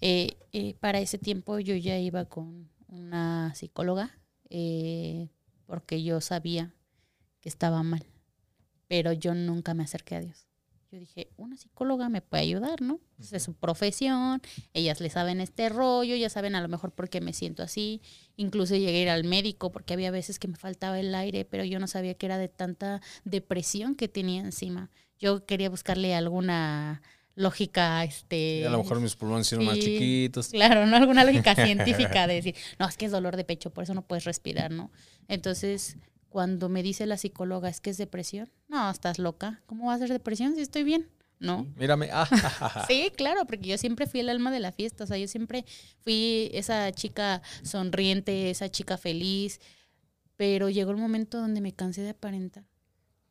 eh, 0.00 0.36
eh, 0.52 0.74
para 0.80 1.00
ese 1.00 1.18
tiempo 1.18 1.58
yo 1.58 1.74
ya 1.76 1.98
iba 1.98 2.24
con 2.24 2.70
una 2.88 3.54
psicóloga, 3.54 4.18
eh, 4.48 5.28
porque 5.66 6.02
yo 6.02 6.22
sabía 6.22 6.72
que 7.48 7.52
estaba 7.54 7.82
mal, 7.82 8.04
pero 8.88 9.12
yo 9.14 9.34
nunca 9.34 9.72
me 9.72 9.82
acerqué 9.82 10.16
a 10.16 10.20
Dios. 10.20 10.44
Yo 10.90 10.98
dije, 10.98 11.28
una 11.36 11.56
psicóloga 11.56 12.08
me 12.10 12.20
puede 12.22 12.42
ayudar, 12.42 12.80
¿no? 12.82 13.00
Pues 13.16 13.32
Es 13.32 13.42
su 13.42 13.54
profesión, 13.54 14.40
ellas 14.74 15.00
le 15.00 15.08
saben 15.10 15.40
este 15.40 15.68
rollo, 15.70 16.14
ya 16.16 16.28
saben 16.30 16.54
a 16.54 16.60
lo 16.62 16.68
mejor 16.68 16.92
por 16.92 17.08
qué 17.10 17.20
me 17.20 17.32
siento 17.34 17.62
así. 17.62 18.00
Incluso 18.36 18.74
llegué 18.76 18.98
a 18.98 19.02
ir 19.02 19.08
al 19.10 19.24
médico 19.24 19.70
porque 19.72 19.92
había 19.94 20.10
veces 20.10 20.38
que 20.38 20.48
me 20.48 20.56
faltaba 20.56 20.98
el 21.00 21.14
aire, 21.14 21.44
pero 21.44 21.64
yo 21.64 21.78
no 21.78 21.86
sabía 21.86 22.14
que 22.14 22.24
era 22.26 22.38
de 22.38 22.48
tanta 22.48 23.00
depresión 23.24 23.94
que 23.96 24.08
tenía 24.08 24.40
encima. 24.40 24.90
Yo 25.18 25.44
quería 25.44 25.68
buscarle 25.68 26.14
alguna 26.14 27.02
lógica, 27.34 28.02
este... 28.04 28.66
A 28.66 28.70
lo 28.70 28.78
mejor 28.82 29.00
mis 29.00 29.14
pulmones 29.14 29.46
hicieron 29.46 29.66
más 29.66 29.76
Sí. 29.76 29.82
chiquitos. 29.82 30.48
Claro, 30.48 30.86
no 30.86 30.96
alguna 30.96 31.22
lógica 31.24 31.54
científica 31.54 32.26
de 32.26 32.34
decir, 32.34 32.54
no, 32.78 32.88
es 32.88 32.96
que 32.96 33.04
es 33.06 33.12
dolor 33.12 33.36
de 33.36 33.44
pecho, 33.44 33.70
por 33.70 33.84
eso 33.84 33.92
no 33.94 34.02
puedes 34.02 34.24
respirar, 34.24 34.70
¿no? 34.72 34.90
Entonces, 35.28 35.98
cuando 36.28 36.68
me 36.68 36.82
dice 36.82 37.06
la 37.06 37.16
psicóloga, 37.16 37.68
es 37.68 37.80
que 37.80 37.90
es 37.90 37.96
depresión, 37.98 38.50
no, 38.68 38.90
estás 38.90 39.18
loca, 39.18 39.62
¿cómo 39.66 39.86
va 39.86 39.94
a 39.94 39.98
ser 39.98 40.10
depresión 40.10 40.54
si 40.54 40.60
estoy 40.60 40.84
bien? 40.84 41.08
No. 41.40 41.66
Mírame. 41.76 42.10
Ah. 42.12 42.26
Sí, 42.88 43.12
claro, 43.16 43.44
porque 43.46 43.68
yo 43.68 43.78
siempre 43.78 44.06
fui 44.06 44.20
el 44.20 44.28
alma 44.28 44.50
de 44.50 44.58
la 44.60 44.72
fiesta, 44.72 45.04
o 45.04 45.06
sea, 45.06 45.16
yo 45.18 45.28
siempre 45.28 45.64
fui 46.00 46.50
esa 46.52 46.90
chica 46.92 47.42
sonriente, 47.62 48.50
esa 48.50 48.68
chica 48.70 48.98
feliz, 48.98 49.60
pero 50.36 50.68
llegó 50.68 50.90
el 50.90 50.96
momento 50.96 51.38
donde 51.40 51.60
me 51.60 51.72
cansé 51.72 52.02
de 52.02 52.10
aparentar. 52.10 52.64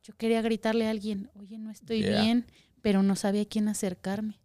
Yo 0.04 0.14
quería 0.16 0.42
gritarle 0.42 0.88
a 0.88 0.92
alguien, 0.92 1.30
oye, 1.36 1.58
no 1.58 1.70
estoy 1.70 2.02
Yeah. 2.02 2.22
bien, 2.22 2.46
pero 2.82 3.04
no 3.04 3.16
sabía 3.18 3.42
a 3.42 3.46
quién 3.46 3.68
acercarme. 3.68 4.40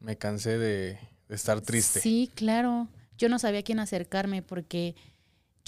Me 0.00 0.16
cansé 0.18 0.58
de, 0.58 0.98
de 1.28 1.34
estar 1.34 1.60
triste. 1.62 2.00
Sí, 2.00 2.30
claro. 2.34 2.88
Yo 3.16 3.28
no 3.30 3.38
sabía 3.38 3.60
a 3.60 3.62
quién 3.62 3.80
acercarme 3.80 4.42
porque 4.42 4.94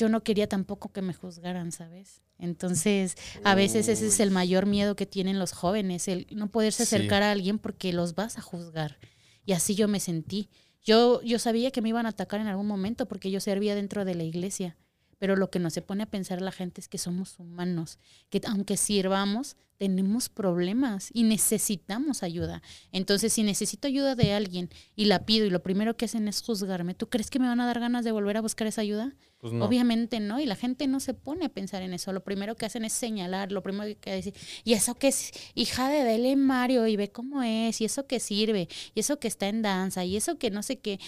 yo 0.00 0.08
no 0.08 0.22
quería 0.24 0.48
tampoco 0.48 0.90
que 0.92 1.02
me 1.02 1.14
juzgaran, 1.14 1.70
¿sabes? 1.72 2.22
Entonces, 2.38 3.16
a 3.44 3.54
veces 3.54 3.86
ese 3.88 4.06
es 4.06 4.18
el 4.18 4.30
mayor 4.30 4.64
miedo 4.66 4.96
que 4.96 5.04
tienen 5.06 5.38
los 5.38 5.52
jóvenes, 5.52 6.08
el 6.08 6.26
no 6.32 6.50
poderse 6.50 6.86
Sí. 6.86 6.96
acercar 6.96 7.22
a 7.22 7.30
alguien 7.30 7.58
porque 7.58 7.92
los 7.92 8.14
vas 8.14 8.38
a 8.38 8.40
juzgar. 8.40 8.98
Y 9.44 9.52
así 9.52 9.74
yo 9.74 9.86
me 9.88 10.00
sentí. 10.00 10.48
Yo, 10.82 11.20
yo 11.22 11.38
sabía 11.38 11.70
que 11.70 11.82
me 11.82 11.90
iban 11.90 12.06
a 12.06 12.10
atacar 12.10 12.40
en 12.40 12.46
algún 12.46 12.66
momento 12.66 13.06
porque 13.06 13.30
yo 13.30 13.40
servía 13.40 13.74
dentro 13.74 14.04
de 14.06 14.14
la 14.14 14.22
iglesia, 14.24 14.76
pero 15.20 15.36
lo 15.36 15.50
que 15.50 15.58
no 15.58 15.68
se 15.68 15.82
pone 15.82 16.02
a 16.02 16.10
pensar 16.10 16.40
la 16.40 16.50
gente 16.50 16.80
es 16.80 16.88
que 16.88 16.96
somos 16.96 17.38
humanos, 17.38 17.98
que 18.30 18.40
aunque 18.46 18.78
sirvamos, 18.78 19.54
tenemos 19.76 20.30
problemas 20.30 21.10
y 21.12 21.24
necesitamos 21.24 22.22
ayuda. 22.22 22.62
Entonces, 22.90 23.34
si 23.34 23.42
necesito 23.42 23.86
ayuda 23.86 24.14
de 24.14 24.32
alguien 24.32 24.70
y 24.96 25.04
la 25.04 25.26
pido 25.26 25.44
y 25.44 25.50
lo 25.50 25.62
primero 25.62 25.94
que 25.96 26.06
hacen 26.06 26.26
es 26.26 26.42
juzgarme, 26.42 26.94
¿tú 26.94 27.10
crees 27.10 27.28
que 27.28 27.38
me 27.38 27.46
van 27.46 27.60
a 27.60 27.66
dar 27.66 27.80
ganas 27.80 28.02
de 28.02 28.12
volver 28.12 28.38
a 28.38 28.40
buscar 28.40 28.66
esa 28.66 28.80
ayuda? 28.80 29.14
Pues 29.36 29.52
no. 29.52 29.66
Obviamente 29.66 30.20
no, 30.20 30.40
y 30.40 30.46
la 30.46 30.56
gente 30.56 30.86
no 30.86 31.00
se 31.00 31.12
pone 31.12 31.44
a 31.44 31.50
pensar 31.50 31.82
en 31.82 31.92
eso. 31.92 32.14
Lo 32.14 32.24
primero 32.24 32.56
que 32.56 32.64
hacen 32.64 32.86
es 32.86 32.94
señalar, 32.94 33.52
lo 33.52 33.62
primero 33.62 33.98
que 34.00 34.10
decir, 34.10 34.34
y 34.64 34.72
eso 34.72 34.94
que 34.94 35.08
es 35.08 35.32
hija 35.54 35.90
de 35.90 36.02
Dele 36.02 36.34
Mario, 36.36 36.86
y 36.86 36.96
ve 36.96 37.10
cómo 37.10 37.42
es, 37.42 37.82
y 37.82 37.84
eso 37.84 38.06
que 38.06 38.20
sirve, 38.20 38.68
y 38.94 39.00
eso 39.00 39.18
que 39.18 39.28
está 39.28 39.48
en 39.48 39.60
danza, 39.60 40.02
y 40.02 40.16
eso 40.16 40.38
que 40.38 40.50
no 40.50 40.62
sé 40.62 40.78
qué. 40.78 40.98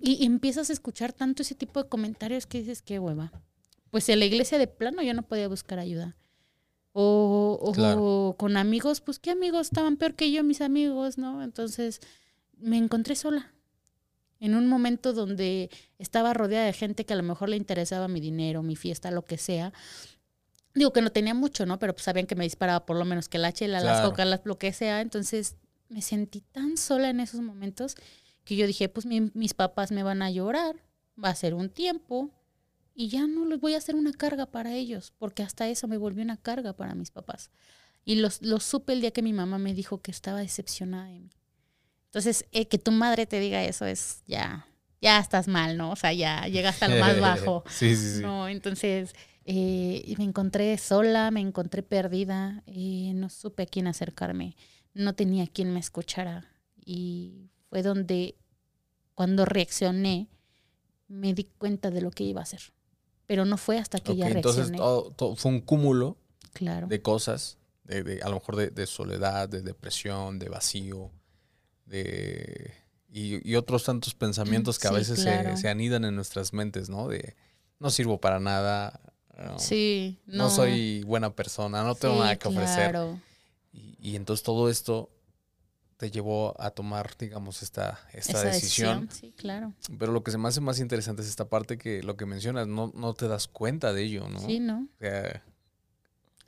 Y, 0.00 0.22
y 0.22 0.26
empiezas 0.26 0.70
a 0.70 0.72
escuchar 0.72 1.12
tanto 1.12 1.42
ese 1.42 1.54
tipo 1.54 1.82
de 1.82 1.88
comentarios 1.88 2.46
que 2.46 2.58
dices, 2.58 2.82
qué 2.82 2.98
hueva. 2.98 3.32
Pues 3.90 4.08
en 4.08 4.18
la 4.18 4.24
iglesia 4.26 4.58
de 4.58 4.66
plano 4.66 5.02
yo 5.02 5.14
no 5.14 5.22
podía 5.22 5.48
buscar 5.48 5.78
ayuda. 5.78 6.16
O, 6.92 7.58
o 7.62 7.72
Claro. 7.72 8.34
con 8.38 8.56
amigos, 8.56 9.00
pues 9.00 9.18
qué 9.18 9.30
amigos 9.30 9.68
estaban 9.68 9.96
peor 9.96 10.14
que 10.14 10.32
yo, 10.32 10.42
mis 10.42 10.60
amigos, 10.60 11.16
¿no? 11.18 11.42
Entonces 11.42 12.00
me 12.56 12.76
encontré 12.76 13.14
sola. 13.14 13.52
En 14.40 14.54
un 14.54 14.68
momento 14.68 15.12
donde 15.12 15.70
estaba 15.98 16.32
rodeada 16.34 16.66
de 16.66 16.72
gente 16.72 17.04
que 17.04 17.12
a 17.12 17.16
lo 17.16 17.22
mejor 17.22 17.48
le 17.48 17.56
interesaba 17.56 18.08
mi 18.08 18.20
dinero, 18.20 18.62
mi 18.62 18.76
fiesta, 18.76 19.10
lo 19.10 19.24
que 19.24 19.36
sea. 19.38 19.72
Digo 20.74 20.92
que 20.92 21.02
no 21.02 21.10
tenía 21.10 21.34
mucho, 21.34 21.66
¿no? 21.66 21.78
Pero 21.78 21.92
pues 21.92 22.04
sabían 22.04 22.26
que 22.26 22.36
me 22.36 22.44
disparaba 22.44 22.86
por 22.86 22.96
lo 22.96 23.04
menos 23.04 23.28
que 23.28 23.38
la 23.38 23.52
chela, 23.52 23.80
las 23.80 24.00
Claro. 24.00 24.24
las- 24.24 24.40
lo 24.44 24.58
que 24.58 24.72
sea. 24.72 25.00
Entonces 25.00 25.56
me 25.88 26.02
sentí 26.02 26.40
tan 26.40 26.76
sola 26.76 27.10
en 27.10 27.20
esos 27.20 27.40
momentos 27.40 27.96
que 28.44 28.54
yo 28.56 28.66
dije, 28.66 28.88
pues 28.88 29.06
mi- 29.06 29.30
mis 29.34 29.54
papás 29.54 29.90
me 29.90 30.02
van 30.02 30.22
a 30.22 30.30
llorar, 30.30 30.76
va 31.22 31.30
a 31.30 31.34
ser 31.34 31.54
un 31.54 31.68
tiempo 31.68 32.30
y 33.00 33.10
ya 33.10 33.28
no 33.28 33.44
les 33.44 33.60
voy 33.60 33.74
a 33.74 33.78
hacer 33.78 33.94
una 33.94 34.12
carga 34.12 34.46
para 34.46 34.74
ellos, 34.74 35.12
porque 35.18 35.44
hasta 35.44 35.68
eso 35.68 35.86
me 35.86 35.98
volvió 35.98 36.24
una 36.24 36.36
carga 36.36 36.72
para 36.72 36.96
mis 36.96 37.12
papás. 37.12 37.52
Y 38.04 38.16
los, 38.16 38.42
lo 38.42 38.58
supe 38.58 38.92
el 38.92 39.00
día 39.00 39.12
que 39.12 39.22
mi 39.22 39.32
mamá 39.32 39.56
me 39.58 39.72
dijo 39.72 40.02
que 40.02 40.10
estaba 40.10 40.40
decepcionada 40.40 41.06
de 41.06 41.20
mí. 41.20 41.30
Entonces, 42.06 42.44
eh, 42.50 42.66
que 42.66 42.76
tu 42.76 42.90
madre 42.90 43.24
te 43.26 43.38
diga 43.38 43.62
eso 43.62 43.86
es 43.86 44.24
ya, 44.26 44.66
ya 45.00 45.20
estás 45.20 45.46
mal, 45.46 45.76
¿no? 45.76 45.92
O 45.92 45.94
sea, 45.94 46.12
ya 46.12 46.48
llegaste 46.48 46.86
al 46.86 46.98
más 46.98 47.20
bajo. 47.20 47.62
sí, 47.68 47.94
sí, 47.94 48.16
sí. 48.16 48.20
No, 48.20 48.48
entonces 48.48 49.14
eh, 49.44 50.12
me 50.18 50.24
encontré 50.24 50.76
sola, 50.76 51.30
me 51.30 51.38
encontré 51.38 51.84
perdida, 51.84 52.64
y 52.66 53.12
no 53.14 53.28
supe 53.28 53.62
a 53.62 53.66
quién 53.66 53.86
acercarme, 53.86 54.56
no 54.92 55.14
tenía 55.14 55.46
quien 55.46 55.72
me 55.72 55.78
escuchara. 55.78 56.50
Y 56.84 57.48
fue 57.70 57.82
donde, 57.82 58.34
cuando 59.14 59.44
reaccioné, 59.44 60.26
me 61.06 61.32
di 61.32 61.44
cuenta 61.44 61.92
de 61.92 62.00
lo 62.00 62.10
que 62.10 62.24
iba 62.24 62.40
a 62.40 62.42
hacer. 62.42 62.72
Pero 63.28 63.44
no 63.44 63.56
fue 63.58 63.78
hasta 63.78 64.00
que 64.00 64.12
Ok, 64.12 64.18
ya 64.18 64.26
entonces 64.26 64.64
reaccioné. 64.68 64.78
todo, 64.78 65.10
todo 65.12 65.36
fue 65.36 65.52
un 65.52 65.60
cúmulo 65.60 66.16
claro. 66.54 66.88
de 66.88 67.00
cosas, 67.00 67.58
de, 67.84 68.02
de- 68.02 68.22
a 68.22 68.28
lo 68.30 68.34
mejor 68.36 68.56
de, 68.56 68.70
de 68.70 68.86
soledad, 68.86 69.48
de 69.48 69.62
depresión, 69.62 70.40
de 70.40 70.48
vacío, 70.48 71.12
de 71.86 72.72
y, 73.10 73.48
y 73.50 73.54
otros 73.56 73.84
tantos 73.84 74.14
pensamientos 74.14 74.78
que 74.78 74.88
a 74.88 74.92
veces 74.92 75.20
se- 75.20 75.56
se, 75.56 75.68
anidan 75.68 76.04
en 76.04 76.14
nuestras 76.16 76.52
mentes, 76.52 76.88
¿no? 76.88 77.06
De 77.08 77.36
no 77.78 77.90
sirvo 77.90 78.20
para 78.20 78.40
nada, 78.40 79.00
no, 79.38 79.58
sí, 79.58 80.18
no 80.26 80.44
no, 80.44 80.50
soy 80.50 81.02
buena 81.04 81.34
persona, 81.34 81.82
no 81.84 81.94
tengo 81.94 82.14
Sí, 82.14 82.20
nada 82.20 82.36
que 82.36 82.48
ofrecer. 82.48 82.90
claro. 82.90 83.20
Y, 83.72 83.96
y 84.00 84.16
entonces 84.16 84.42
todo 84.42 84.68
esto 84.68 85.10
te 85.98 86.10
llevó 86.10 86.54
a 86.58 86.70
tomar, 86.70 87.10
digamos, 87.18 87.62
esta, 87.62 88.00
esta 88.14 88.32
Esa 88.38 88.44
decisión. 88.44 89.08
Sí, 89.10 89.34
claro. 89.36 89.74
Pero 89.98 90.12
lo 90.12 90.22
que 90.22 90.30
se 90.30 90.38
me 90.38 90.48
hace 90.48 90.60
más 90.60 90.78
interesante 90.80 91.20
es 91.22 91.28
esta 91.28 91.48
parte 91.48 91.76
que 91.76 92.02
lo 92.02 92.16
que 92.16 92.24
mencionas, 92.24 92.66
no, 92.68 92.90
no 92.94 93.12
te 93.14 93.28
das 93.28 93.48
cuenta 93.48 93.92
de 93.92 94.04
ello, 94.04 94.28
¿no? 94.28 94.38
Sí, 94.40 94.60
¿no? 94.60 94.86
O 94.94 94.98
sea, 95.00 95.42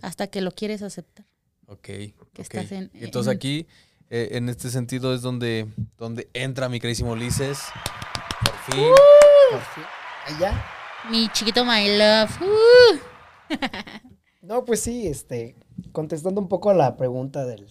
Hasta 0.03 0.29
que 0.29 0.41
lo 0.41 0.53
quieres 0.53 0.83
aceptar. 0.83 1.27
ok. 1.67 1.81
Que 1.83 2.15
ok. 2.21 2.39
estás 2.39 2.73
en- 2.73 2.91
Y 2.95 3.05
entonces 3.05 3.31
en- 3.33 3.37
aquí, 3.37 3.67
eh, 4.09 4.29
en 4.33 4.49
este 4.49 4.71
sentido, 4.71 5.13
es 5.15 5.21
donde, 5.21 5.67
donde 5.99 6.31
entra 6.33 6.69
mi 6.69 6.79
queridísimo 6.81 7.13
Ulises. 7.13 7.59
Por 8.45 8.75
fin. 8.75 8.85
Por 9.51 9.61
fin. 9.61 9.85
Allá. 10.27 10.65
Mi 11.11 11.29
chiquito 11.33 11.65
My 11.65 11.99
Love. 11.99 12.41
Uh. 12.41 12.99
No, 14.43 14.65
pues 14.65 14.81
sí, 14.81 15.07
este, 15.07 15.55
contestando 15.93 16.41
un 16.41 16.49
poco 16.49 16.71
a 16.71 16.75
la 16.75 16.97
pregunta 16.97 17.45
del 17.45 17.67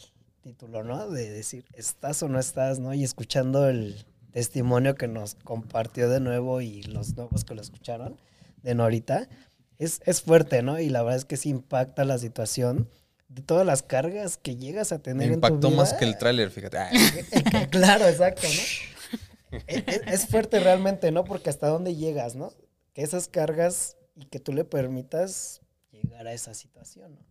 título, 0.53 0.83
¿no? 0.83 1.09
De 1.09 1.29
decir, 1.29 1.65
¿estás 1.73 2.23
o 2.23 2.27
no 2.29 2.39
estás, 2.39 2.79
no? 2.79 2.93
Y 2.93 3.03
escuchando 3.03 3.67
el 3.69 4.03
testimonio 4.31 4.95
que 4.95 5.07
nos 5.07 5.35
compartió 5.35 6.09
de 6.09 6.19
nuevo 6.19 6.61
y 6.61 6.81
los 6.83 7.15
nuevos 7.15 7.43
que 7.45 7.53
lo 7.55 7.61
escucharon 7.61 8.17
de 8.63 8.73
Norita, 8.75 9.27
es, 9.77 10.01
es 10.05 10.21
fuerte, 10.21 10.61
¿no? 10.63 10.79
Y 10.79 10.89
la 10.89 11.03
verdad 11.03 11.17
es 11.17 11.25
que 11.25 11.37
sí 11.37 11.49
impacta 11.49 12.03
la 12.03 12.17
situación 12.17 12.89
de 13.27 13.43
todas 13.43 13.65
las 13.65 13.83
cargas 13.83 14.37
que 14.37 14.55
llegas 14.55 14.91
a 14.91 14.95
Me 14.95 15.01
tener 15.01 15.25
en 15.31 15.39
tu 15.41 15.47
impactó 15.47 15.69
más 15.71 15.93
que 15.93 16.05
el 16.05 16.17
tráiler, 16.17 16.49
fíjate. 16.49 16.77
Ay, 16.79 16.97
claro, 17.69 18.07
exacto, 18.07 18.47
¿no? 18.47 19.59
es, 19.67 19.83
es- 19.87 20.01
es 20.07 20.27
fuerte 20.27 20.59
realmente, 20.59 21.11
¿no? 21.11 21.23
Porque 21.25 21.49
hasta 21.51 21.67
dónde 21.67 21.95
llegas, 21.95 22.35
¿no? 22.35 22.51
Que 22.93 23.03
esas 23.03 23.27
cargas 23.27 23.97
y 24.15 24.25
que 24.25 24.39
tú 24.39 24.51
le 24.51 24.65
permitas 24.65 25.61
llegar 25.91 26.25
a 26.27 26.33
esa 26.33 26.55
situación, 26.55 27.13
¿no? 27.13 27.21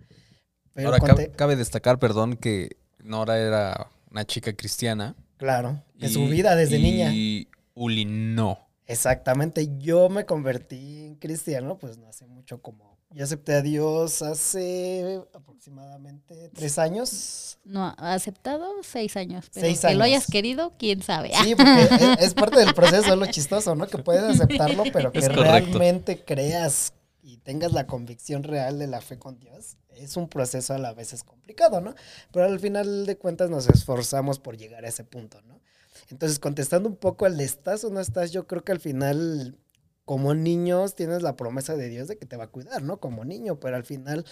Pero 0.73 0.91
Ahora, 0.91 1.01
cabe, 1.05 1.31
cabe 1.33 1.57
destacar, 1.57 1.99
perdón, 1.99 2.37
que 2.37 2.77
Nora 3.03 3.39
era 3.39 3.89
una 4.11 4.25
chica 4.25 4.53
cristiana. 4.55 5.15
claro, 5.37 5.83
de 5.95 6.07
y- 6.09 6.13
su 6.13 6.27
vida 6.27 6.55
desde 6.57 6.79
niña. 6.79 7.13
Y 7.13 7.49
Uli 7.75 8.05
no. 8.05 8.67
Exactamente, 8.87 9.69
yo 9.79 10.09
me 10.09 10.25
convertí 10.25 11.05
en 11.05 11.15
cristiano, 11.17 11.77
pues 11.79 11.99
no 11.99 12.09
hace 12.09 12.27
mucho 12.27 12.61
como... 12.63 12.97
Yo 13.11 13.25
acepté 13.25 13.55
a 13.55 13.63
Dios 13.63 14.21
hace 14.23 15.21
aproximadamente 15.35 16.51
tres 16.55 16.79
años. 16.79 17.59
No, 17.65 17.95
aceptado 17.99 18.67
seis 18.83 19.17
años. 19.17 19.47
Pero 19.53 19.67
Seis 19.67 19.81
que 19.81 19.95
lo 19.95 20.05
años. 20.05 20.17
hayas 20.17 20.27
querido, 20.27 20.75
quién 20.79 21.03
sabe. 21.03 21.31
Sí, 21.43 21.55
porque 21.55 21.83
es, 22.19 22.27
es 22.29 22.35
parte 22.35 22.59
del 22.61 22.75
proceso, 22.75 23.13
es 23.13 23.19
lo 23.19 23.27
chistoso, 23.27 23.75
¿no? 23.75 23.87
Que 23.87 23.99
puedes 23.99 24.23
aceptarlo, 24.25 24.85
pero 24.93 25.11
que 25.13 25.27
realmente 25.29 26.23
creas 26.25 26.93
y 27.29 27.37
tengas 27.37 27.73
la 27.73 27.87
convicción 27.87 28.43
real 28.43 28.79
de 28.79 28.87
la 28.87 29.03
fe 29.03 29.19
con 29.19 29.39
Dios. 29.39 29.77
Es 29.91 30.17
un 30.17 30.31
proceso 30.31 30.73
a 30.73 30.79
la 30.79 30.95
vez 30.95 31.13
es 31.13 31.25
complicado, 31.25 31.83
¿no? 31.83 31.95
Pero 32.33 32.47
al 32.47 32.59
final 32.59 33.05
de 33.05 33.19
cuentas 33.19 33.51
nos 33.51 33.69
esforzamos 33.69 34.39
por 34.39 34.57
llegar 34.57 34.87
a 34.87 34.89
ese 34.89 35.05
punto, 35.05 35.43
¿no? 35.43 35.61
Entonces, 36.09 36.39
contestando 36.39 36.89
un 36.89 36.97
poco 36.97 37.27
al 37.27 37.37
de 37.37 37.45
estás 37.45 37.85
o 37.85 37.91
no 37.91 38.01
estás, 38.01 38.33
yo 38.33 38.47
creo 38.47 38.65
que 38.65 38.73
al 38.73 38.81
final, 38.81 39.59
como 40.07 40.35
niños, 40.35 40.95
tienes 40.95 41.21
la 41.21 41.37
promesa 41.37 41.77
de 41.77 41.91
Dios 41.91 42.09
de 42.09 42.17
que 42.17 42.25
te 42.25 42.39
va 42.39 42.45
a 42.45 42.51
cuidar, 42.51 42.83
¿no? 42.83 42.99
Como 42.99 43.27
niño, 43.27 43.61
pero 43.61 43.77
al 43.77 43.85
final, 43.85 44.25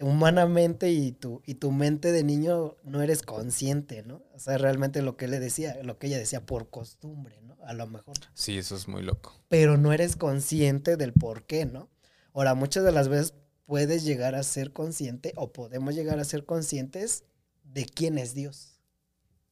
humanamente 0.00 0.90
y 0.90 1.12
tu, 1.12 1.42
y 1.46 1.54
tu 1.54 1.70
mente 1.70 2.10
de 2.10 2.24
niño 2.24 2.76
no 2.82 3.02
eres 3.02 3.22
consciente, 3.22 4.02
¿no? 4.02 4.24
O 4.34 4.40
sea, 4.40 4.58
realmente 4.58 5.00
lo 5.00 5.16
que 5.16 5.28
le 5.28 5.38
decía, 5.38 5.80
lo 5.84 6.00
que 6.00 6.08
ella 6.08 6.18
decía, 6.18 6.44
por 6.44 6.70
costumbre, 6.70 7.40
¿no? 7.42 7.56
A 7.62 7.72
lo 7.72 7.86
mejor. 7.86 8.16
Sí, 8.34 8.58
eso 8.58 8.74
es 8.74 8.88
muy 8.88 9.04
loco. 9.04 9.32
Pero 9.48 9.76
no 9.76 9.92
eres 9.92 10.16
consciente 10.16 10.96
del 10.96 11.12
por 11.12 11.44
qué, 11.44 11.66
¿no? 11.66 11.88
Ahora, 12.32 12.54
muchas 12.54 12.84
de 12.84 12.92
las 12.92 13.08
veces 13.08 13.34
puedes 13.66 14.04
llegar 14.04 14.34
a 14.34 14.42
ser 14.42 14.72
consciente 14.72 15.32
o 15.36 15.52
podemos 15.52 15.94
llegar 15.94 16.18
a 16.18 16.24
ser 16.24 16.44
conscientes 16.44 17.24
de 17.64 17.84
quién 17.86 18.18
es 18.18 18.34
Dios 18.34 18.80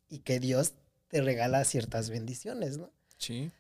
y 0.09 0.21
que 0.21 0.41
Dios 0.41 0.75
te 1.09 1.21
regala 1.21 1.65
ciertas 1.65 2.11
bendiciones, 2.11 2.79
¿no? 2.79 2.91
Sí. 3.17 3.51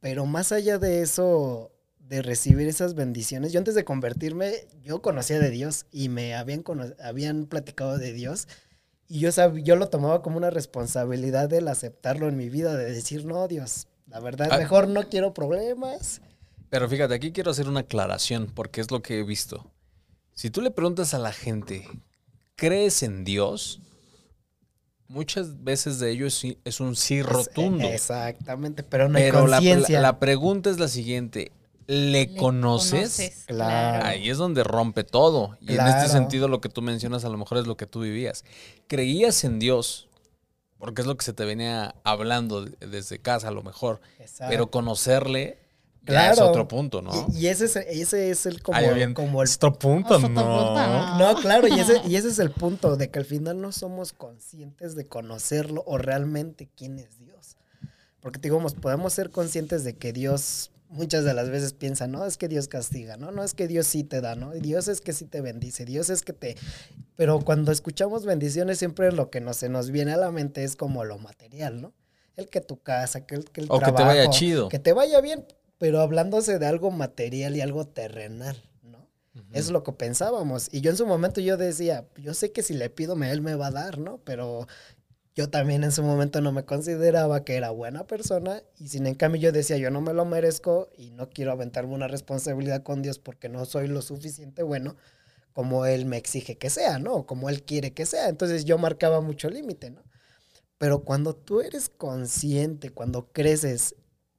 Pero 0.00 0.26
más 0.26 0.52
allá 0.52 0.78
de 0.78 1.02
eso, 1.02 1.72
de 1.98 2.22
recibir 2.22 2.66
esas 2.68 2.94
bendiciones, 2.94 3.52
yo 3.52 3.58
antes 3.58 3.74
de 3.74 3.84
convertirme, 3.84 4.52
yo 4.82 5.02
conocía 5.02 5.38
de 5.38 5.50
Dios 5.50 5.86
y 5.92 6.08
me 6.08 6.34
habían, 6.34 6.64
habían 7.02 7.46
platicado 7.46 7.98
de 7.98 8.12
Dios 8.12 8.48
y 9.08 9.20
yo, 9.20 9.30
yo 9.56 9.76
lo 9.76 9.88
tomaba 9.88 10.22
como 10.22 10.36
una 10.36 10.50
responsabilidad 10.50 11.48
del 11.48 11.68
aceptarlo 11.68 12.28
en 12.28 12.36
mi 12.36 12.48
vida, 12.48 12.76
de 12.76 12.90
decir, 12.92 13.24
no, 13.24 13.46
Dios, 13.48 13.86
la 14.08 14.20
verdad, 14.20 14.48
Ah. 14.50 14.58
mejor 14.58 14.88
no 14.88 15.08
quiero 15.08 15.34
problemas. 15.34 16.20
Pero 16.70 16.88
fíjate, 16.88 17.14
aquí 17.14 17.32
quiero 17.32 17.50
hacer 17.50 17.68
una 17.68 17.80
aclaración 17.80 18.50
porque 18.54 18.80
es 18.80 18.90
lo 18.90 19.02
que 19.02 19.18
he 19.18 19.22
visto. 19.22 19.70
Si 20.34 20.50
tú 20.50 20.60
le 20.60 20.70
preguntas 20.70 21.14
a 21.14 21.18
la 21.18 21.32
gente, 21.32 21.88
¿crees 22.56 23.02
en 23.02 23.24
Dios? 23.24 23.80
Muchas 25.08 25.62
veces 25.62 26.00
de 26.00 26.10
ello 26.10 26.26
es, 26.26 26.80
un 26.80 26.96
sí 26.96 27.22
rotundo. 27.22 27.86
Exactamente, 27.88 28.82
pero 28.82 29.08
no 29.08 29.18
hay 29.18 29.24
Pero 29.24 29.46
la, 29.46 29.58
conciencia. 29.58 30.00
la- 30.00 30.08
la 30.08 30.18
pregunta 30.18 30.68
es 30.68 30.78
la 30.80 30.88
siguiente. 30.88 31.52
¿Le, 31.86 32.26
Le 32.26 32.34
conoces? 32.34 33.44
Claro. 33.46 34.04
Ahí 34.04 34.28
es 34.28 34.38
donde 34.38 34.64
rompe 34.64 35.04
todo. 35.04 35.56
Y 35.60 35.74
en 35.74 35.86
este 35.86 36.08
sentido 36.08 36.48
lo 36.48 36.60
que 36.60 36.68
tú 36.68 36.82
mencionas 36.82 37.24
a 37.24 37.28
lo 37.28 37.38
mejor 37.38 37.58
es 37.58 37.68
lo 37.68 37.76
que 37.76 37.86
tú 37.86 38.00
vivías. 38.00 38.44
Creías 38.88 39.44
en 39.44 39.60
Dios, 39.60 40.08
porque 40.78 41.02
es 41.02 41.06
lo 41.06 41.16
que 41.16 41.24
se 41.24 41.32
te 41.32 41.44
venía 41.44 41.94
hablando 42.02 42.64
de- 42.64 42.86
desde 42.88 43.20
casa 43.20 43.48
a 43.48 43.52
lo 43.52 43.62
mejor. 43.62 44.00
Exacto. 44.18 44.50
Pero 44.50 44.68
conocerle 44.72 45.60
ya 46.06 46.30
es 46.30 46.36
Claro. 46.36 46.50
otro 46.50 46.68
punto, 46.68 47.02
¿no? 47.02 47.26
Y, 47.32 47.44
y 47.44 47.46
ese, 47.48 47.66
es, 47.66 47.76
ese 47.76 48.30
es 48.30 48.46
el 48.46 48.62
como, 48.62 48.78
Ay, 48.78 48.94
bien, 48.94 49.14
como 49.14 49.42
el 49.42 49.48
otro 49.48 49.72
punto, 49.72 50.18
no. 50.18 50.26
punto, 50.26 50.42
no. 50.44 51.18
No, 51.18 51.40
claro, 51.40 51.68
y 51.68 51.78
ese, 51.78 52.00
y 52.06 52.16
ese 52.16 52.28
es 52.28 52.38
el 52.38 52.50
punto, 52.50 52.96
de 52.96 53.10
que 53.10 53.18
al 53.18 53.24
final 53.24 53.60
no 53.60 53.72
somos 53.72 54.12
conscientes 54.12 54.94
de 54.94 55.06
conocerlo 55.06 55.82
o 55.86 55.98
realmente 55.98 56.68
quién 56.76 56.98
es 56.98 57.18
Dios. 57.18 57.56
Porque 58.20 58.40
digamos, 58.40 58.74
podemos 58.74 59.12
ser 59.12 59.30
conscientes 59.30 59.84
de 59.84 59.96
que 59.96 60.12
Dios 60.12 60.70
muchas 60.88 61.24
de 61.24 61.34
las 61.34 61.50
veces 61.50 61.72
piensan, 61.72 62.12
no, 62.12 62.24
es 62.24 62.36
que 62.36 62.48
Dios 62.48 62.68
castiga, 62.68 63.16
¿no? 63.16 63.32
No 63.32 63.42
es 63.42 63.54
que 63.54 63.66
Dios 63.66 63.86
sí 63.88 64.04
te 64.04 64.20
da, 64.20 64.36
¿no? 64.36 64.52
Dios 64.52 64.86
es 64.88 65.00
que 65.00 65.12
sí 65.12 65.24
te 65.24 65.40
bendice, 65.40 65.84
Dios 65.84 66.10
es 66.10 66.22
que 66.22 66.32
te... 66.32 66.56
Pero 67.16 67.40
cuando 67.40 67.72
escuchamos 67.72 68.24
bendiciones 68.24 68.78
siempre 68.78 69.10
lo 69.10 69.30
que 69.30 69.40
nos, 69.40 69.56
se 69.56 69.68
nos 69.68 69.90
viene 69.90 70.12
a 70.12 70.16
la 70.16 70.30
mente 70.30 70.62
es 70.64 70.76
como 70.76 71.04
lo 71.04 71.18
material, 71.18 71.80
¿no? 71.82 71.92
El 72.36 72.48
que 72.48 72.60
tu 72.60 72.80
casa, 72.80 73.26
que 73.26 73.34
el, 73.34 73.44
que 73.50 73.62
el 73.62 73.66
O 73.70 73.80
que 73.80 73.90
te 73.92 74.02
vaya 74.02 74.28
chido. 74.30 74.68
Que 74.68 74.78
te 74.78 74.92
vaya 74.92 75.20
bien, 75.20 75.44
pero 75.78 76.00
hablándose 76.00 76.58
de 76.58 76.66
algo 76.66 76.90
material 76.90 77.56
y 77.56 77.60
algo 77.60 77.86
terrenal, 77.86 78.56
¿no? 78.82 79.08
Es 79.52 79.70
lo 79.70 79.82
que 79.82 79.92
pensábamos. 79.92 80.68
Y 80.72 80.80
yo 80.80 80.90
en 80.90 80.96
su 80.96 81.06
momento 81.06 81.40
yo 81.40 81.56
decía, 81.56 82.06
yo 82.16 82.34
sé 82.34 82.52
que 82.52 82.62
si 82.62 82.74
le 82.74 82.90
pido, 82.90 83.14
él 83.22 83.42
me 83.42 83.54
va 83.54 83.68
a 83.68 83.72
dar, 83.72 83.98
¿no? 83.98 84.18
Pero 84.24 84.66
yo 85.34 85.50
también 85.50 85.84
en 85.84 85.92
su 85.92 86.02
momento 86.02 86.40
no 86.40 86.50
me 86.50 86.64
consideraba 86.64 87.44
que 87.44 87.56
era 87.56 87.70
buena 87.70 88.06
persona 88.06 88.62
y 88.78 88.88
sin 88.88 89.06
en 89.06 89.14
cambio 89.14 89.40
yo 89.42 89.52
decía, 89.52 89.76
yo 89.76 89.90
no 89.90 90.00
me 90.00 90.14
lo 90.14 90.24
merezco 90.24 90.88
y 90.96 91.10
no 91.10 91.28
quiero 91.28 91.52
aventarme 91.52 91.94
una 91.94 92.08
responsabilidad 92.08 92.82
con 92.82 93.02
Dios 93.02 93.18
porque 93.18 93.50
no 93.50 93.66
soy 93.66 93.86
lo 93.86 94.00
suficiente 94.00 94.62
bueno 94.62 94.96
como 95.52 95.86
Él 95.86 96.04
me 96.04 96.18
exige 96.18 96.58
que 96.58 96.68
sea, 96.68 96.98
¿no? 96.98 97.24
Como 97.24 97.48
Él 97.48 97.62
quiere 97.62 97.94
que 97.94 98.04
sea. 98.04 98.28
Entonces 98.28 98.66
yo 98.66 98.76
marcaba 98.76 99.22
mucho 99.22 99.48
límite, 99.48 99.90
¿no? 99.90 100.02
Pero 100.76 101.00
cuando 101.02 101.34
tú 101.34 101.62
eres 101.62 101.88
consciente, 101.88 102.90
cuando 102.90 103.32
creces 103.32 103.94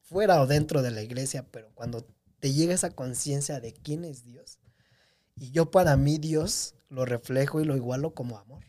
fuera 0.07 0.41
o 0.41 0.47
dentro 0.47 0.81
de 0.81 0.91
la 0.91 1.03
iglesia, 1.03 1.45
pero 1.51 1.69
cuando 1.75 2.05
te 2.39 2.51
llega 2.53 2.73
esa 2.73 2.91
conciencia 2.91 3.59
de 3.59 3.73
quién 3.73 4.03
es 4.03 4.23
Dios, 4.23 4.59
y 5.35 5.51
yo 5.51 5.71
para 5.71 5.95
mí 5.97 6.17
Dios 6.17 6.73
lo 6.89 7.05
reflejo 7.05 7.61
y 7.61 7.65
lo 7.65 7.75
igualo 7.75 8.13
como 8.13 8.37
amor 8.37 8.67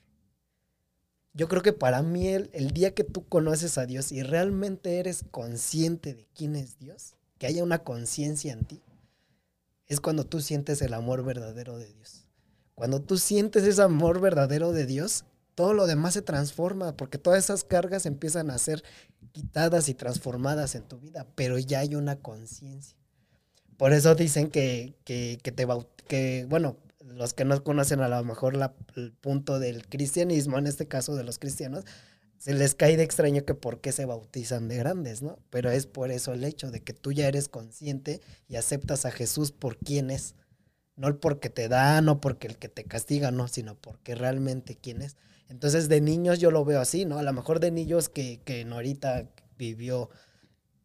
yo 1.39 1.47
creo 1.47 1.62
que 1.62 1.72
para 1.72 2.03
mí 2.03 2.26
el, 2.26 2.51
el, 2.53 2.72
día 2.72 2.95
que 2.95 3.05
tú 3.05 3.28
conoces 3.28 3.78
a 3.78 3.86
Dios 3.86 4.11
y 4.11 4.24
realmente 4.24 4.99
eres 4.99 5.24
consciente 5.30 6.12
de 6.12 6.26
quién 6.34 6.57
es 6.57 6.80
Dios, 6.80 7.14
que 7.39 7.47
haya 7.47 7.62
una 7.62 7.84
conciencia 7.84 8.53
en 8.53 8.64
ti, 8.64 8.82
es 9.86 10.01
cuando 10.01 10.24
tú 10.24 10.41
sientes 10.41 10.82
el 10.82 10.95
amor 10.95 11.24
verdadero 11.24 11.78
de 11.78 11.93
Dios. 11.93 12.28
Cuando 12.74 13.01
tú 13.01 13.18
sientes 13.18 13.62
ese 13.62 13.82
amor 13.82 14.20
verdadero 14.20 14.72
de 14.72 14.84
Dios, 14.84 15.24
todo 15.59 15.74
lo 15.74 15.88
demás 15.88 16.14
se 16.14 16.22
transforma, 16.22 16.96
porque 16.96 17.18
todas 17.18 17.42
esas 17.42 17.64
cargas 17.64 18.06
empiezan 18.06 18.48
a 18.48 18.59
ser 18.59 18.84
quitadas 19.32 19.88
y 19.88 19.94
transformadas 19.94 20.76
en 20.76 20.84
tu 20.84 21.00
vida, 21.00 21.26
pero 21.34 21.59
ya 21.59 21.80
hay 21.80 21.96
una 21.96 22.14
conciencia. 22.14 22.96
Por 23.76 23.92
eso 23.92 24.14
dicen 24.14 24.52
que, 24.52 24.94
que, 25.02 25.40
que 25.42 25.50
te 25.50 25.66
que, 26.06 26.46
bueno, 26.48 26.76
los 27.00 27.34
que 27.34 27.44
no 27.44 27.61
conocen 27.64 27.98
a 28.02 28.09
lo 28.09 28.22
mejor 28.22 28.56
el 28.94 29.11
punto 29.14 29.59
del 29.59 29.88
cristianismo, 29.88 30.59
en 30.59 30.68
este 30.68 30.86
caso 30.86 31.16
de 31.16 31.24
los 31.24 31.40
cristianos, 31.40 31.84
se 32.38 32.54
les 32.54 32.76
cae 32.76 32.96
de 32.96 33.02
extraño 33.02 33.44
que 33.44 33.54
por 33.54 33.80
qué 33.80 33.90
se 33.90 34.04
bautizan 34.04 34.68
de 34.68 34.76
grandes, 34.76 35.22
¿no? 35.22 35.40
Pero 35.50 35.72
es 35.72 35.88
por 35.88 36.12
eso 36.12 36.34
el 36.34 36.44
hecho 36.44 36.70
de 36.70 36.84
que 36.84 36.92
tú 36.92 37.11
ya 37.11 37.26
eres 37.26 37.48
consciente 37.48 38.20
y 38.46 38.54
aceptas 38.54 39.06
a 39.06 39.11
Jesús 39.11 39.50
por 39.50 39.76
quién 39.76 40.12
es. 40.12 40.36
No 40.94 41.18
porque 41.18 41.50
te 41.50 41.66
da, 41.66 42.00
no 42.00 42.20
porque 42.20 42.46
el 42.46 42.59
que 42.59 42.68
te 42.68 42.84
castiga, 42.84 43.32
no, 43.32 43.48
sino 43.48 43.74
porque 43.74 44.14
realmente 44.14 44.78
quién 44.80 45.02
es. 45.02 45.16
Entonces, 45.49 45.88
de 45.88 46.01
niños 46.01 46.38
yo 46.38 46.51
lo 46.51 46.64
veo 46.64 46.80
así, 46.80 47.05
¿no? 47.05 47.18
A 47.18 47.22
lo 47.22 47.32
mejor 47.32 47.61
de 47.61 47.70
niños 47.70 48.09
que, 48.09 48.40
que 48.44 48.64
Norita 48.64 49.28
vivió 49.57 50.11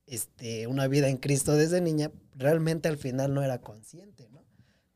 este, 0.08 0.68
una 0.68 0.88
vida 0.88 1.10
en 1.10 1.18
Cristo 1.18 1.54
desde 1.54 1.82
niña, 1.82 2.12
realmente 2.36 2.88
al 2.90 2.98
final 2.98 3.34
no 3.34 3.44
era 3.44 3.60
consciente, 3.60 4.30
¿no? 4.30 4.44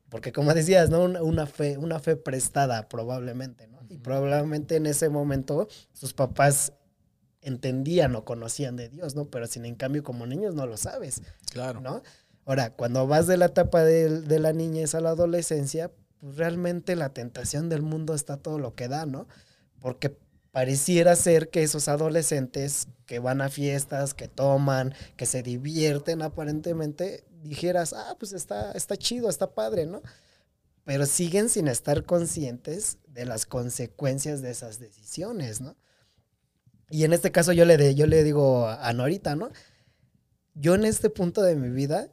Porque 0.08 0.32
como 0.32 0.54
decías, 0.54 0.90
¿no? 0.90 1.02
Una, 1.02 1.46
fe, 1.46 1.76
una 1.76 1.98
fe 2.00 2.16
prestada 2.16 2.88
probablemente, 2.88 3.68
¿no? 3.68 3.78
Y 3.88 3.98
probablemente 3.98 4.76
en 4.76 4.86
ese 4.86 5.08
momento 5.08 5.68
sus 5.92 6.14
papás 6.14 6.72
entendían 7.42 8.14
o 8.16 8.24
conocían 8.24 8.76
de 8.76 8.88
Dios, 8.88 9.14
¿no? 9.14 9.26
Pero 9.26 9.46
sin 9.46 9.64
en 9.64 9.74
cambio 9.74 10.02
como 10.02 10.26
niños 10.26 10.54
no 10.54 10.66
lo 10.66 10.76
sabes. 10.76 11.22
Claro. 11.52 11.80
¿No? 11.80 12.02
Ahora, 12.44 12.70
cuando 12.74 13.06
vas 13.06 13.26
de 13.26 13.36
la 13.36 13.46
etapa 13.46 13.84
de, 13.84 14.22
de 14.22 14.38
la 14.38 14.52
niñez 14.52 14.94
a 14.94 15.00
la 15.00 15.10
adolescencia, 15.10 15.90
pues 16.18 16.36
realmente 16.36 16.96
la 16.96 17.10
tentación 17.12 17.68
del 17.68 17.82
mundo 17.82 18.14
está 18.14 18.38
todo 18.38 18.58
lo 18.58 18.74
que 18.74 18.88
da, 18.88 19.04
¿no? 19.04 19.26
Porque 19.80 20.16
pareciera 20.50 21.14
ser 21.16 21.50
que 21.50 21.62
esos 21.62 21.88
adolescentes 21.88 22.88
que 23.06 23.18
van 23.18 23.40
a 23.40 23.48
fiestas, 23.48 24.14
que 24.14 24.28
toman, 24.28 24.94
que 25.16 25.26
se 25.26 25.42
divierten 25.42 26.22
aparentemente, 26.22 27.24
dijeras, 27.42 27.92
ah, 27.92 28.16
pues 28.18 28.32
está, 28.32 28.72
está 28.72 28.96
chido, 28.96 29.28
está 29.28 29.54
padre, 29.54 29.86
¿no? 29.86 30.02
Pero 30.84 31.06
siguen 31.06 31.48
sin 31.48 31.68
estar 31.68 32.04
conscientes 32.04 32.98
de 33.06 33.24
las 33.24 33.46
consecuencias 33.46 34.42
de 34.42 34.50
esas 34.50 34.78
decisiones, 34.78 35.60
¿no? 35.60 35.76
Y 36.90 37.04
en 37.04 37.12
este 37.12 37.30
caso 37.30 37.52
yo 37.52 37.64
le, 37.64 37.76
de, 37.76 37.94
yo 37.94 38.06
le 38.06 38.24
digo 38.24 38.66
a 38.66 38.92
Norita, 38.92 39.36
¿no? 39.36 39.50
Yo 40.54 40.74
en 40.74 40.84
este 40.84 41.10
punto 41.10 41.42
de 41.42 41.54
mi 41.54 41.68
vida, 41.68 42.10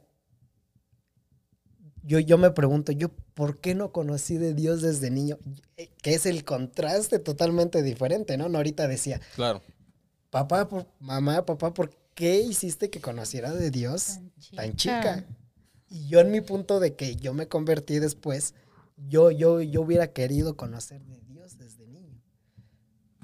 yo, 2.06 2.20
yo 2.20 2.38
me 2.38 2.52
pregunto, 2.52 2.92
yo, 2.92 3.08
¿por 3.34 3.58
qué 3.58 3.74
no 3.74 3.90
conocí 3.90 4.36
de 4.36 4.54
Dios 4.54 4.80
desde 4.80 5.10
niño? 5.10 5.38
Eh, 5.76 5.90
que 6.02 6.14
es 6.14 6.24
el 6.24 6.44
contraste 6.44 7.18
totalmente 7.18 7.82
diferente, 7.82 8.36
¿no? 8.36 8.48
Norita 8.48 8.86
decía, 8.86 9.20
claro. 9.34 9.60
Papá, 10.30 10.68
por, 10.68 10.86
mamá, 11.00 11.44
papá, 11.44 11.74
¿por 11.74 11.90
qué 12.14 12.40
hiciste 12.40 12.90
que 12.90 13.00
conociera 13.00 13.52
de 13.52 13.70
Dios 13.70 14.20
tan 14.54 14.76
chica? 14.76 15.24
Y 15.88 16.06
yo 16.06 16.20
en 16.20 16.30
mi 16.30 16.40
punto 16.40 16.78
de 16.78 16.94
que 16.94 17.16
yo 17.16 17.34
me 17.34 17.48
convertí 17.48 17.98
después, 17.98 18.54
yo, 18.96 19.32
yo, 19.32 19.60
yo 19.60 19.82
hubiera 19.82 20.12
querido 20.12 20.56
conocer 20.56 21.02
de 21.06 21.20
Dios 21.22 21.58
desde 21.58 21.88
niño. 21.88 22.20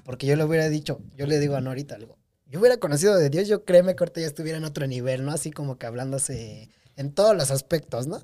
Porque 0.03 0.27
yo 0.27 0.35
le 0.35 0.43
hubiera 0.43 0.67
dicho, 0.67 0.99
yo 1.15 1.25
le 1.25 1.39
digo 1.39 1.55
a 1.55 1.61
Norita 1.61 1.95
algo, 1.95 2.17
yo 2.47 2.59
hubiera 2.59 2.77
conocido 2.77 3.15
de 3.15 3.29
Dios, 3.29 3.47
yo 3.47 3.63
créeme 3.63 3.95
que 3.95 4.03
ahorita 4.03 4.21
ya 4.21 4.27
estuviera 4.27 4.57
en 4.57 4.65
otro 4.65 4.87
nivel, 4.87 5.23
¿no? 5.23 5.31
Así 5.31 5.51
como 5.51 5.77
que 5.77 5.85
hablándose 5.85 6.69
en 6.95 7.13
todos 7.13 7.35
los 7.35 7.49
aspectos, 7.49 8.07
¿no? 8.07 8.21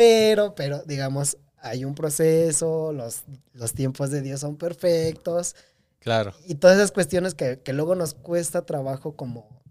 Pero, 0.00 0.54
pero, 0.54 0.82
digamos, 0.86 1.36
hay 1.58 1.84
un 1.84 1.94
proceso, 1.94 2.90
los, 2.90 3.24
los 3.52 3.74
tiempos 3.74 4.10
de 4.10 4.22
Dios 4.22 4.40
son 4.40 4.56
perfectos. 4.56 5.54
Claro. 5.98 6.32
Y 6.46 6.54
todas 6.54 6.78
esas 6.78 6.90
cuestiones 6.90 7.34
que, 7.34 7.60
que 7.60 7.74
luego 7.74 7.94
nos 7.94 8.14
cuesta 8.14 8.64
trabajo 8.64 9.14
como, 9.14 9.62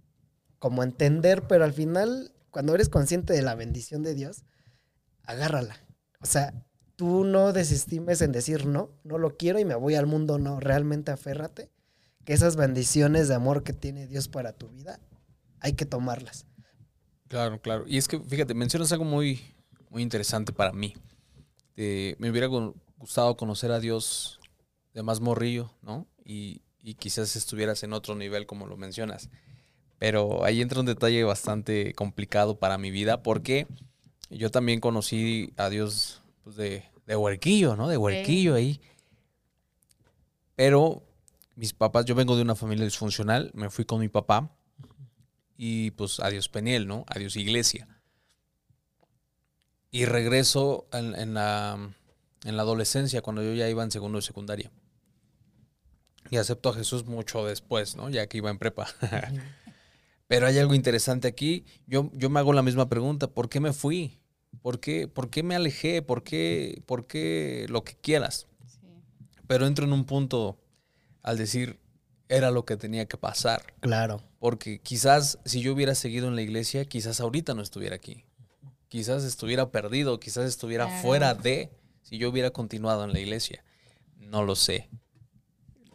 como 0.59 0.83
entender, 0.83 1.47
pero 1.47 1.63
al 1.63 1.73
final, 1.73 2.31
cuando 2.51 2.75
eres 2.75 2.89
consciente 2.89 3.33
de 3.33 3.41
la 3.41 3.55
bendición 3.55 4.03
de 4.03 4.13
Dios, 4.13 4.43
agárrala. 5.23 5.83
O 6.21 6.27
sea, 6.27 6.53
tú 6.95 7.23
no 7.23 7.51
desestimes 7.51 8.21
en 8.21 8.31
decir 8.31 8.67
no, 8.67 8.91
no 9.03 9.17
lo 9.17 9.35
quiero 9.35 9.57
y 9.57 9.65
me 9.65 9.73
voy 9.73 9.95
al 9.95 10.05
mundo, 10.05 10.37
no, 10.37 10.59
realmente 10.59 11.09
aférrate, 11.09 11.71
que 12.23 12.33
esas 12.33 12.55
bendiciones 12.55 13.29
de 13.29 13.33
amor 13.33 13.63
que 13.63 13.73
tiene 13.73 14.05
Dios 14.05 14.27
para 14.27 14.53
tu 14.53 14.69
vida, 14.69 14.99
hay 15.59 15.73
que 15.73 15.87
tomarlas. 15.87 16.45
Claro, 17.29 17.59
claro. 17.59 17.85
Y 17.87 17.97
es 17.97 18.07
que, 18.07 18.19
fíjate, 18.19 18.53
mencionas 18.53 18.91
algo 18.91 19.05
muy, 19.05 19.41
muy 19.89 20.03
interesante 20.03 20.53
para 20.53 20.71
mí. 20.71 20.95
me 21.75 22.29
hubiera 22.29 22.47
gustado 22.97 23.35
conocer 23.37 23.71
a 23.71 23.79
Dios 23.79 24.39
de 24.93 25.03
más 25.03 25.19
morrillo, 25.19 25.71
¿no? 25.81 26.07
Y, 26.23 26.61
y 26.81 26.95
quizás 26.95 27.35
estuvieras 27.35 27.83
en 27.83 27.93
otro 27.93 28.15
nivel 28.15 28.45
como 28.45 28.67
lo 28.67 28.77
mencionas. 28.77 29.29
Pero 29.97 30.45
ahí 30.45 30.61
entra 30.61 30.79
un 30.79 30.85
detalle 30.85 31.23
bastante 31.23 31.93
complicado 31.93 32.57
para 32.57 32.77
mi 32.77 32.89
vida 32.91 33.21
porque 33.21 33.67
yo 34.29 34.49
también 34.49 34.79
conocí 34.79 35.53
a 35.57 35.69
Dios 35.69 36.21
pues, 36.43 36.55
de, 36.55 36.83
de 37.05 37.15
huerquillo, 37.15 37.75
¿no? 37.75 37.87
De 37.89 37.97
huerquillo 37.97 38.55
ahí. 38.55 38.79
Pero 40.55 41.03
mis 41.55 41.73
papás, 41.73 42.05
yo 42.05 42.15
vengo 42.15 42.35
de 42.35 42.41
una 42.41 42.55
familia 42.55 42.85
disfuncional, 42.85 43.51
me 43.53 43.69
fui 43.69 43.83
con 43.83 43.99
mi 43.99 44.07
papá 44.07 44.55
y 45.57 45.91
pues 45.91 46.19
adiós 46.21 46.47
Peniel, 46.47 46.87
¿no? 46.87 47.03
Adiós 47.07 47.35
iglesia. 47.35 47.87
Y 49.91 50.05
regreso 50.05 50.87
en, 50.93 51.33
la, 51.33 51.93
en 52.43 52.57
la 52.57 52.61
adolescencia, 52.61 53.21
cuando 53.21 53.43
yo 53.43 53.53
ya 53.53 53.67
iba 53.69 53.83
en 53.83 53.91
segundo 53.91 54.17
de 54.17 54.21
secundaria. 54.21 54.71
Y 56.29 56.37
acepto 56.37 56.69
a 56.69 56.73
Jesús 56.73 57.05
mucho 57.05 57.45
después, 57.45 57.95
¿no? 57.95 58.09
Ya 58.09 58.27
que 58.27 58.37
iba 58.37 58.51
en 58.51 58.59
prepa. 58.59 58.87
Pero 60.27 60.45
hay 60.45 60.59
algo 60.59 60.75
interesante 60.75 61.27
aquí. 61.27 61.65
Yo, 61.87 62.11
yo 62.13 62.29
me 62.29 62.39
hago 62.39 62.53
la 62.53 62.61
misma 62.61 62.87
pregunta. 62.87 63.27
¿Por 63.27 63.49
qué 63.49 63.59
me 63.59 63.73
fui? 63.73 64.19
¿Por 64.61 64.79
qué, 64.79 65.07
por 65.07 65.31
qué 65.31 65.41
me 65.41 65.55
alejé? 65.55 66.03
¿Por 66.03 66.23
qué, 66.23 66.83
¿Por 66.85 67.07
qué 67.07 67.65
lo 67.69 67.83
que 67.83 67.95
quieras? 67.95 68.45
Pero 69.47 69.65
entro 69.65 69.85
en 69.85 69.93
un 69.93 70.05
punto 70.05 70.59
al 71.23 71.39
decir, 71.39 71.79
era 72.27 72.51
lo 72.51 72.63
que 72.63 72.77
tenía 72.77 73.07
que 73.07 73.17
pasar. 73.17 73.73
Claro. 73.79 74.21
Porque 74.37 74.79
quizás 74.79 75.39
si 75.45 75.61
yo 75.61 75.73
hubiera 75.73 75.95
seguido 75.95 76.27
en 76.27 76.35
la 76.35 76.43
iglesia, 76.43 76.85
quizás 76.85 77.19
ahorita 77.19 77.55
no 77.55 77.63
estuviera 77.63 77.95
aquí. 77.95 78.23
Quizás 78.89 79.23
estuviera 79.23 79.71
perdido, 79.71 80.19
quizás 80.19 80.45
estuviera 80.45 80.87
fuera 81.01 81.35
de 81.35 81.71
si 82.01 82.17
yo 82.17 82.29
hubiera 82.29 82.51
continuado 82.51 83.03
en 83.03 83.13
la 83.13 83.19
iglesia. 83.19 83.63
No 84.17 84.43
lo 84.43 84.55
sé. 84.55 84.89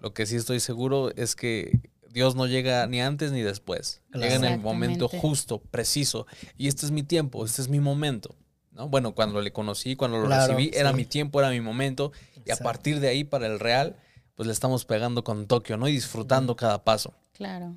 Lo 0.00 0.14
que 0.14 0.26
sí 0.26 0.36
estoy 0.36 0.60
seguro 0.60 1.10
es 1.16 1.34
que 1.34 1.80
Dios 2.08 2.36
no 2.36 2.46
llega 2.46 2.86
ni 2.86 3.00
antes 3.00 3.32
ni 3.32 3.42
después. 3.42 4.00
Llega 4.12 4.36
en 4.36 4.44
el 4.44 4.60
momento 4.60 5.08
justo, 5.08 5.60
preciso. 5.60 6.26
Y 6.56 6.68
este 6.68 6.86
es 6.86 6.92
mi 6.92 7.02
tiempo, 7.02 7.44
este 7.44 7.62
es 7.62 7.68
mi 7.68 7.80
momento. 7.80 8.36
¿no? 8.70 8.88
Bueno, 8.88 9.14
cuando 9.14 9.40
le 9.40 9.52
conocí, 9.52 9.96
cuando 9.96 10.18
lo 10.18 10.28
recibí, 10.28 10.70
era 10.72 10.92
mi 10.92 11.04
tiempo, 11.04 11.40
era 11.40 11.50
mi 11.50 11.60
momento. 11.60 12.12
Y 12.44 12.52
a 12.52 12.56
partir 12.56 13.00
de 13.00 13.08
ahí, 13.08 13.24
para 13.24 13.46
el 13.46 13.58
Real, 13.58 13.96
pues 14.36 14.46
le 14.46 14.52
estamos 14.52 14.84
pegando 14.84 15.24
con 15.24 15.46
Tokio, 15.46 15.76
¿no? 15.76 15.88
Y 15.88 15.92
disfrutando 15.92 16.54
cada 16.54 16.84
paso. 16.84 17.14
Claro. 17.32 17.76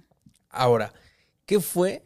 Ahora, 0.50 0.94
¿qué 1.46 1.60
fue 1.60 2.04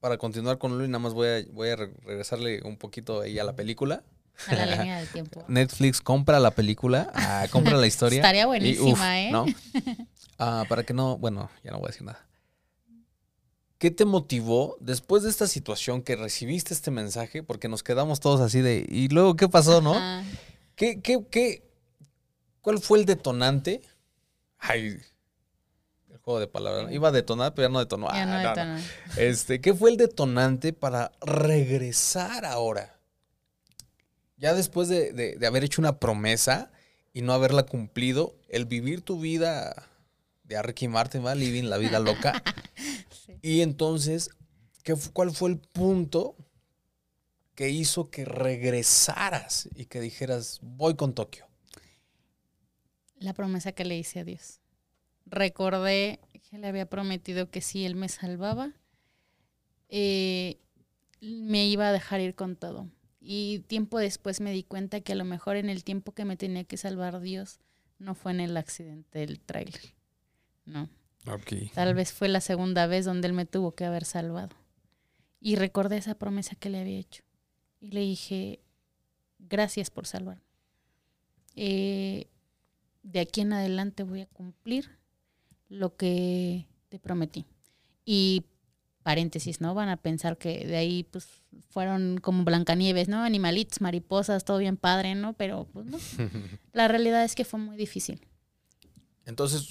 para 0.00 0.16
continuar 0.18 0.58
con 0.58 0.72
Luli, 0.76 0.88
nada 0.88 0.98
más 0.98 1.12
voy 1.14 1.28
a, 1.28 1.44
voy 1.52 1.68
a 1.70 1.76
re- 1.76 1.92
regresarle 2.04 2.62
un 2.62 2.76
poquito 2.76 3.20
ahí 3.20 3.38
a 3.38 3.44
la 3.44 3.54
película. 3.54 4.02
A 4.48 4.54
la 4.54 4.66
línea 4.66 4.98
del 4.98 5.08
tiempo. 5.12 5.44
Netflix 5.48 6.00
compra 6.00 6.40
la 6.40 6.50
película, 6.52 7.10
ah, 7.14 7.46
compra 7.50 7.76
la 7.76 7.86
historia. 7.92 8.16
Estaría 8.16 8.42
y, 8.42 8.46
buenísima, 8.46 9.20
¿eh? 9.20 9.30
¿no? 9.30 9.46
Ah, 10.42 10.64
para 10.70 10.84
que 10.84 10.94
no, 10.94 11.18
bueno, 11.18 11.50
ya 11.62 11.70
no 11.70 11.78
voy 11.80 11.88
a 11.88 11.90
decir 11.90 12.02
nada. 12.02 12.26
¿Qué 13.76 13.90
te 13.90 14.06
motivó 14.06 14.78
después 14.80 15.22
de 15.22 15.28
esta 15.28 15.46
situación 15.46 16.00
que 16.02 16.16
recibiste 16.16 16.72
este 16.72 16.90
mensaje? 16.90 17.42
Porque 17.42 17.68
nos 17.68 17.82
quedamos 17.82 18.20
todos 18.20 18.40
así 18.40 18.60
de, 18.62 18.86
¿y 18.88 19.08
luego 19.08 19.36
qué 19.36 19.48
pasó, 19.50 19.82
no? 19.82 19.94
Ajá. 19.94 20.24
¿Qué, 20.76 21.02
qué, 21.02 21.22
qué, 21.30 21.62
¿Cuál 22.62 22.78
fue 22.78 22.98
el 23.00 23.04
detonante? 23.04 23.82
Ay, 24.58 24.98
juego 26.22 26.40
de 26.40 26.46
palabras. 26.46 26.84
¿no? 26.84 26.92
Iba 26.92 27.08
a 27.08 27.12
detonar, 27.12 27.54
pero 27.54 27.68
ya 27.68 27.72
no 27.72 27.78
detonó. 27.78 28.08
Ya 28.12 28.22
Ah, 28.22 28.26
no 28.26 28.32
no, 28.34 28.42
no. 28.42 28.48
detona. 28.50 28.82
Este, 29.16 29.60
¿Qué 29.60 29.74
fue 29.74 29.90
el 29.90 29.96
detonante 29.96 30.72
para 30.72 31.12
regresar 31.20 32.44
ahora? 32.44 32.98
Ya 34.36 34.54
después 34.54 34.88
de, 34.88 35.12
de- 35.12 35.36
de 35.36 35.46
haber 35.46 35.64
hecho 35.64 35.80
una 35.82 35.98
promesa 35.98 36.70
y 37.12 37.22
no 37.22 37.32
haberla 37.32 37.64
cumplido, 37.64 38.36
el 38.48 38.64
vivir 38.64 39.02
tu 39.02 39.20
vida 39.20 39.88
de 40.44 40.56
a 40.56 40.62
Ricky 40.62 40.88
Martin, 40.88 41.24
¿va? 41.24 41.34
Living 41.34 41.64
la 41.64 41.76
vida 41.78 41.98
loca. 41.98 42.42
Sí. 43.26 43.38
Y 43.42 43.60
entonces, 43.60 44.30
¿qué, 44.82 44.96
¿cuál 45.12 45.30
fue 45.32 45.50
el 45.50 45.58
punto 45.58 46.36
que 47.54 47.68
hizo 47.68 48.10
que 48.10 48.24
regresaras 48.24 49.68
y 49.76 49.84
que 49.84 50.00
dijeras, 50.00 50.58
voy 50.62 50.96
con 50.96 51.12
Tokio? 51.14 51.46
La 53.18 53.34
promesa 53.34 53.72
que 53.72 53.84
le 53.84 53.98
hice 53.98 54.20
a 54.20 54.24
Dios. 54.24 54.59
Recordé 55.30 56.20
que 56.50 56.58
le 56.58 56.66
había 56.66 56.86
prometido 56.86 57.50
que 57.50 57.60
si 57.60 57.84
Él 57.86 57.94
me 57.94 58.08
salvaba, 58.08 58.72
eh, 59.88 60.58
me 61.20 61.66
iba 61.66 61.88
a 61.88 61.92
dejar 61.92 62.20
ir 62.20 62.34
con 62.34 62.56
todo. 62.56 62.88
Y 63.20 63.60
tiempo 63.68 63.98
después 63.98 64.40
me 64.40 64.50
di 64.50 64.64
cuenta 64.64 65.00
que 65.00 65.12
a 65.12 65.16
lo 65.16 65.24
mejor 65.24 65.56
en 65.56 65.70
el 65.70 65.84
tiempo 65.84 66.12
que 66.12 66.24
me 66.24 66.36
tenía 66.36 66.64
que 66.64 66.76
salvar 66.76 67.20
Dios, 67.20 67.60
no 67.98 68.14
fue 68.14 68.32
en 68.32 68.40
el 68.40 68.56
accidente 68.56 69.20
del 69.20 69.40
tráiler. 69.40 69.94
No. 70.64 70.88
Tal 71.74 71.94
vez 71.94 72.12
fue 72.12 72.28
la 72.28 72.40
segunda 72.40 72.86
vez 72.86 73.04
donde 73.04 73.28
él 73.28 73.34
me 73.34 73.44
tuvo 73.44 73.72
que 73.72 73.84
haber 73.84 74.04
salvado. 74.04 74.56
Y 75.38 75.56
recordé 75.56 75.98
esa 75.98 76.14
promesa 76.14 76.56
que 76.56 76.70
le 76.70 76.80
había 76.80 76.98
hecho. 76.98 77.22
Y 77.78 77.92
le 77.92 78.00
dije, 78.00 78.60
gracias 79.38 79.90
por 79.90 80.06
salvarme. 80.06 80.42
Eh, 81.56 82.28
de 83.02 83.20
aquí 83.20 83.42
en 83.42 83.52
adelante 83.52 84.02
voy 84.02 84.22
a 84.22 84.26
cumplir 84.26 84.99
lo 85.70 85.96
que 85.96 86.66
te 86.90 86.98
prometí. 86.98 87.46
Y 88.04 88.44
paréntesis, 89.02 89.62
¿no? 89.62 89.72
Van 89.74 89.88
a 89.88 89.96
pensar 89.96 90.36
que 90.36 90.66
de 90.66 90.76
ahí 90.76 91.04
pues 91.04 91.26
fueron 91.70 92.18
como 92.20 92.44
Blancanieves, 92.44 93.08
¿no? 93.08 93.22
Animalitos, 93.22 93.80
mariposas, 93.80 94.44
todo 94.44 94.58
bien 94.58 94.76
padre, 94.76 95.14
¿no? 95.14 95.32
Pero 95.32 95.66
pues 95.72 95.86
no. 95.86 95.98
La 96.74 96.86
realidad 96.88 97.24
es 97.24 97.34
que 97.34 97.46
fue 97.46 97.58
muy 97.58 97.76
difícil. 97.78 98.20
Entonces, 99.24 99.68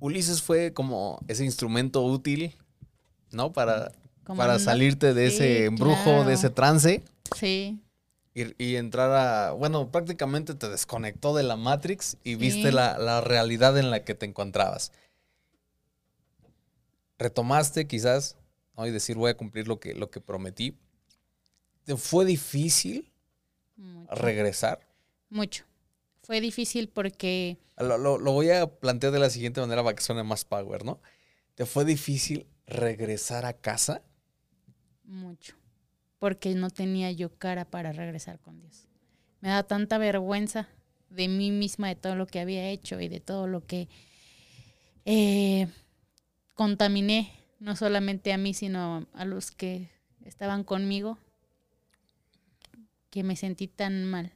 Ulises 0.00 0.42
fue 0.42 0.72
como 0.72 1.18
ese 1.28 1.44
instrumento 1.44 2.04
útil, 2.04 2.54
¿no? 3.32 3.52
Para, 3.52 3.92
Como 4.24 4.38
para 4.38 4.54
no- 4.54 4.58
salirte 4.58 5.14
de 5.14 5.30
Sí, 5.30 5.36
ese 5.36 5.64
embrujo, 5.66 6.02
claro. 6.04 6.24
de 6.24 6.34
ese 6.34 6.50
trance 6.50 7.02
Sí, 7.36 7.80
y, 8.34 8.62
y 8.64 8.76
entrar 8.76 9.10
a, 9.10 9.52
bueno, 9.52 9.90
prácticamente 9.90 10.54
te 10.54 10.68
desconectó 10.68 11.34
de 11.34 11.42
la 11.42 11.56
Matrix 11.56 12.16
y 12.22 12.36
viste 12.36 12.70
la, 12.72 12.96
la 12.98 13.20
realidad 13.20 13.76
en 13.78 13.90
la 13.90 14.04
que 14.04 14.14
te 14.14 14.26
encontrabas. 14.26 14.92
Retomaste 17.18 17.86
quizás, 17.86 18.36
¿no? 18.76 18.86
Y 18.86 18.90
decir, 18.90 19.16
voy 19.16 19.30
a 19.30 19.36
cumplir 19.36 19.66
lo 19.68 19.80
que, 19.80 19.94
lo 19.94 20.10
que 20.10 20.20
prometí. 20.20 20.78
¿Te 21.84 21.96
fue 21.96 22.24
difícil 22.24 23.10
mucho. 23.76 24.14
regresar? 24.14 24.86
Mucho. 25.30 25.64
Fue 26.22 26.40
difícil 26.40 26.88
porque 26.88 27.58
Lo, 27.78 27.96
lo- 27.96 28.18
lo 28.18 28.32
voy 28.32 28.50
a 28.50 28.66
plantear 28.66 29.12
de 29.12 29.18
la 29.18 29.30
siguiente 29.30 29.60
manera 29.60 29.82
para 29.82 29.94
que 29.96 30.02
suene 30.02 30.22
más 30.22 30.44
power, 30.44 30.84
¿no? 30.84 31.00
¿Te 31.54 31.64
fue 31.66 31.84
difícil 31.84 32.46
regresar 32.66 33.44
a 33.46 33.52
casa? 33.54 34.02
mucho. 35.04 35.54
Porque 36.18 36.54
no 36.54 36.70
tenía 36.70 37.10
yo 37.12 37.30
cara 37.38 37.64
para 37.64 37.92
regresar 37.92 38.40
con 38.40 38.60
Dios. 38.60 38.88
Me 39.40 39.48
da 39.48 39.62
tanta 39.62 39.98
vergüenza 39.98 40.68
de 41.10 41.28
mí 41.28 41.50
misma, 41.50 41.88
de 41.88 41.96
todo 41.96 42.16
lo 42.16 42.26
que 42.26 42.40
había 42.40 42.68
hecho 42.70 43.00
y 43.00 43.08
de 43.08 43.20
todo 43.20 43.46
lo 43.46 43.64
que 43.64 43.88
eh, 45.04 45.68
contaminé, 46.58 47.32
no 47.60 47.76
solamente 47.76 48.32
a 48.32 48.36
mí, 48.36 48.52
sino 48.52 49.06
a 49.14 49.24
los 49.24 49.52
que 49.52 49.90
estaban 50.24 50.64
conmigo, 50.64 51.16
que 53.10 53.22
me 53.22 53.36
sentí 53.36 53.68
tan 53.68 54.04
mal, 54.04 54.32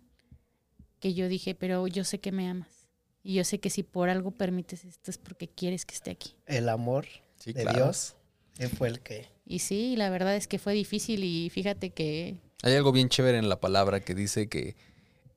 que 1.00 1.14
yo 1.14 1.28
dije, 1.28 1.56
pero 1.56 1.88
yo 1.88 2.04
sé 2.04 2.20
que 2.20 2.30
me 2.30 2.48
amas. 2.48 2.88
Y 3.24 3.34
yo 3.34 3.44
sé 3.44 3.58
que 3.58 3.70
si 3.70 3.82
por 3.82 4.08
algo 4.08 4.30
permites 4.30 4.84
esto 4.84 5.10
es 5.10 5.18
porque 5.18 5.48
quieres 5.48 5.84
que 5.84 5.94
esté 5.94 6.12
aquí. 6.12 6.34
El 6.46 6.68
amor 6.68 7.06
Sí, 7.38 7.52
de 7.52 7.64
Dios 7.64 8.14
él 8.58 8.68
fue 8.68 8.86
el 8.86 9.00
que... 9.00 9.26
Y 9.44 9.58
sí, 9.58 9.96
la 9.96 10.08
verdad 10.08 10.36
es 10.36 10.46
que 10.46 10.60
fue 10.60 10.74
difícil 10.74 11.24
y 11.24 11.50
fíjate 11.50 11.90
que 11.90 12.36
Hay 12.62 12.74
algo 12.74 12.92
bien 12.92 13.08
chévere 13.08 13.38
en 13.38 13.48
la 13.48 13.58
palabra 13.60 13.98
que 13.98 14.14
dice 14.14 14.48
que 14.48 14.76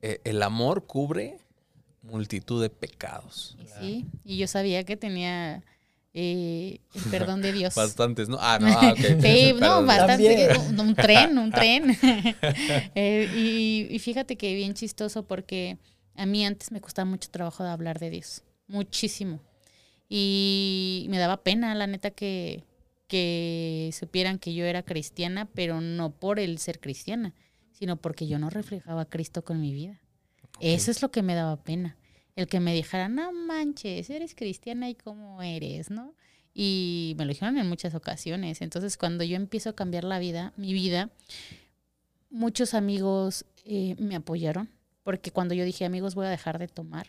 eh, 0.02 0.20
el 0.22 0.40
amor 0.42 0.86
cubre 0.86 1.38
multitud 2.02 2.62
de 2.62 2.70
pecados. 2.70 3.56
y 3.58 3.66
sí, 3.80 4.06
y 4.24 4.36
yo 4.36 4.46
sabía 4.46 4.84
que 4.84 4.96
tenía 4.96 5.64
eh, 6.18 6.80
el 6.94 7.02
perdón 7.10 7.42
de 7.42 7.52
Dios. 7.52 7.74
Bastantes, 7.74 8.30
¿no? 8.30 8.38
Ah, 8.40 8.58
no, 8.60 8.68
ah, 8.68 8.92
ok. 8.92 9.20
Sí, 9.20 9.52
no, 9.60 9.84
bastante. 9.84 10.48
Un 10.78 10.94
tren, 10.94 11.36
un 11.36 11.50
tren. 11.52 11.94
Eh, 12.94 13.30
y, 13.36 13.94
y 13.94 13.98
fíjate 13.98 14.36
que 14.36 14.54
bien 14.54 14.72
chistoso 14.72 15.24
porque 15.26 15.76
a 16.14 16.24
mí 16.24 16.46
antes 16.46 16.72
me 16.72 16.80
costaba 16.80 17.04
mucho 17.04 17.28
trabajo 17.30 17.62
de 17.64 17.68
hablar 17.68 17.98
de 17.98 18.08
Dios. 18.08 18.42
Muchísimo. 18.66 19.40
Y 20.08 21.06
me 21.10 21.18
daba 21.18 21.42
pena, 21.42 21.74
la 21.74 21.86
neta, 21.86 22.10
que, 22.10 22.64
que 23.08 23.90
supieran 23.92 24.38
que 24.38 24.54
yo 24.54 24.64
era 24.64 24.82
cristiana, 24.82 25.50
pero 25.52 25.82
no 25.82 26.12
por 26.12 26.40
el 26.40 26.58
ser 26.58 26.80
cristiana, 26.80 27.34
sino 27.72 27.96
porque 27.96 28.26
yo 28.26 28.38
no 28.38 28.48
reflejaba 28.48 29.02
a 29.02 29.08
Cristo 29.10 29.44
con 29.44 29.60
mi 29.60 29.74
vida. 29.74 30.00
Eso 30.60 30.90
es 30.90 31.02
lo 31.02 31.10
que 31.10 31.22
me 31.22 31.34
daba 31.34 31.62
pena. 31.62 31.98
El 32.36 32.46
que 32.46 32.60
me 32.60 32.74
dijera, 32.74 33.08
no 33.08 33.32
manches, 33.32 34.10
eres 34.10 34.34
cristiana 34.34 34.88
y 34.88 34.94
cómo 34.94 35.42
eres, 35.42 35.90
¿no? 35.90 36.14
Y 36.54 37.14
me 37.18 37.24
lo 37.24 37.30
dijeron 37.30 37.58
en 37.58 37.68
muchas 37.68 37.94
ocasiones. 37.94 38.62
Entonces, 38.62 38.96
cuando 38.96 39.24
yo 39.24 39.36
empiezo 39.36 39.70
a 39.70 39.74
cambiar 39.74 40.04
la 40.04 40.18
vida, 40.18 40.52
mi 40.56 40.72
vida, 40.72 41.10
muchos 42.30 42.74
amigos 42.74 43.46
eh, 43.64 43.96
me 43.98 44.16
apoyaron, 44.16 44.70
porque 45.02 45.30
cuando 45.30 45.54
yo 45.54 45.64
dije, 45.64 45.84
amigos, 45.84 46.14
voy 46.14 46.26
a 46.26 46.30
dejar 46.30 46.58
de 46.58 46.68
tomar, 46.68 47.08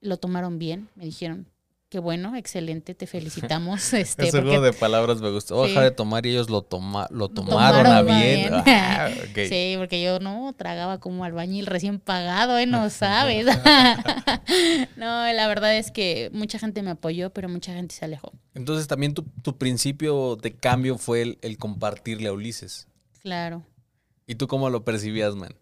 lo 0.00 0.18
tomaron 0.18 0.58
bien, 0.58 0.88
me 0.94 1.04
dijeron, 1.04 1.46
qué 1.88 1.98
bueno, 2.00 2.34
excelente, 2.36 2.94
te 2.94 3.06
felicitamos. 3.06 3.92
Este, 3.94 4.24
Ese 4.24 4.32
porque 4.38 4.48
juego 4.50 4.64
de 4.64 4.72
palabras 4.72 5.20
me 5.20 5.30
gustó. 5.30 5.54
Voy 5.56 5.64
a 5.64 5.68
Sí. 5.68 5.70
dejar 5.74 5.84
de 5.90 5.96
tomar 5.96 6.26
y 6.26 6.30
ellos 6.30 6.50
lo, 6.50 6.62
toma, 6.62 7.06
lo 7.10 7.28
tomaron, 7.28 7.82
tomaron 7.84 7.86
a 7.86 8.02
bien. 8.02 8.50
bien. 8.50 8.52
Ah. 8.66 9.08
Sí, 9.34 9.74
porque 9.78 10.02
yo 10.02 10.18
no 10.18 10.52
tragaba 10.56 10.98
como 10.98 11.24
albañil 11.24 11.66
recién 11.66 11.98
pagado, 12.00 12.58
¿eh? 12.58 12.66
No 12.66 12.90
sabes. 12.90 13.46
no, 14.96 15.32
la 15.32 15.48
verdad 15.48 15.76
es 15.76 15.90
que 15.90 16.30
mucha 16.32 16.58
gente 16.58 16.82
me 16.82 16.90
apoyó, 16.90 17.30
pero 17.30 17.48
mucha 17.48 17.72
gente 17.72 17.94
se 17.94 18.04
alejó. 18.04 18.32
Entonces 18.54 18.86
también 18.88 19.14
tu, 19.14 19.22
tu 19.42 19.56
principio 19.56 20.36
de 20.36 20.54
cambio 20.54 20.98
fue 20.98 21.22
el, 21.22 21.38
el 21.42 21.58
compartirle 21.58 22.28
a 22.28 22.32
Ulises. 22.32 22.88
Claro. 23.22 23.64
¿Y 24.26 24.34
tú 24.36 24.48
cómo 24.48 24.70
lo 24.70 24.84
percibías, 24.84 25.34
man? 25.34 25.54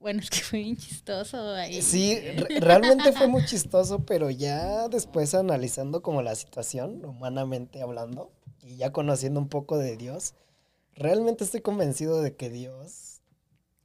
Bueno, 0.00 0.20
es 0.22 0.30
que 0.30 0.38
fue 0.40 0.60
bien 0.60 0.76
chistoso 0.76 1.54
ahí. 1.54 1.82
Sí, 1.82 2.18
re- 2.20 2.60
realmente 2.60 3.12
fue 3.12 3.26
muy 3.26 3.44
chistoso, 3.44 4.04
pero 4.04 4.30
ya 4.30 4.88
después 4.88 5.34
analizando 5.34 6.02
como 6.02 6.22
la 6.22 6.34
situación, 6.34 7.04
humanamente 7.04 7.82
hablando, 7.82 8.30
y 8.62 8.76
ya 8.76 8.92
conociendo 8.92 9.40
un 9.40 9.48
poco 9.48 9.78
de 9.78 9.96
Dios, 9.96 10.34
realmente 10.94 11.44
estoy 11.44 11.60
convencido 11.60 12.20
de 12.22 12.34
que 12.36 12.50
Dios, 12.50 13.20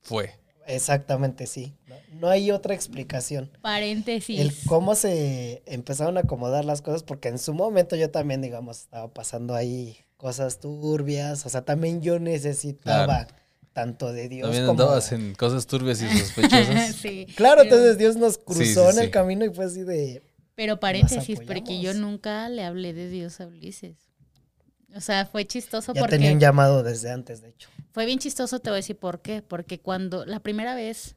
Fue. 0.02 0.32
exactamente 0.66 1.46
sí, 1.48 1.76
no, 1.88 1.96
No 2.20 2.30
hay 2.30 2.52
otra 2.52 2.74
explicación. 2.74 3.52
Paréntesis. 3.62 4.40
El 4.40 4.54
cómo 4.66 4.96
se 4.96 5.62
empezaron 5.66 6.18
a 6.18 6.22
acomodar 6.22 6.66
las 6.66 6.82
cosas, 6.82 7.04
porque 7.04 7.30
en 7.30 7.38
su 7.40 7.54
momento 7.54 7.96
yo 7.96 8.10
también, 8.12 8.42
digamos, 8.42 8.82
estaba 8.82 9.08
pasando 9.14 9.56
ahí 9.56 9.98
cosas 10.18 10.60
turbias, 10.60 11.46
o 11.46 11.50
sea, 11.50 11.64
también 11.66 12.02
yo 12.02 12.18
necesitaba 12.20 13.28
tanto 13.74 14.14
de 14.14 14.30
Dios 14.30 14.44
También 14.48 14.66
como... 14.68 14.82
andabas 14.84 15.12
en 15.12 15.34
cosas 15.36 15.66
turbias 15.68 16.02
y 16.02 16.08
sospechosas. 16.18 16.96
sí. 17.02 17.26
Claro, 17.36 17.64
pero- 17.64 17.76
entonces 17.76 17.98
Dios 17.98 18.16
nos 18.16 18.38
cruzó 18.38 18.64
Sí, 18.64 18.74
sí, 18.74 18.80
en 18.80 18.94
sí. 18.94 19.00
el 19.02 19.10
camino 19.12 19.46
y 19.46 19.50
fue 19.54 19.66
así 19.66 19.82
de... 19.84 20.22
Pero 20.56 20.80
paréntesis, 20.80 21.40
porque 21.48 21.82
yo 21.82 21.94
nunca 21.96 22.48
le 22.50 22.64
hablé 22.64 22.94
de 22.94 23.10
Dios 23.10 23.42
a 23.42 23.48
Ulises. 23.48 23.98
O 24.96 25.02
sea, 25.02 25.26
fue 25.26 25.46
chistoso 25.48 25.94
Ya 25.94 26.02
porque 26.02 26.18
tenía 26.18 26.32
un 26.32 26.40
llamado 26.40 26.84
desde 26.84 27.10
antes, 27.12 27.42
de 27.42 27.50
hecho. 27.50 27.68
fue 27.92 28.06
bien 28.06 28.20
chistoso, 28.20 28.60
te 28.60 28.70
voy 28.70 28.76
a 28.76 28.78
decir 28.78 28.96
por 28.96 29.22
qué. 29.24 29.42
Porque 29.42 29.80
cuando 29.80 30.26
la 30.28 30.40
primera 30.40 30.76
vez 30.76 31.16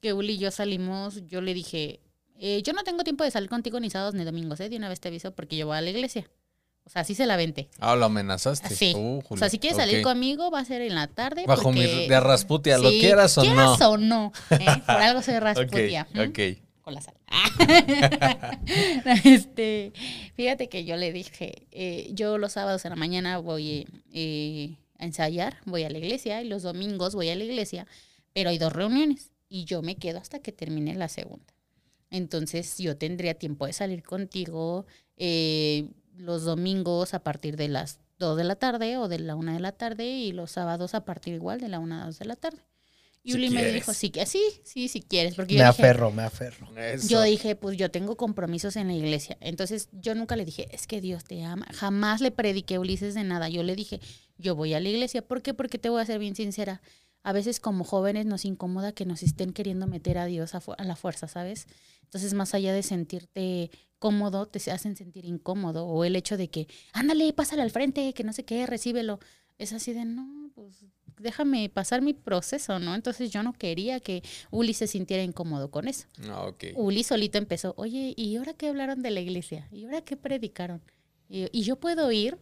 que 0.00 0.14
Uli 0.14 0.32
y 0.34 0.38
yo 0.38 0.50
salimos, 0.50 1.26
yo 1.26 1.42
le 1.42 1.52
dije, 1.52 2.00
eh, 2.38 2.62
yo 2.62 2.72
no 2.72 2.82
tengo 2.84 3.04
tiempo 3.04 3.24
de 3.24 3.30
salir 3.30 3.50
contigo 3.50 3.78
ni 3.80 3.90
sábados 3.90 4.14
ni 4.14 4.24
domingos, 4.24 4.58
¿eh? 4.60 4.70
De 4.70 4.76
una 4.78 4.88
vez 4.88 5.00
te 5.00 5.08
aviso 5.08 5.34
porque 5.34 5.58
yo 5.58 5.66
voy 5.66 5.76
a 5.76 5.82
la 5.82 5.90
iglesia. 5.90 6.30
O 6.88 6.90
sea, 6.90 7.02
así 7.02 7.14
se 7.14 7.26
la 7.26 7.36
venté. 7.36 7.68
Ah, 7.80 7.94
lo 7.96 8.06
amenazaste. 8.06 8.74
Sí. 8.74 8.94
Uh, 8.96 9.20
o 9.28 9.36
sea, 9.36 9.50
si 9.50 9.58
quieres 9.58 9.76
salir 9.76 10.00
conmigo, 10.00 10.50
va 10.50 10.60
a 10.60 10.64
ser 10.64 10.80
en 10.80 10.94
la 10.94 11.06
tarde. 11.06 11.44
Bajo 11.46 11.70
mi 11.70 11.82
porque- 11.86 12.08
de 12.08 12.18
Rasputia, 12.20 12.78
¿lo 12.78 12.88
Sí, 12.88 13.00
quieras 13.00 13.36
o 13.36 13.42
quieras 13.42 13.78
no? 13.78 13.90
o 13.90 13.98
no. 13.98 14.32
¿eh? 14.52 14.64
Por 14.86 14.96
algo 14.96 15.20
soy 15.20 15.34
Ok, 15.34 15.40
Rasputia. 15.42 16.08
ok. 16.18 16.38
Con 16.80 16.94
la 16.94 17.02
sal. 17.02 17.12
este, 19.24 19.92
fíjate 20.34 20.70
que 20.70 20.86
yo 20.86 20.96
le 20.96 21.12
dije, 21.12 21.66
eh, 21.72 22.08
yo 22.14 22.38
los 22.38 22.52
sábados 22.52 22.82
en 22.86 22.90
la 22.90 22.96
mañana 22.96 23.36
voy 23.36 23.86
eh, 24.14 24.76
a 24.98 25.04
ensayar, 25.04 25.58
voy 25.66 25.84
a 25.84 25.90
la 25.90 25.98
iglesia, 25.98 26.40
y 26.40 26.48
los 26.48 26.62
domingos 26.62 27.14
voy 27.14 27.28
a 27.28 27.36
la 27.36 27.44
iglesia, 27.44 27.86
pero 28.32 28.48
hay 28.48 28.56
dos 28.56 28.72
reuniones 28.72 29.30
y 29.50 29.66
yo 29.66 29.82
me 29.82 29.96
quedo 29.96 30.18
hasta 30.20 30.38
que 30.38 30.52
termine 30.52 30.94
la 30.94 31.08
segunda. 31.08 31.52
Entonces 32.10 32.78
yo 32.78 32.96
tendría 32.96 33.34
tiempo 33.34 33.66
de 33.66 33.74
salir 33.74 34.02
contigo 34.02 34.86
eh, 35.18 35.86
los 36.18 36.44
domingos 36.44 37.14
a 37.14 37.22
partir 37.22 37.56
de 37.56 37.68
las 37.68 38.00
2 38.18 38.36
de 38.36 38.44
la 38.44 38.56
tarde 38.56 38.96
o 38.98 39.08
de 39.08 39.18
la 39.18 39.36
1 39.36 39.52
de 39.54 39.60
la 39.60 39.72
tarde 39.72 40.06
y 40.06 40.32
los 40.32 40.50
sábados 40.50 40.94
a 40.94 41.04
partir 41.04 41.34
igual 41.34 41.60
de 41.60 41.68
la 41.68 41.78
1 41.78 42.02
a 42.02 42.06
2 42.06 42.18
de 42.18 42.24
la 42.24 42.36
tarde. 42.36 42.58
Y 43.22 43.32
Si 43.32 43.36
Uli 43.36 43.50
me 43.50 43.64
dijo, 43.72 43.92
sí, 43.92 44.10
que 44.10 44.24
sí, 44.26 44.42
sí, 44.64 44.88
si 44.88 45.02
quieres, 45.02 45.34
porque 45.34 45.54
Me 45.54 45.58
yo 45.60 45.66
dije, 45.66 45.82
aferro, 45.82 46.10
me 46.10 46.22
aferro. 46.22 46.68
Eso. 46.78 47.08
yo 47.08 47.22
dije, 47.22 47.56
pues 47.56 47.76
yo 47.76 47.90
tengo 47.90 48.16
compromisos 48.16 48.76
en 48.76 48.86
la 48.88 48.94
iglesia. 48.94 49.36
Entonces 49.40 49.88
yo 49.92 50.14
nunca 50.14 50.36
le 50.36 50.44
dije, 50.44 50.68
es 50.74 50.86
que 50.86 51.00
Dios 51.00 51.24
te 51.24 51.44
ama. 51.44 51.66
Jamás 51.74 52.20
le 52.20 52.30
prediqué 52.30 52.76
a 52.76 52.80
Ulises 52.80 53.14
de 53.14 53.24
nada. 53.24 53.48
Yo 53.48 53.62
le 53.62 53.74
dije, 53.74 54.00
yo 54.38 54.54
voy 54.54 54.72
a 54.74 54.80
la 54.80 54.88
iglesia. 54.88 55.20
¿Por 55.22 55.42
qué? 55.42 55.52
Porque 55.52 55.78
te 55.78 55.88
voy 55.88 56.00
a 56.00 56.06
ser 56.06 56.18
bien 56.18 56.36
sincera. 56.36 56.80
A 57.28 57.32
veces 57.32 57.60
como 57.60 57.84
jóvenes 57.84 58.24
nos 58.24 58.46
incomoda 58.46 58.92
que 58.92 59.04
nos 59.04 59.22
estén 59.22 59.52
queriendo 59.52 59.86
meter 59.86 60.16
a 60.16 60.24
Dios 60.24 60.54
a, 60.54 60.62
la 60.82 60.96
fuerza, 60.96 61.28
¿sabes? 61.28 61.66
Entonces 62.04 62.32
más 62.32 62.54
allá 62.54 62.72
de 62.72 62.82
sentirte 62.82 63.70
cómodo, 63.98 64.46
te 64.46 64.58
hacen 64.70 64.96
sentir 64.96 65.26
incómodo. 65.26 65.84
O 65.86 66.06
el 66.06 66.16
hecho 66.16 66.38
de 66.38 66.48
que, 66.48 66.68
ándale, 66.94 67.30
pásale 67.34 67.60
al 67.60 67.70
frente, 67.70 68.14
que 68.14 68.24
no 68.24 68.32
sé 68.32 68.46
qué, 68.46 68.64
recíbelo. 68.64 69.20
Es 69.58 69.74
así 69.74 69.92
de, 69.92 70.06
no, 70.06 70.50
pues 70.54 70.86
déjame 71.18 71.68
pasar 71.68 72.00
mi 72.00 72.14
proceso, 72.14 72.78
¿no? 72.78 72.94
Entonces 72.94 73.30
yo 73.30 73.42
no 73.42 73.52
quería 73.52 74.00
que 74.00 74.22
Uli 74.50 74.72
se 74.72 74.86
sintiera 74.86 75.22
incómodo 75.22 75.70
con 75.70 75.86
eso. 75.86 76.06
Ah, 76.30 76.46
ok. 76.46 76.64
Uli 76.76 77.04
solito 77.04 77.36
empezó, 77.36 77.74
oye, 77.76 78.14
¿y 78.16 78.36
ahora 78.36 78.54
qué 78.54 78.68
hablaron 78.68 79.02
de 79.02 79.10
la 79.10 79.20
iglesia? 79.20 79.68
¿Y 79.70 79.84
ahora 79.84 80.00
qué 80.00 80.16
predicaron? 80.16 80.80
Y, 81.28 81.46
y 81.52 81.64
yo 81.64 81.76
puedo 81.76 82.10
ir, 82.10 82.38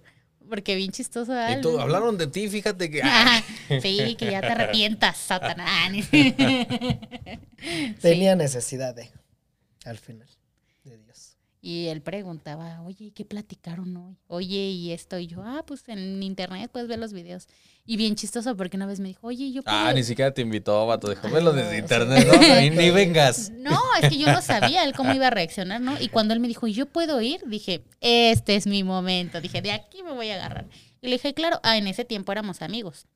porque 0.49 0.77
bien 0.77 0.93
chistoso. 0.93 1.33
Y 1.33 1.81
hablaron 1.81 2.17
de 2.19 2.27
ti, 2.27 2.49
fíjate 2.49 2.91
que. 2.91 3.03
Ajá, 3.03 3.43
sí, 3.81 4.17
que 4.19 4.31
ya 4.31 4.41
te 4.41 4.47
arrepientas, 4.49 5.17
Satanás. 5.27 5.93
Tenía 8.01 8.37
necesidad 8.37 8.95
de, 8.95 9.11
al 9.85 9.99
final. 9.99 10.29
Y 11.69 11.89
él 11.89 12.01
preguntaba, 12.01 12.81
oye, 12.83 13.07
¿y 13.07 13.11
¿qué 13.11 13.25
platicaron 13.25 13.97
hoy? 13.97 14.17
Oye, 14.29 14.69
y 14.71 14.93
esto, 14.93 15.19
y 15.19 15.27
yo, 15.27 15.43
ah, 15.43 15.65
pues 15.67 15.83
en 15.89 16.23
internet 16.23 16.71
puedes 16.73 16.87
ver 16.87 17.01
los 17.01 17.13
videos. 17.13 17.49
Y 17.85 17.97
bien 17.97 18.15
chistoso, 18.15 18.57
porque 18.57 18.77
una 18.77 18.87
vez 18.87 19.01
me 19.01 19.09
dijo, 19.09 19.27
oye, 19.27 19.51
yo 19.51 19.65
puedo... 19.65 19.77
Ah, 19.77 19.93
ni 19.93 20.05
siquiera 20.05 20.33
te 20.33 20.43
invitó, 20.43 20.87
vato. 20.87 21.09
Dijo, 21.11 21.29
velo 21.29 21.53
desde 21.53 21.79
internet. 21.79 22.25
¿no? 22.33 22.61
Ni, 22.61 22.71
ni 22.71 22.91
vengas. 22.93 23.51
No, 23.51 23.81
es 24.01 24.11
que 24.11 24.17
yo 24.17 24.29
no 24.31 24.43
sabía 24.43 24.85
él 24.85 24.93
cómo 24.95 25.13
iba 25.13 25.27
a 25.27 25.31
reaccionar, 25.31 25.81
¿no? 25.81 26.01
Y 26.01 26.07
cuando 26.09 26.35
él 26.35 26.39
me 26.41 26.47
dijo, 26.47 26.69
¿yo 26.69 26.87
puedo 26.87 27.21
ir? 27.21 27.41
Dije, 27.49 27.83
este 28.01 28.55
es 28.55 28.69
mi 28.69 28.85
momento. 28.85 29.41
Dije, 29.41 29.61
de 29.61 29.73
aquí 29.73 30.05
me 30.05 30.13
voy 30.13 30.29
a 30.31 30.37
agarrar. 30.37 30.69
Y 31.03 31.09
le 31.09 31.15
dije, 31.17 31.35
claro, 31.35 31.59
ah, 31.65 31.77
en 31.77 31.89
ese 31.89 32.05
tiempo 32.05 32.31
éramos 32.31 32.63
amigos. 32.63 33.07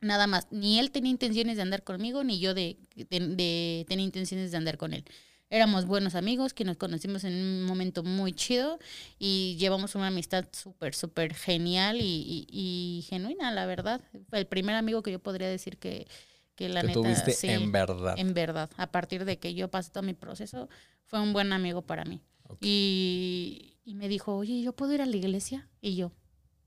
Nada 0.00 0.26
más. 0.26 0.46
Ni 0.50 0.78
él 0.78 0.90
tenía 0.90 1.10
intenciones 1.10 1.56
de 1.56 1.62
andar 1.62 1.82
conmigo, 1.82 2.24
ni 2.24 2.40
yo 2.40 2.54
de, 2.54 2.78
de- 2.96 3.20
de- 3.36 3.84
tenía 3.88 4.06
intenciones 4.06 4.50
de 4.52 4.56
andar 4.56 4.78
con 4.78 4.94
él. 4.94 5.04
Éramos 5.52 5.86
buenos 5.86 6.14
amigos 6.14 6.54
que 6.54 6.64
nos 6.64 6.76
conocimos 6.76 7.24
en 7.24 7.34
un 7.34 7.64
momento 7.64 8.04
muy 8.04 8.32
chido 8.32 8.78
y 9.18 9.56
llevamos 9.58 9.96
una 9.96 10.06
amistad 10.06 10.44
súper, 10.52 10.94
súper 10.94 11.34
genial 11.34 12.00
y, 12.00 12.04
y- 12.04 12.46
y 12.52 13.02
genuina, 13.08 13.50
la 13.50 13.66
verdad. 13.66 14.00
El 14.30 14.46
primer 14.46 14.76
amigo 14.76 15.02
que 15.02 15.10
yo 15.10 15.18
podría 15.18 15.48
decir 15.48 15.76
que, 15.78 16.06
que 16.54 16.68
la 16.68 16.82
que 16.82 16.86
neta. 16.88 17.00
tuviste 17.02 17.32
sí. 17.32 17.48
en 17.48 17.72
verdad. 17.72 18.14
En 18.16 18.32
verdad, 18.32 18.70
a 18.76 18.92
partir 18.92 19.24
de 19.24 19.40
que 19.40 19.52
yo 19.54 19.68
pasé 19.68 19.90
todo 19.90 20.04
mi 20.04 20.14
proceso, 20.14 20.68
fue 21.06 21.20
un 21.20 21.32
buen 21.32 21.52
amigo 21.52 21.82
para 21.82 22.04
mí. 22.04 22.22
Ok. 22.44 22.58
Y, 22.60 23.76
y 23.84 23.94
me 23.96 24.08
dijo, 24.08 24.36
oye, 24.36 24.62
¿yo 24.62 24.72
puedo 24.76 24.92
ir 24.94 25.02
a 25.02 25.06
la 25.06 25.16
iglesia? 25.16 25.68
Y 25.80 25.96
yo, 25.96 26.12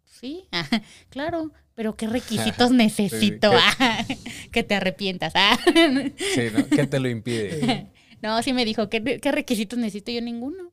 sí, 0.04 0.44
claro, 1.10 1.52
pero 1.74 1.96
¿qué 1.96 2.08
requisitos 2.08 2.72
necesito? 2.74 3.50
¿qué? 3.52 3.58
Ah, 3.80 4.06
que 4.52 4.64
te 4.64 4.76
arrepientas. 4.76 5.32
Ah. 5.36 5.58
Sí, 5.64 6.42
¿no? 6.54 6.68
¿Qué 6.68 6.86
te 6.86 7.00
lo 7.00 7.08
impide? 7.08 7.88
No, 8.24 8.42
sí 8.42 8.54
me 8.54 8.64
dijo, 8.66 8.90
¿qué, 8.90 9.20
qué 9.20 9.32
requisitos 9.32 9.78
necesito? 9.78 10.12
Yo 10.12 10.22
ninguno. 10.22 10.72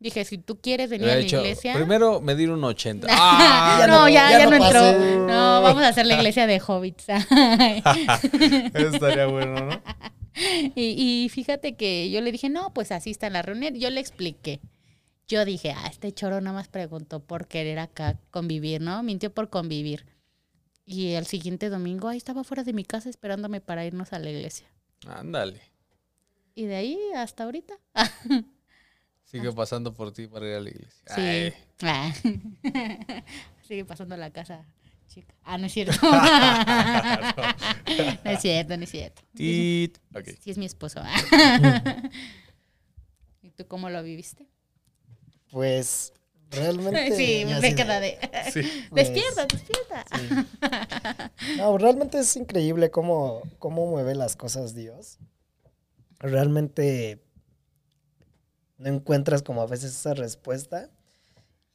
Dije, 0.00 0.24
si 0.24 0.38
tú 0.38 0.58
quieres 0.60 0.90
venir 0.90 1.08
a 1.10 1.14
la 1.16 1.20
iglesia... 1.22 1.72
primero 1.74 2.20
medir 2.20 2.50
un 2.50 2.62
80. 2.62 3.06
¡Ah! 3.10 3.78
Ya 3.80 3.86
no, 3.86 4.00
no- 4.02 4.08
ya, 4.08 4.30
ya 4.30 4.38
ya 4.40 4.44
no, 4.44 4.50
no 4.50 4.56
entró. 4.64 4.80
pasé. 4.80 5.16
No, 5.16 5.62
vamos 5.62 5.82
a 5.82 5.88
hacer 5.88 6.06
la 6.06 6.14
iglesia 6.16 6.46
de 6.46 6.60
hobbits. 6.64 7.06
Estaría 8.74 9.26
bueno, 9.26 9.54
¿no? 9.66 9.82
Y, 10.76 11.24
y 11.24 11.28
fíjate 11.30 11.74
que 11.74 12.10
yo 12.10 12.20
le 12.20 12.30
dije, 12.30 12.48
no, 12.48 12.72
pues 12.72 12.92
así 12.92 13.10
está 13.10 13.26
en 13.26 13.32
la 13.32 13.42
reunión. 13.42 13.74
Yo 13.74 13.90
le 13.90 13.98
expliqué. 13.98 14.60
Yo 15.26 15.44
dije, 15.44 15.72
ah, 15.76 15.88
este 15.90 16.12
choro 16.12 16.40
nada 16.40 16.54
más 16.54 16.68
preguntó 16.68 17.18
por 17.18 17.48
querer 17.48 17.80
acá 17.80 18.20
convivir, 18.30 18.80
¿no? 18.80 19.02
Mintió 19.02 19.34
por 19.34 19.50
convivir. 19.50 20.06
Y 20.86 21.14
el 21.14 21.26
siguiente 21.26 21.70
domingo, 21.70 22.06
ahí 22.06 22.18
estaba 22.18 22.44
fuera 22.44 22.62
de 22.62 22.72
mi 22.72 22.84
casa 22.84 23.10
esperándome 23.10 23.60
para 23.60 23.84
irnos 23.84 24.12
a 24.12 24.20
la 24.20 24.30
iglesia. 24.30 24.68
Ándale. 25.08 25.60
Y 26.58 26.66
de 26.66 26.74
ahí 26.74 26.98
hasta 27.14 27.44
ahorita. 27.44 27.78
Sigue 29.22 29.52
pasando 29.52 29.94
por 29.94 30.12
ti 30.12 30.26
para 30.26 30.44
ir 30.48 30.54
a 30.56 30.60
la 30.60 30.70
iglesia. 30.70 31.04
Sí. 31.14 31.52
Ah. 31.82 32.12
Sigue 33.62 33.84
pasando 33.84 34.16
la 34.16 34.32
casa, 34.32 34.66
chica. 35.06 35.36
Ah, 35.44 35.56
no 35.56 35.66
es 35.66 35.72
cierto. 35.72 35.92
no 38.24 38.30
es 38.32 38.40
cierto, 38.40 38.76
no 38.76 38.82
es 38.82 38.90
cierto. 38.90 39.22
tit. 39.34 39.98
Sí, 40.40 40.50
es 40.50 40.58
mi 40.58 40.66
esposo. 40.66 41.00
¿Y 43.40 43.50
tú 43.50 43.64
cómo 43.68 43.88
lo 43.88 44.02
viviste? 44.02 44.48
Pues 45.52 46.12
realmente. 46.50 47.14
Sí, 47.14 47.44
me 47.44 47.76
queda 47.76 48.00
de... 48.00 48.18
Sí. 48.52 48.62
pues, 48.90 49.12
Despierta, 49.12 49.46
despierta. 49.46 50.04
sí. 50.16 51.56
No, 51.56 51.78
realmente 51.78 52.18
es 52.18 52.34
increíble 52.34 52.90
cómo, 52.90 53.42
cómo 53.60 53.86
mueve 53.86 54.16
las 54.16 54.34
cosas 54.34 54.74
Dios. 54.74 55.20
Realmente 56.18 57.22
no 58.78 58.88
encuentras 58.88 59.42
como 59.42 59.62
a 59.62 59.66
veces 59.66 59.92
esa 59.92 60.14
respuesta. 60.14 60.90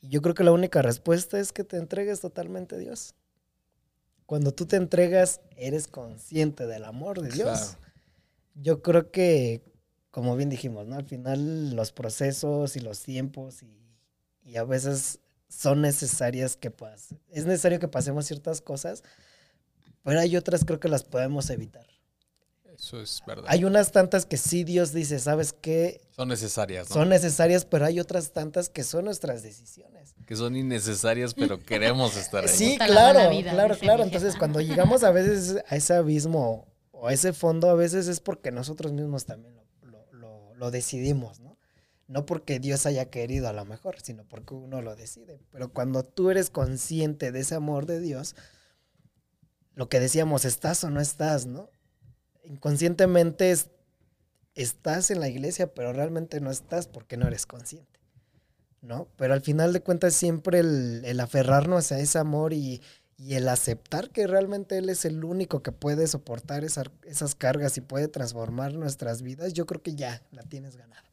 Y 0.02 0.10
yo 0.10 0.22
creo 0.22 0.36
que 0.36 0.44
la 0.44 0.52
única 0.52 0.82
respuesta 0.82 1.39
es 1.39 1.54
que 1.54 1.64
te 1.64 1.78
entregues 1.78 2.20
totalmente 2.20 2.76
a 2.76 2.78
Dios. 2.78 3.16
Cuando 4.26 4.54
tú 4.54 4.66
te 4.66 4.78
entregas, 4.78 5.41
eres 5.56 5.88
consciente 5.88 6.66
del 6.66 6.86
amor 6.86 7.22
de 7.22 7.30
Dios. 7.30 7.60
Claro. 7.60 7.78
Yo 8.56 8.82
creo 8.82 9.12
que, 9.12 9.64
como 10.12 10.36
bien 10.36 10.50
dijimos, 10.50 10.88
¿no? 10.88 10.96
Al 10.96 11.06
final 11.06 11.76
los 11.76 11.91
procesos 11.91 12.76
y 12.76 12.80
los 12.80 13.02
tiempos 13.04 13.64
y, 13.64 13.84
y 14.44 14.58
a 14.58 14.64
veces 14.64 15.20
son 15.48 15.82
necesarias 15.82 16.58
que 16.58 16.72
pas 16.72 17.10
es 17.30 17.46
necesario 17.46 17.80
que 17.80 17.88
pasemos 17.88 18.26
ciertas 18.26 18.62
cosas, 18.62 19.04
pero 20.04 20.20
hay 20.20 20.36
otras 20.36 20.66
creo 20.66 20.80
que 20.80 20.89
las 20.89 21.04
podemos 21.04 21.50
evitar. 21.50 21.88
Eso 22.76 22.99
es 23.01 23.21
verdad. 23.28 23.45
Hay 23.47 23.65
unas 23.65 23.91
tantas 23.91 24.26
que 24.26 24.38
sí 24.38 24.63
Dios 24.63 24.91
dice, 24.93 25.19
¿sabes 25.19 25.53
qué? 25.53 26.01
Son 26.11 26.28
necesarias, 26.28 26.89
¿no? 26.89 26.95
Son 26.95 27.09
necesarias, 27.09 27.65
pero 27.65 27.86
hay 27.86 27.99
otras 27.99 28.32
tantas 28.32 28.69
que 28.69 28.84
son 28.84 29.05
nuestras 29.05 29.43
decisiones. 29.43 30.15
Que 30.26 30.36
son 30.36 30.55
innecesarias, 30.55 31.34
pero 31.34 31.59
queremos 31.59 32.15
estar 32.17 32.43
ahí. 32.45 32.49
Sí, 32.55 32.78
claro, 32.78 33.30
vida, 33.30 33.51
claro, 33.51 33.78
claro. 33.78 34.03
Entonces, 34.03 34.36
cuando 34.38 34.61
llegamos 34.61 35.03
a 35.03 35.11
veces 35.11 35.63
a 35.67 35.76
ese 35.76 35.93
abismo 35.93 36.67
o 36.91 37.07
a 37.07 37.13
ese 37.13 37.34
fondo, 37.34 37.69
a 37.69 37.74
veces 37.76 38.07
es 38.07 38.19
porque 38.19 38.51
nosotros 38.51 38.91
mismos 38.93 39.26
también 39.26 39.55
lo, 39.55 39.63
lo- 39.82 40.05
lo- 40.11 40.53
lo 40.55 40.71
decidimos, 40.71 41.39
¿no? 41.39 41.57
No 42.07 42.26
porque 42.26 42.59
Dios 42.59 42.86
haya 42.86 43.05
querido 43.09 43.47
a 43.47 43.53
lo 43.53 43.65
mejor, 43.65 43.95
sino 44.01 44.26
porque 44.28 44.53
uno 44.53 44.82
lo 44.82 44.95
decide. 44.95 45.39
Pero 45.51 45.71
cuando 45.74 46.03
tú 46.03 46.30
eres 46.32 46.49
consciente 46.49 47.32
de 47.32 47.39
ese 47.39 47.55
amor 47.55 47.86
de 47.86 47.99
Dios, 48.01 48.36
lo 49.76 49.89
que 49.89 49.99
decíamos, 49.99 50.45
estás 50.45 50.84
o 50.84 50.89
no 50.89 50.99
estás, 51.01 51.45
¿no? 51.45 51.69
Inconscientemente 52.44 53.52
es- 53.52 53.70
estás 54.56 55.12
en 55.12 55.20
la 55.20 55.30
iglesia, 55.30 55.74
pero 55.74 55.94
realmente 55.94 56.41
no 56.41 56.52
estás 56.52 56.88
porque 56.88 57.18
no 57.18 57.28
eres 57.28 57.46
consciente. 57.46 58.00
¿no? 58.82 59.08
Pero 59.18 59.34
al 59.34 59.41
final 59.41 59.74
de 59.74 59.82
cuentas 59.82 60.14
siempre 60.14 60.60
el, 60.60 61.04
el 61.06 61.20
aferrarnos 61.20 61.91
a 61.91 62.00
ese 62.00 62.20
amor 62.20 62.54
y, 62.54 62.82
el 63.20 63.48
aceptar 63.48 64.10
que 64.10 64.28
realmente 64.28 64.78
Él 64.78 64.89
es 64.89 65.06
el 65.06 65.24
único 65.24 65.64
que 65.64 65.72
puede 65.72 66.08
soportar 66.08 66.66
esa- 66.66 66.91
esas 67.04 67.36
cargas 67.36 67.78
y 67.78 67.82
puede 67.82 68.10
transformar 68.10 68.74
nuestras 68.74 69.22
vidas, 69.22 69.54
yo 69.54 69.66
creo 69.66 69.82
que 69.82 69.96
ya 69.96 70.22
la 70.32 70.44
tienes 70.44 70.76
ganada. 70.76 71.06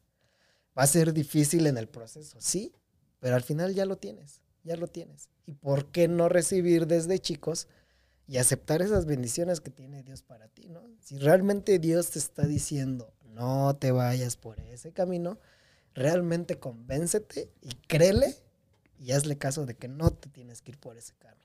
Va 0.77 0.83
a 0.83 0.87
ser 0.87 1.13
difícil 1.13 1.67
en 1.67 1.77
el 1.77 1.87
proceso, 1.87 2.37
sí, 2.39 2.73
pero 3.19 3.35
al 3.35 3.43
final 3.43 3.73
ya 3.75 3.85
lo 3.85 3.97
tienes, 3.97 4.41
ya 4.63 4.75
lo 4.77 4.87
tienes. 4.87 5.29
¿Y 5.45 5.53
por 5.53 5.85
qué 5.91 6.07
no 6.07 6.29
recibir 6.29 6.87
desde 6.87 7.19
chicos 7.19 7.67
y 8.27 8.37
aceptar 8.37 8.81
esas 8.81 9.05
bendiciones 9.05 9.61
que 9.61 9.71
tiene 9.71 10.03
Dios 10.03 10.21
para 10.21 10.47
ti, 10.47 10.69
¿no? 10.69 10.81
Si 11.01 11.17
realmente 11.17 11.79
Dios 11.79 12.11
te 12.11 12.19
está 12.19 12.45
diciendo, 12.45 13.13
no 13.25 13.75
te 13.75 13.91
vayas 13.91 14.37
por 14.37 14.59
ese 14.59 14.91
camino, 14.91 15.39
realmente 15.93 16.59
convéncete 16.59 17.49
y 17.61 17.69
créele 17.87 18.35
y 18.99 19.11
hazle 19.11 19.37
caso 19.37 19.65
de 19.65 19.75
que 19.75 19.87
no 19.87 20.11
te 20.11 20.29
tienes 20.29 20.61
que 20.61 20.71
ir 20.71 20.77
por 20.77 20.97
ese 20.97 21.13
camino. 21.15 21.41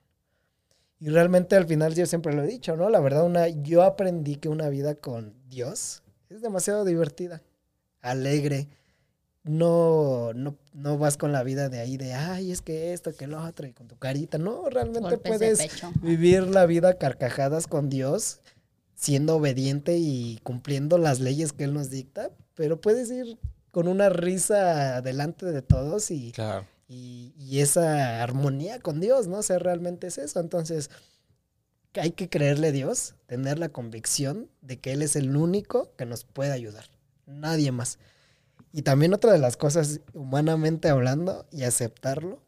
Y 0.99 1.09
realmente 1.09 1.55
al 1.55 1.67
final 1.67 1.93
yo 1.93 2.05
siempre 2.05 2.33
lo 2.33 2.43
he 2.43 2.47
dicho, 2.47 2.75
¿no? 2.75 2.89
La 2.89 2.99
verdad, 2.99 3.25
una, 3.25 3.47
yo 3.47 3.83
aprendí 3.83 4.35
que 4.37 4.49
una 4.49 4.69
vida 4.69 4.95
con 4.95 5.35
Dios 5.47 6.03
es 6.29 6.41
demasiado 6.41 6.85
divertida, 6.85 7.43
alegre. 8.01 8.67
No, 9.47 10.33
no, 10.33 10.57
no 10.73 10.97
vas 10.97 11.17
con 11.17 11.31
la 11.31 11.43
vida 11.43 11.69
de 11.69 11.79
ahí 11.79 11.97
de, 11.97 12.13
ay, 12.13 12.51
es 12.51 12.61
que 12.61 12.93
esto, 12.93 13.15
que 13.15 13.27
lo 13.27 13.43
otro, 13.43 13.67
y 13.67 13.73
con 13.73 13.87
tu 13.87 13.97
carita. 13.97 14.37
No, 14.37 14.69
realmente 14.69 15.09
Golpes 15.09 15.37
puedes 15.37 15.59
vivir 16.01 16.43
la 16.43 16.65
vida 16.65 16.89
a 16.89 16.93
carcajadas 16.95 17.67
con 17.67 17.89
Dios, 17.89 18.39
siendo 18.95 19.35
obediente 19.37 19.97
y 19.97 20.39
cumpliendo 20.43 20.97
las 20.97 21.19
leyes 21.19 21.53
que 21.53 21.63
Él 21.65 21.73
nos 21.73 21.89
dicta, 21.89 22.31
pero 22.55 22.81
puedes 22.81 23.09
ir 23.11 23.37
con 23.71 23.87
una 23.87 24.09
risa 24.09 25.01
delante 25.01 25.45
de 25.45 25.61
todos 25.61 26.09
y, 26.11 26.31
Claro. 26.31 26.65
y, 26.87 27.33
y 27.37 27.59
esa 27.59 28.23
armonía 28.23 28.79
con 28.79 28.99
Dios, 28.99 29.27
¿no? 29.27 29.37
O 29.37 29.43
sea, 29.43 29.59
realmente 29.59 30.07
es 30.07 30.17
eso. 30.17 30.39
Entonces, 30.39 30.89
que 31.91 32.01
hay 32.01 32.11
que 32.11 32.27
creerle 32.29 32.67
a 32.69 32.71
Dios, 32.71 33.15
tener 33.27 33.59
la 33.59 33.69
convicción 33.69 34.49
de 34.61 34.79
que 34.79 34.93
Él 34.93 35.01
es 35.01 35.15
el 35.15 35.35
único 35.35 35.91
que 35.95 36.05
nos 36.05 36.23
puede 36.25 36.51
ayudar, 36.51 36.85
nadie 37.25 37.71
más. 37.71 37.99
Y 38.73 38.81
también 38.83 39.13
otra 39.13 39.31
de 39.31 39.39
las 39.39 39.57
cosas, 39.57 40.01
humanamente 40.13 40.89
hablando, 40.89 41.45
y 41.51 41.63
aceptarlo, 41.63 42.41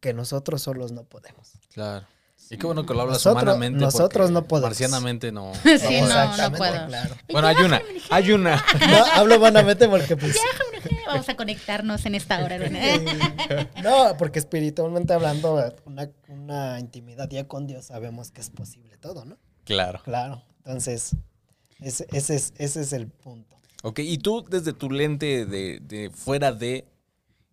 que 0.00 0.12
nosotros 0.14 0.62
solos 0.62 0.92
no 0.92 1.04
podemos. 1.04 1.52
Claro. 1.72 2.06
Y 2.50 2.58
qué 2.58 2.66
bueno 2.66 2.84
que 2.84 2.92
lo 2.92 3.02
hablas 3.02 3.14
Nosotros- 3.18 3.42
humanamente. 3.44 3.78
nosotros 3.80 4.30
no 4.30 4.44
podemos. 4.44 4.70
Marcianamente 4.70 5.32
no. 5.32 5.52
Sí, 5.62 6.00
no, 6.02 6.08
podemos. 6.08 6.38
no 6.38 6.52
puedo. 6.52 6.86
claro. 6.86 7.14
Bueno, 7.30 7.48
hay 7.48 7.56
una. 7.56 7.82
Hay 8.10 8.32
una. 8.32 8.64
No, 8.90 9.04
hablo 9.14 9.36
humanamente 9.36 9.88
porque 9.88 10.16
pues... 10.16 10.36
Vamos 11.06 11.28
a 11.28 11.36
conectarnos 11.36 12.04
en 12.04 12.14
esta 12.14 12.44
hora. 12.44 12.58
¿no? 12.58 12.68
No, 13.82 14.16
porque 14.18 14.38
espiritualmente 14.40 15.14
hablando, 15.14 15.72
una, 15.86 16.10
una 16.28 16.78
intimidad 16.80 17.28
ya 17.30 17.46
con 17.46 17.66
Dios 17.66 17.86
sabemos 17.86 18.32
que 18.32 18.40
es 18.40 18.50
posible 18.50 18.96
todo, 18.98 19.24
¿no? 19.24 19.38
Claro. 19.64 20.00
Claro. 20.04 20.42
Entonces, 20.58 21.16
ese, 21.80 22.06
ese, 22.12 22.34
es, 22.34 22.52
ese 22.58 22.80
es 22.82 22.92
el 22.92 23.06
punto. 23.06 23.56
Ok, 23.82 23.98
y 24.00 24.18
tú 24.18 24.44
desde 24.48 24.72
tu 24.72 24.90
lente 24.90 25.44
de, 25.46 25.80
de 25.80 26.10
fuera 26.10 26.52
de, 26.52 26.86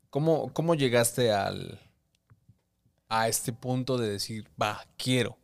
¿cómo, 0.10 0.54
¿cómo 0.54 0.76
llegaste 0.76 1.32
al, 1.32 1.80
a 3.08 3.28
este 3.28 3.52
punto 3.54 3.98
de 3.98 4.10
decir, 4.10 4.48
va, 4.62 4.86
quiero? 4.98 5.38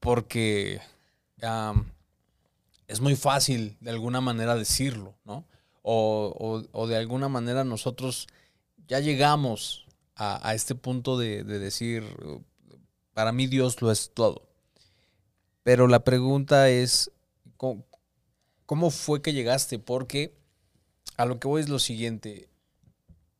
Porque 0.00 0.80
es 2.86 3.00
muy 3.00 3.16
fácil 3.16 3.76
de 3.80 3.90
alguna 3.90 4.20
manera 4.20 4.54
decirlo, 4.54 5.14
¿no? 5.24 5.44
O, 5.82 6.34
o- 6.38 6.80
o 6.82 6.86
de 6.86 6.96
alguna 6.96 7.28
manera 7.28 7.64
nosotros 7.64 8.26
ya 8.88 9.00
llegamos 9.00 9.86
a, 10.16 10.46
a 10.48 10.54
este 10.54 10.74
punto 10.74 11.18
de, 11.18 11.44
de 11.44 11.58
decir, 11.58 12.04
para 13.12 13.32
mí 13.32 13.46
Dios 13.46 13.80
lo 13.82 13.90
es 13.90 14.12
todo. 14.14 14.48
Pero 15.62 15.88
la 15.88 16.04
pregunta 16.04 16.68
es, 16.68 17.10
¿cómo, 18.66 18.90
fue 18.90 19.22
que 19.22 19.32
llegaste? 19.32 19.78
Porque 19.78 20.34
a 21.16 21.26
lo 21.26 21.38
que 21.38 21.48
voy 21.48 21.60
es 21.62 21.68
lo 21.68 21.78
siguiente. 21.78 22.48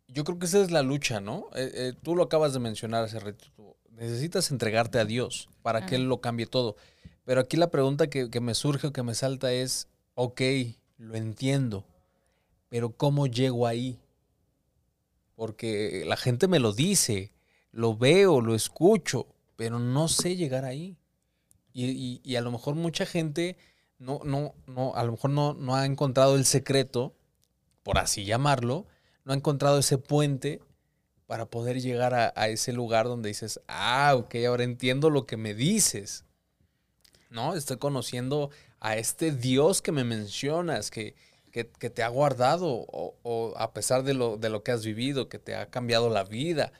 Yo 0.08 0.24
creo 0.24 0.38
que 0.38 0.46
esa 0.46 0.60
es 0.62 0.70
la 0.70 0.82
lucha, 0.82 1.20
¿no? 1.20 1.48
Eh, 1.54 1.70
eh, 1.74 1.92
tú 2.02 2.14
lo 2.14 2.24
acabas 2.24 2.52
de 2.52 2.60
mencionar 2.60 3.04
hace 3.04 3.18
ratito. 3.18 3.76
Necesitas 3.90 4.50
entregarte 4.50 4.98
a 4.98 5.04
Dios 5.04 5.48
para 5.62 5.86
que 5.86 5.94
Él 5.96 6.04
lo 6.08 6.20
cambie 6.20 6.46
todo. 6.46 6.76
Pero 7.24 7.40
aquí 7.40 7.56
la 7.56 7.70
pregunta 7.70 8.08
que, 8.08 8.30
que 8.30 8.40
me 8.40 8.54
surge 8.54 8.88
o 8.88 8.92
que 8.92 9.02
me 9.02 9.14
salta 9.14 9.52
es, 9.52 9.88
ok, 10.14 10.40
lo 10.98 11.14
entiendo, 11.16 11.84
pero 12.68 12.90
¿cómo 12.96 13.26
llego 13.26 13.66
ahí? 13.66 13.98
Porque 15.36 16.04
la 16.06 16.16
gente 16.16 16.46
me 16.48 16.58
lo 16.60 16.72
dice, 16.72 17.32
lo 17.72 17.96
veo, 17.96 18.40
lo 18.40 18.54
escucho, 18.54 19.26
pero 19.56 19.78
no 19.78 20.08
sé 20.08 20.36
llegar 20.36 20.64
ahí. 20.64 20.96
Y, 21.72 21.86
y- 21.90 22.20
y 22.22 22.36
a 22.36 22.40
lo 22.40 22.52
mejor 22.52 22.76
mucha 22.76 23.04
gente 23.04 23.56
no, 23.98 24.20
no, 24.24 24.54
no, 24.66 24.94
a 24.94 25.04
lo 25.04 25.12
mejor 25.12 25.30
no, 25.30 25.54
no 25.54 25.74
ha 25.74 25.86
encontrado 25.86 26.36
el 26.36 26.44
secreto, 26.44 27.14
por 27.82 27.98
así 27.98 28.24
llamarlo, 28.24 28.86
no 29.24 29.32
ha 29.32 29.36
encontrado 29.36 29.78
ese 29.78 29.98
puente 29.98 30.60
para 31.26 31.46
poder 31.46 31.80
llegar 31.80 32.14
a, 32.14 32.48
ese 32.48 32.72
lugar 32.72 33.06
donde 33.06 33.28
dices, 33.28 33.60
ah, 33.66 34.14
ok, 34.16 34.34
ahora 34.46 34.64
entiendo 34.64 35.10
lo 35.10 35.26
que 35.26 35.36
me 35.36 35.54
dices. 35.54 36.24
¿No? 37.30 37.54
Estoy 37.54 37.78
conociendo 37.78 38.50
a 38.78 38.96
este 38.96 39.32
Dios 39.32 39.82
que 39.82 39.90
me 39.90 40.04
mencionas, 40.04 40.90
que, 40.90 41.14
que, 41.50 41.66
que 41.66 41.90
te 41.90 42.02
ha 42.02 42.08
guardado, 42.08 42.66
o, 42.68 43.16
o 43.22 43.54
a 43.56 43.72
pesar 43.72 44.04
de 44.04 44.14
lo, 44.14 44.36
de 44.36 44.50
lo 44.50 44.62
que 44.62 44.72
has 44.72 44.84
vivido, 44.84 45.28
que 45.28 45.38
te 45.38 45.56
ha 45.56 45.70
cambiado 45.70 46.10
la 46.10 46.24
vida. 46.24 46.72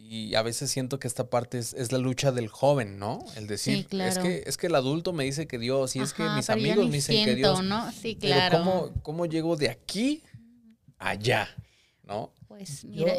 Y 0.00 0.34
a 0.36 0.42
veces 0.42 0.70
siento 0.70 0.98
que 0.98 1.06
esta 1.06 1.28
parte 1.28 1.58
es, 1.58 1.74
es 1.74 1.92
la 1.92 1.98
lucha 1.98 2.32
del 2.32 2.48
joven, 2.48 2.98
¿no? 2.98 3.18
El 3.36 3.46
decir, 3.46 3.78
Sí, 3.78 3.84
claro. 3.84 4.10
es, 4.10 4.18
que, 4.18 4.42
es 4.46 4.56
que 4.56 4.68
el 4.68 4.74
adulto 4.74 5.12
me 5.12 5.24
dice 5.24 5.46
que 5.46 5.58
Dios, 5.58 5.96
y 5.96 6.00
es 6.00 6.14
que 6.14 6.22
mis 6.30 6.46
pero 6.46 6.58
yo 6.60 6.64
amigos 6.70 6.86
me 6.88 6.96
dicen 6.96 7.24
que 7.24 7.34
Dios. 7.34 7.62
¿no? 7.62 7.92
Sí, 7.92 8.16
Pero 8.18 8.34
claro. 8.34 8.58
¿cómo, 8.58 8.90
¿cómo 9.02 9.26
llego 9.26 9.56
de 9.56 9.68
aquí 9.68 10.22
a 10.98 11.10
allá? 11.10 11.48
¿No? 12.04 12.32
Pues 12.46 12.82
Yo, 12.84 12.88
mira, 13.04 13.14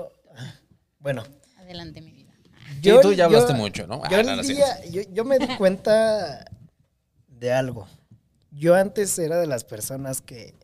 bueno, 0.98 1.24
adelante 1.58 2.02
mi 2.02 2.12
vida. 2.14 2.34
Sí, 2.82 2.92
tú 3.02 3.14
ya 3.14 3.26
hablaste 3.26 3.54
mucho, 3.54 3.86
¿no? 3.86 3.98
Yo, 4.10 4.18
Ah, 4.18 4.24
no, 4.24 4.42
día- 4.42 4.84
yo, 4.90 5.02
yo 5.12 5.26
me 5.26 5.38
di 5.38 5.48
cuenta 5.58 6.46
de 7.28 7.52
algo. 7.54 7.88
Yo 8.52 8.74
antes 8.74 9.18
era 9.20 9.40
de 9.40 9.46
las 9.48 9.64
personas 9.64 10.22
que 10.22 10.56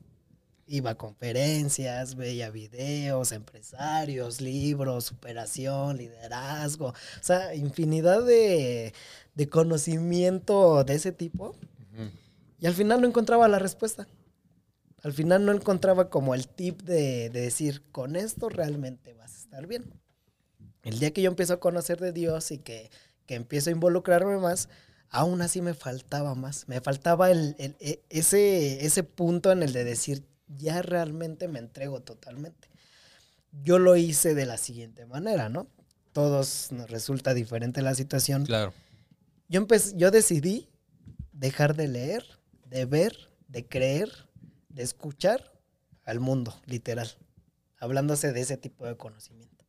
iba 0.67 0.91
a 0.91 0.95
conferencias, 0.95 2.15
veía 2.15 2.49
videos, 2.49 3.31
empresarios, 3.31 4.41
libros, 4.41 5.05
superación, 5.05 5.97
liderazgo, 5.97 6.87
o 6.87 6.93
sea, 7.23 7.53
infinidad 7.55 8.23
de, 8.25 8.93
de 9.35 9.49
conocimiento 9.49 10.83
de 10.83 10.95
ese 10.95 11.11
tipo. 11.11 11.55
Y 12.59 12.67
al 12.67 12.73
final 12.73 13.01
no 13.01 13.07
encontraba 13.07 13.47
la 13.47 13.59
respuesta. 13.59 14.07
Al 15.03 15.13
final 15.13 15.45
no 15.45 15.51
encontraba 15.51 16.09
como 16.09 16.33
el 16.33 16.47
tip 16.47 16.81
de, 16.81 17.29
de 17.29 17.41
decir, 17.41 17.83
con 17.91 18.15
esto 18.15 18.49
realmente 18.49 19.13
vas 19.13 19.35
a 19.35 19.39
estar 19.39 19.67
bien. 19.67 19.83
El 20.83 20.99
día 20.99 21.11
que 21.11 21.21
yo 21.21 21.29
empiezo 21.29 21.53
a 21.53 21.59
conocer 21.59 21.99
de 21.99 22.11
Dios 22.11 22.49
y 22.51 22.57
que, 22.57 22.89
que 23.27 23.35
empiezo 23.35 23.69
a 23.69 23.73
involucrarme 23.73 24.37
más, 24.37 24.69
aún 25.09 25.41
así 25.41 25.61
me 25.61 25.73
faltaba 25.75 26.33
más. 26.33 26.67
Me 26.67 26.81
faltaba 26.81 27.29
el, 27.29 27.55
el- 27.59 27.75
e- 27.79 28.01
ese, 28.09 28.83
ese 28.85 29.03
punto 29.03 29.51
en 29.51 29.61
el 29.61 29.73
de 29.73 29.83
decir, 29.83 30.23
ya 30.47 30.81
realmente 30.81 31.47
me 31.47 31.59
entrego 31.59 32.01
totalmente. 32.01 32.69
Yo 33.63 33.79
lo 33.79 33.95
hice 33.95 34.35
de 34.35 34.45
la 34.45 34.57
siguiente 34.57 35.05
manera, 35.05 35.49
¿no? 35.49 35.67
Todos 36.11 36.71
nos 36.71 36.89
resulta 36.89 37.33
diferente 37.33 37.81
la 37.81 37.95
situación. 37.95 38.45
Claro. 38.45 38.73
Yo, 39.47 39.59
empecé, 39.61 39.93
yo 39.95 40.11
decidí 40.11 40.69
dejar 41.31 41.75
de 41.75 41.87
leer, 41.87 42.23
de 42.65 42.85
ver, 42.85 43.15
de 43.47 43.67
creer, 43.67 44.09
de 44.69 44.83
escuchar 44.83 45.53
al 46.03 46.19
mundo, 46.19 46.53
literal, 46.65 47.09
hablándose 47.79 48.31
de 48.33 48.41
ese 48.41 48.57
tipo 48.57 48.85
de 48.85 48.97
conocimiento. 48.97 49.65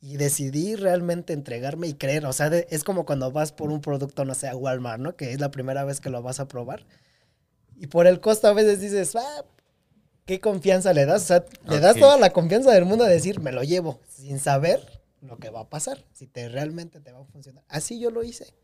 Y 0.00 0.16
decidí 0.16 0.74
realmente 0.74 1.32
entregarme 1.32 1.86
y 1.88 1.94
creer. 1.94 2.26
O 2.26 2.32
sea, 2.32 2.50
de- 2.50 2.66
es 2.70 2.82
como 2.84 3.04
cuando 3.06 3.30
vas 3.30 3.52
por 3.52 3.70
un 3.70 3.80
producto, 3.80 4.24
no 4.24 4.34
sé, 4.34 4.48
a 4.48 4.56
Walmart, 4.56 5.00
¿no? 5.00 5.16
Que 5.16 5.32
es 5.32 5.40
la 5.40 5.50
primera 5.52 5.84
vez 5.84 6.00
que 6.00 6.10
lo 6.10 6.22
vas 6.22 6.40
a 6.40 6.48
probar. 6.48 6.86
Y 7.76 7.86
por 7.86 8.06
el 8.06 8.20
costo 8.20 8.48
a 8.48 8.52
veces 8.52 8.80
dices, 8.80 9.14
ah, 9.16 9.44
¿qué 10.32 10.40
confianza 10.40 10.94
le 10.94 11.04
das? 11.04 11.24
O 11.24 11.26
sea, 11.26 11.44
le 11.68 11.78
das 11.78 11.94
toda 11.98 12.16
la 12.16 12.30
confianza 12.30 12.70
del 12.70 12.86
mundo 12.86 13.04
a 13.04 13.08
decir, 13.08 13.38
me 13.40 13.52
lo 13.52 13.62
llevo, 13.64 14.00
sin 14.08 14.38
saber 14.38 14.80
lo 15.20 15.36
que 15.36 15.50
va 15.50 15.60
a 15.60 15.68
pasar, 15.68 16.06
si 16.14 16.26
te 16.26 16.48
realmente 16.48 17.00
te 17.00 17.12
va 17.12 17.20
a 17.20 17.24
funcionar. 17.24 17.62
Así 17.68 18.00
yo 18.00 18.10
lo 18.10 18.22
hice. 18.24 18.54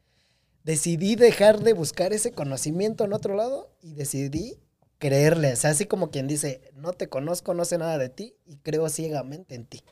Decidí 0.64 1.14
dejar 1.14 1.60
de 1.62 1.74
buscar 1.74 2.14
ese 2.14 2.32
conocimiento 2.32 3.04
en 3.04 3.12
otro 3.12 3.34
lado 3.34 3.70
y 3.82 3.92
decidí 3.92 4.58
creerle. 4.96 5.52
O 5.52 5.56
sea, 5.56 5.72
así 5.72 5.84
como 5.84 6.10
quien 6.10 6.26
dice, 6.26 6.62
no 6.72 6.94
te 6.94 7.10
conozco, 7.10 7.52
no 7.52 7.66
sé 7.66 7.76
nada 7.76 7.98
de 7.98 8.08
ti 8.08 8.34
y 8.46 8.56
creo 8.56 8.88
ciegamente 8.88 9.54
en 9.54 9.66
ti. 9.66 9.84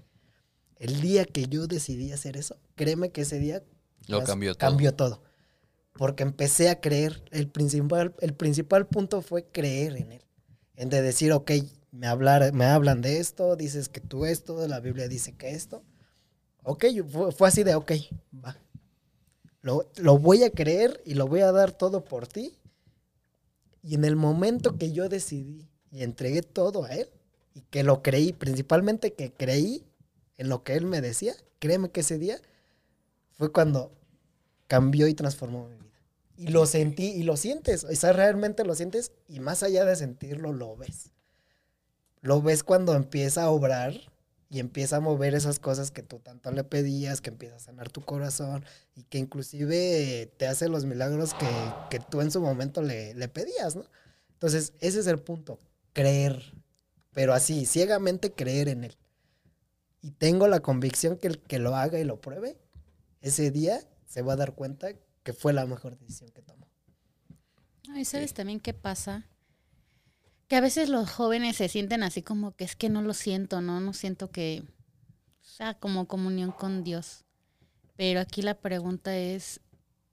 El 0.76 1.02
día 1.02 1.26
que 1.26 1.44
yo 1.44 1.66
decidí 1.66 2.10
hacer 2.10 2.38
eso, 2.38 2.56
créeme 2.74 3.10
que 3.10 3.20
ese 3.20 3.38
día 3.38 3.62
Lo 4.06 4.20
pues, 4.20 4.30
cambió 4.30 4.54
todo. 4.54 4.70
cambió 4.70 4.94
todo. 4.94 5.22
Porque 5.92 6.22
empecé 6.22 6.70
a 6.70 6.80
creer. 6.80 7.22
El 7.32 7.48
principal, 7.48 8.14
el 8.20 8.32
principal 8.32 8.86
punto 8.86 9.20
fue 9.20 9.44
creer 9.44 9.98
en 9.98 10.12
él. 10.12 10.25
De 10.76 11.02
decir, 11.02 11.32
ok, 11.32 11.52
me, 11.90 12.06
hablar, 12.06 12.52
me 12.52 12.66
hablan 12.66 13.00
de 13.00 13.18
esto, 13.18 13.56
dices 13.56 13.88
que 13.88 14.00
tú 14.00 14.26
esto, 14.26 14.66
la 14.68 14.80
Biblia 14.80 15.08
dice 15.08 15.32
que 15.32 15.50
esto. 15.50 15.82
Ok, 16.62 16.84
fue, 17.10 17.32
fue 17.32 17.48
así 17.48 17.62
de, 17.62 17.74
ok, 17.74 17.92
va. 18.44 18.56
Lo, 19.62 19.90
lo 19.96 20.18
voy 20.18 20.44
a 20.44 20.50
creer 20.50 21.02
y 21.04 21.14
lo 21.14 21.26
voy 21.26 21.40
a 21.40 21.52
dar 21.52 21.72
todo 21.72 22.04
por 22.04 22.26
ti. 22.26 22.56
Y 23.82 23.94
en 23.94 24.04
el 24.04 24.16
momento 24.16 24.76
que 24.76 24.92
yo 24.92 25.08
decidí 25.08 25.68
y 25.90 26.02
entregué 26.02 26.42
todo 26.42 26.84
a 26.84 26.90
él, 26.90 27.08
y 27.56 27.62
que 27.62 27.82
lo 27.82 28.02
creí, 28.02 28.34
principalmente 28.34 29.14
que 29.14 29.32
creí 29.32 29.82
en 30.36 30.50
lo 30.50 30.62
que 30.62 30.74
él 30.74 30.84
me 30.84 31.00
decía, 31.00 31.34
créeme 31.58 31.88
que 31.88 32.00
ese 32.00 32.18
día 32.18 32.38
fue 33.32 33.50
cuando 33.50 33.92
cambió 34.66 35.08
y 35.08 35.14
transformó 35.14 35.66
mi 35.66 35.74
vida. 35.74 35.85
Y 36.36 36.48
lo 36.48 36.66
sentí 36.66 37.06
y 37.06 37.22
lo 37.22 37.36
sientes, 37.36 37.84
o 37.84 37.94
sea, 37.94 38.12
realmente 38.12 38.64
lo 38.64 38.74
sientes 38.74 39.12
y 39.26 39.40
más 39.40 39.62
allá 39.62 39.84
de 39.84 39.96
sentirlo, 39.96 40.52
lo 40.52 40.76
ves. 40.76 41.10
Lo 42.20 42.42
ves 42.42 42.62
cuando 42.62 42.94
empieza 42.94 43.44
a 43.44 43.50
obrar 43.50 43.94
y 44.48 44.60
empieza 44.60 44.96
a 44.96 45.00
mover 45.00 45.34
esas 45.34 45.58
cosas 45.58 45.90
que 45.90 46.02
tú 46.02 46.18
tanto 46.18 46.50
le 46.50 46.62
pedías, 46.62 47.20
que 47.20 47.30
empieza 47.30 47.56
a 47.56 47.60
sanar 47.60 47.90
tu 47.90 48.02
corazón 48.02 48.64
y 48.94 49.02
que 49.04 49.18
inclusive 49.18 50.32
te 50.36 50.46
hace 50.46 50.68
los 50.68 50.84
milagros 50.84 51.34
que, 51.34 51.48
que 51.90 51.98
tú 51.98 52.20
en 52.20 52.30
su 52.30 52.40
momento 52.40 52.82
le, 52.82 53.14
le 53.14 53.28
pedías, 53.28 53.74
¿no? 53.76 53.84
Entonces, 54.32 54.74
ese 54.80 55.00
es 55.00 55.06
el 55.06 55.18
punto, 55.18 55.58
creer, 55.92 56.52
pero 57.12 57.32
así, 57.32 57.64
ciegamente 57.64 58.32
creer 58.32 58.68
en 58.68 58.84
él. 58.84 58.96
Y 60.02 60.10
tengo 60.10 60.46
la 60.46 60.60
convicción 60.60 61.16
que 61.16 61.26
el 61.26 61.38
que 61.38 61.58
lo 61.58 61.74
haga 61.74 61.98
y 61.98 62.04
lo 62.04 62.20
pruebe, 62.20 62.58
ese 63.22 63.50
día 63.50 63.80
se 64.06 64.22
va 64.22 64.34
a 64.34 64.36
dar 64.36 64.54
cuenta 64.54 64.90
que 65.26 65.32
fue 65.32 65.52
la 65.52 65.66
mejor 65.66 65.98
decisión 65.98 66.30
que 66.30 66.40
tomó. 66.40 66.68
Ay, 67.92 68.04
¿sabes 68.04 68.32
también 68.32 68.60
qué 68.60 68.72
pasa? 68.72 69.28
Que 70.46 70.54
a 70.54 70.60
veces 70.60 70.88
los 70.88 71.10
jóvenes 71.10 71.56
se 71.56 71.68
sienten 71.68 72.04
así 72.04 72.22
como 72.22 72.54
que 72.54 72.62
es 72.62 72.76
que 72.76 72.88
no 72.88 73.02
lo 73.02 73.12
siento, 73.12 73.60
¿no? 73.60 73.80
No 73.80 73.92
siento 73.92 74.30
que 74.30 74.62
sea 75.40 75.74
como 75.74 76.06
comunión 76.06 76.52
con 76.52 76.84
Dios. 76.84 77.24
Pero 77.96 78.20
aquí 78.20 78.40
la 78.40 78.60
pregunta 78.60 79.16
es, 79.16 79.60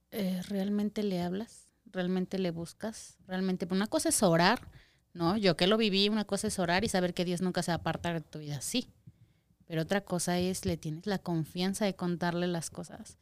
eh, 0.09 0.41
¿realmente 0.47 1.03
le 1.03 1.21
hablas? 1.21 1.67
¿Realmente 1.85 2.39
le 2.39 2.49
buscas? 2.49 3.19
¿Realmente? 3.27 3.67
Una 3.69 3.85
cosa 3.85 4.09
es 4.09 4.23
orar, 4.23 4.67
¿no? 5.13 5.37
Yo 5.37 5.55
que 5.55 5.67
lo 5.67 5.77
viví, 5.77 6.09
una 6.09 6.25
cosa 6.25 6.47
es 6.47 6.57
orar 6.57 6.83
y 6.83 6.89
saber 6.89 7.13
que 7.13 7.23
Dios 7.23 7.43
nunca 7.43 7.61
se 7.61 7.69
va 7.69 7.75
a 7.75 7.77
apartar 7.81 8.15
de 8.15 8.27
tu 8.27 8.39
vida, 8.39 8.61
sí. 8.61 8.91
Pero 9.67 9.83
otra 9.83 10.01
cosa 10.01 10.39
es, 10.39 10.65
le 10.65 10.75
tienes 10.75 11.05
la 11.05 11.19
confianza 11.19 11.85
de 11.85 11.95
contarle 11.95 12.47
las 12.47 12.71
cosas. 12.71 13.19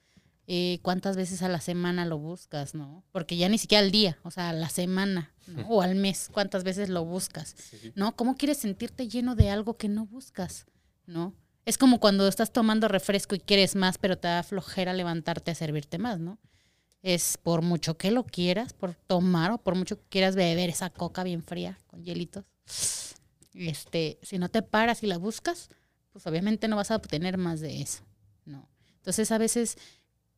Eh, 0.47 0.79
cuántas 0.81 1.15
veces 1.15 1.43
a 1.43 1.49
la 1.49 1.61
semana 1.61 2.05
lo 2.05 2.17
buscas, 2.17 2.73
¿no? 2.73 3.03
Porque 3.11 3.37
ya 3.37 3.47
ni 3.47 3.57
siquiera 3.57 3.83
al 3.83 3.91
día, 3.91 4.17
o 4.23 4.31
sea, 4.31 4.49
a 4.49 4.53
la 4.53 4.69
semana, 4.69 5.33
¿no? 5.47 5.65
O 5.69 5.81
al 5.81 5.95
mes, 5.95 6.29
cuántas 6.31 6.63
veces 6.63 6.89
lo 6.89 7.05
buscas, 7.05 7.55
¿no? 7.95 8.15
¿Cómo 8.15 8.35
quieres 8.35 8.57
sentirte 8.57 9.07
lleno 9.07 9.35
de 9.35 9.49
algo 9.49 9.77
que 9.77 9.87
no 9.87 10.05
buscas, 10.05 10.65
¿no? 11.05 11.33
Es 11.65 11.77
como 11.77 11.99
cuando 11.99 12.27
estás 12.27 12.51
tomando 12.51 12.87
refresco 12.87 13.35
y 13.35 13.39
quieres 13.39 13.75
más, 13.75 13.97
pero 13.97 14.17
te 14.17 14.27
da 14.27 14.43
flojera 14.43 14.93
levantarte 14.93 15.51
a 15.51 15.55
servirte 15.55 15.99
más, 15.99 16.19
¿no? 16.19 16.39
Es 17.03 17.37
por 17.37 17.61
mucho 17.61 17.97
que 17.97 18.11
lo 18.11 18.25
quieras, 18.25 18.73
por 18.73 18.95
tomar 18.95 19.51
o 19.51 19.57
por 19.59 19.75
mucho 19.75 19.97
que 19.97 20.07
quieras 20.09 20.35
beber 20.35 20.69
esa 20.69 20.89
coca 20.89 21.23
bien 21.23 21.43
fría 21.43 21.79
con 21.87 22.03
hielitos. 22.03 22.45
Este, 23.53 24.19
si 24.21 24.39
no 24.39 24.49
te 24.49 24.61
paras 24.63 25.03
y 25.03 25.07
la 25.07 25.17
buscas, 25.17 25.69
pues 26.11 26.25
obviamente 26.27 26.67
no 26.67 26.75
vas 26.75 26.91
a 26.91 26.95
obtener 26.95 27.37
más 27.37 27.59
de 27.59 27.81
eso, 27.81 28.03
¿no? 28.45 28.67
Entonces 28.97 29.31
a 29.31 29.37
veces 29.37 29.77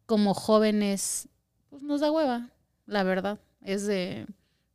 como 0.05 0.33
jóvenes, 0.33 1.29
pues 1.69 1.83
nos 1.83 2.01
da 2.01 2.11
hueva, 2.11 2.51
la 2.85 3.03
verdad. 3.03 3.39
Es 3.61 3.85
de, 3.85 4.27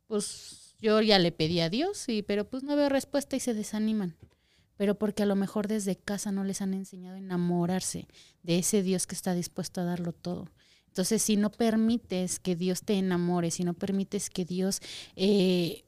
pues 0.07 0.75
yo 0.81 1.01
ya 1.01 1.19
le 1.19 1.31
pedí 1.31 1.59
a 1.59 1.69
Dios, 1.69 2.07
y, 2.07 2.23
pero 2.23 2.49
pues 2.49 2.63
no 2.63 2.75
veo 2.75 2.89
respuesta 2.89 3.35
y 3.35 3.39
se 3.39 3.53
desaniman. 3.53 4.15
Pero 4.77 4.97
porque 4.97 5.23
a 5.23 5.25
lo 5.25 5.35
mejor 5.35 5.67
desde 5.67 5.97
casa 5.97 6.31
no 6.31 6.43
les 6.43 6.61
han 6.61 6.73
enseñado 6.73 7.15
a 7.15 7.19
enamorarse 7.19 8.07
de 8.43 8.59
ese 8.59 8.81
Dios 8.81 9.07
que 9.07 9.15
está 9.15 9.33
dispuesto 9.33 9.81
a 9.81 9.83
darlo 9.83 10.13
todo. 10.13 10.47
Entonces, 10.87 11.21
si 11.21 11.35
no 11.35 11.51
permites 11.51 12.39
que 12.39 12.55
Dios 12.55 12.81
te 12.81 12.93
enamore, 12.93 13.51
si 13.51 13.63
no 13.63 13.73
permites 13.73 14.29
que 14.29 14.45
Dios 14.45 14.79
eh, 15.15 15.83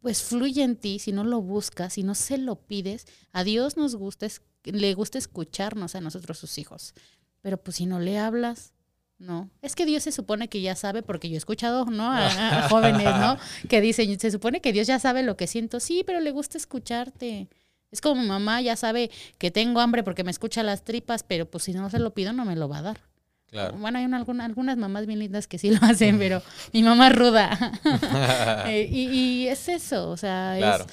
pues 0.00 0.22
fluya 0.22 0.64
en 0.64 0.76
ti, 0.76 0.98
si 0.98 1.12
no 1.12 1.24
lo 1.24 1.40
buscas, 1.40 1.94
si 1.94 2.02
no 2.02 2.14
se 2.14 2.36
lo 2.36 2.56
pides, 2.56 3.06
a 3.32 3.44
Dios 3.44 3.76
nos 3.76 3.94
gusta, 3.94 4.26
le 4.64 4.94
gusta 4.94 5.18
escucharnos 5.18 5.94
a 5.94 6.00
nosotros 6.00 6.38
sus 6.38 6.58
hijos. 6.58 6.94
Pero 7.42 7.58
pues 7.62 7.76
si 7.76 7.86
no 7.86 8.00
le 8.00 8.18
hablas, 8.18 8.72
no. 9.18 9.50
Es 9.62 9.76
que 9.76 9.86
Dios 9.86 10.02
se 10.02 10.10
supone 10.10 10.48
que 10.48 10.60
ya 10.60 10.74
sabe, 10.74 11.02
porque 11.02 11.28
yo 11.28 11.34
he 11.34 11.38
escuchado, 11.38 11.84
¿no? 11.84 12.10
A, 12.10 12.68
jóvenes, 12.68 13.04
¿no? 13.04 13.36
Que 13.68 13.80
dicen, 13.80 14.18
se 14.18 14.30
supone 14.30 14.60
que 14.60 14.72
Dios 14.72 14.86
ya 14.86 14.98
sabe 14.98 15.22
lo 15.22 15.36
que 15.36 15.46
siento. 15.46 15.78
Sí, 15.78 16.02
pero 16.04 16.20
le 16.20 16.32
gusta 16.32 16.58
escucharte. 16.58 17.48
Es 17.92 18.00
como 18.00 18.20
mi 18.20 18.26
mamá 18.26 18.60
ya 18.62 18.74
sabe 18.74 19.10
que 19.38 19.50
tengo 19.50 19.80
hambre 19.80 20.02
porque 20.02 20.24
me 20.24 20.30
escucha 20.30 20.62
las 20.62 20.82
tripas, 20.82 21.22
pero 21.22 21.48
pues 21.48 21.64
si 21.64 21.72
no 21.72 21.88
se 21.90 21.98
lo 21.98 22.14
pido 22.14 22.32
no 22.32 22.44
me 22.44 22.56
lo 22.56 22.68
va 22.68 22.78
a 22.78 22.82
dar. 22.82 23.00
Claro. 23.46 23.76
Bueno, 23.76 23.98
hay 23.98 24.06
algunas 24.06 24.78
mamás 24.78 25.06
bien 25.06 25.18
lindas 25.18 25.46
que 25.46 25.58
sí 25.58 25.70
lo 25.70 25.78
hacen, 25.82 26.18
pero 26.18 26.42
mi 26.72 26.82
mamá 26.82 27.08
es 27.08 27.14
ruda. 27.14 27.72
Eh, 28.66 28.88
y, 28.90 29.46
es 29.48 29.68
eso, 29.68 30.08
o 30.08 30.16
sea, 30.16 30.58
es 30.58 30.86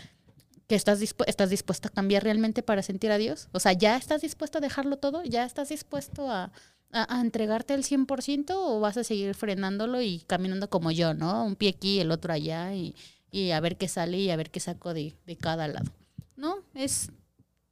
que 0.69 0.75
estás, 0.75 1.01
estás 1.01 1.49
dispuesto 1.49 1.87
a 1.87 1.91
cambiar 1.91 2.23
realmente 2.23 2.61
para 2.61 2.83
sentir 2.83 3.11
a 3.11 3.17
Dios. 3.17 3.49
O 3.53 3.59
sea, 3.59 3.73
¿ya 3.73 3.97
estás 3.97 4.21
dispuesto 4.21 4.59
a 4.59 4.61
dejarlo 4.61 4.97
todo? 4.97 5.23
¿Ya 5.23 5.43
estás 5.43 5.69
dispuesto 5.69 6.29
a, 6.29 6.51
a, 6.91 7.21
entregarte 7.21 7.73
el 7.73 7.83
100% 7.83 8.51
o 8.51 8.79
vas 8.79 8.95
a 8.95 9.03
seguir 9.03 9.33
frenándolo 9.33 9.99
y 9.99 10.19
caminando 10.27 10.69
como 10.69 10.91
yo, 10.91 11.15
¿no? 11.15 11.43
Un 11.43 11.55
pie 11.55 11.69
aquí, 11.69 11.99
el 11.99 12.11
otro 12.11 12.33
allá 12.33 12.75
y, 12.75 12.95
y 13.31 13.49
a 13.49 13.59
ver 13.59 13.77
qué 13.77 13.87
sale 13.87 14.19
y 14.19 14.29
a 14.29 14.35
ver 14.35 14.51
qué 14.51 14.59
saco 14.59 14.93
de, 14.93 15.15
de 15.25 15.35
cada 15.35 15.67
lado. 15.67 15.91
No, 16.35 16.59
es 16.75 17.09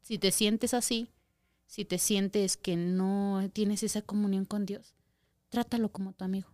si 0.01 0.17
te 0.17 0.31
sientes 0.31 0.73
así, 0.73 1.07
si 1.67 1.85
te 1.85 1.99
sientes 1.99 2.57
que 2.57 2.77
no 2.77 3.47
tienes 3.53 3.83
esa 3.83 4.01
comunión 4.01 4.45
con 4.45 4.65
Dios, 4.65 4.95
trátalo 5.49 5.91
como 5.91 6.13
tu 6.13 6.23
amigo. 6.23 6.49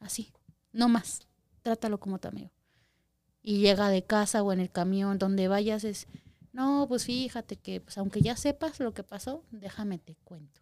Así, 0.00 0.32
no 0.72 0.88
más, 0.88 1.20
trátalo 1.62 2.00
como 2.00 2.18
tu 2.18 2.26
amigo 2.26 2.50
y 3.42 3.58
llega 3.58 3.88
de 3.88 4.04
casa 4.04 4.42
o 4.42 4.52
en 4.52 4.60
el 4.60 4.70
camión, 4.70 5.18
donde 5.18 5.48
vayas, 5.48 5.84
es, 5.84 6.06
no, 6.52 6.86
pues 6.88 7.04
fíjate 7.04 7.56
que, 7.56 7.80
pues 7.80 7.98
aunque 7.98 8.20
ya 8.20 8.36
sepas 8.36 8.80
lo 8.80 8.92
que 8.92 9.02
pasó, 9.02 9.44
déjame 9.50 9.98
te 9.98 10.16
cuento. 10.24 10.60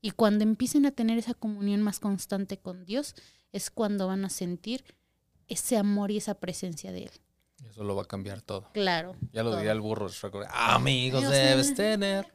Y 0.00 0.10
cuando 0.10 0.42
empiecen 0.44 0.84
a 0.86 0.90
tener 0.90 1.18
esa 1.18 1.34
comunión 1.34 1.80
más 1.82 2.00
constante 2.00 2.58
con 2.58 2.84
Dios, 2.84 3.14
es 3.52 3.70
cuando 3.70 4.08
van 4.08 4.24
a 4.24 4.30
sentir 4.30 4.84
ese 5.46 5.76
amor 5.76 6.10
y 6.10 6.16
esa 6.16 6.34
presencia 6.34 6.90
de 6.92 7.04
Él. 7.04 7.10
Eso 7.68 7.84
lo 7.84 7.94
va 7.94 8.02
a 8.02 8.06
cambiar 8.06 8.42
todo. 8.42 8.68
Claro. 8.72 9.14
Ya 9.32 9.42
lo 9.42 9.54
diría 9.54 9.72
el 9.72 9.80
burro. 9.80 10.08
Amigos 10.50 11.28
debes 11.28 11.74
tener. 11.74 12.26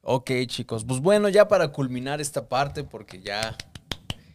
Ok, 0.00 0.32
chicos. 0.46 0.84
Pues 0.84 1.00
bueno, 1.00 1.28
ya 1.28 1.46
para 1.46 1.68
culminar 1.68 2.20
esta 2.20 2.48
parte, 2.48 2.82
porque 2.82 3.20
ya 3.20 3.56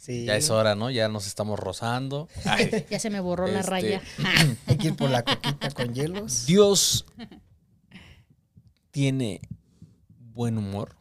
ya 0.08 0.36
es 0.36 0.50
hora, 0.50 0.76
¿no? 0.76 0.90
Ya 0.90 1.10
nos 1.10 1.28
estamos 1.28 1.60
rozando. 1.60 2.28
ya 2.90 3.00
se 3.00 3.10
me 3.10 3.20
borró 3.20 3.48
la 3.48 3.60
este, 3.60 3.70
raya. 3.70 4.02
Hay 4.68 4.78
que 4.78 4.88
ir 4.90 4.96
por 4.96 5.10
la 5.10 5.24
coquita 5.24 5.72
con 5.72 5.94
hielos. 5.94 6.46
Dios 6.46 7.06
tiene 8.92 9.42
buen 10.20 10.58
humor. 10.58 10.96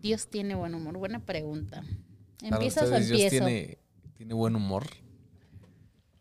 Dios 0.00 0.28
tiene 0.28 0.54
buen 0.54 0.74
humor. 0.74 0.96
Buena 0.96 1.24
pregunta. 1.24 1.84
¿Empiezas 2.42 2.88
o 2.90 2.94
empiezo? 2.94 3.14
Dios 3.14 3.30
tiene, 3.30 3.78
tiene 4.16 4.34
buen 4.34 4.56
humor. 4.56 4.86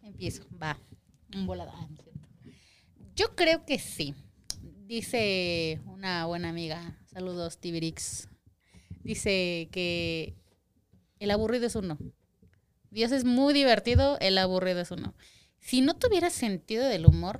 Empiezo. 0.01 0.43
Va. 0.61 0.79
Un 1.33 1.45
volada. 1.45 1.73
Ah, 1.75 1.87
Yo 3.15 3.35
creo 3.35 3.65
que 3.65 3.79
sí. 3.79 4.15
Dice 4.87 5.81
una 5.85 6.25
buena 6.25 6.49
amiga. 6.49 6.97
Saludos, 7.05 7.59
Tibirix 7.59 8.29
dice 9.07 9.69
que 9.71 10.35
el 11.19 11.31
aburrido 11.31 11.65
es 11.65 11.75
uno. 11.75 11.97
Dios 12.91 13.11
es 13.11 13.23
muy 13.23 13.53
divertido, 13.53 14.17
el 14.19 14.37
aburrido 14.37 14.81
es 14.81 14.91
uno. 14.91 15.15
Si 15.59 15.81
no 15.81 15.95
tuviera 15.95 16.29
sentido 16.29 16.85
del 16.85 17.05
humor, 17.05 17.39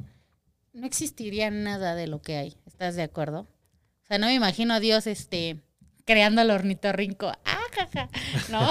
no 0.74 0.88
existiría 0.88 1.52
nada 1.52 1.94
de 1.94 2.08
lo 2.08 2.22
que 2.22 2.38
hay. 2.38 2.58
¿Estás 2.66 2.96
de 2.96 3.04
acuerdo? 3.04 3.42
O 3.42 4.08
sea, 4.08 4.18
no 4.18 4.28
me 4.28 4.34
imagino 4.34 4.74
a 4.74 4.80
Dios 4.80 5.08
este, 5.08 5.62
creando 6.06 6.42
al 6.42 6.52
ornitorrinco. 6.52 7.32
¡Ah! 7.44 7.67
No, 8.50 8.70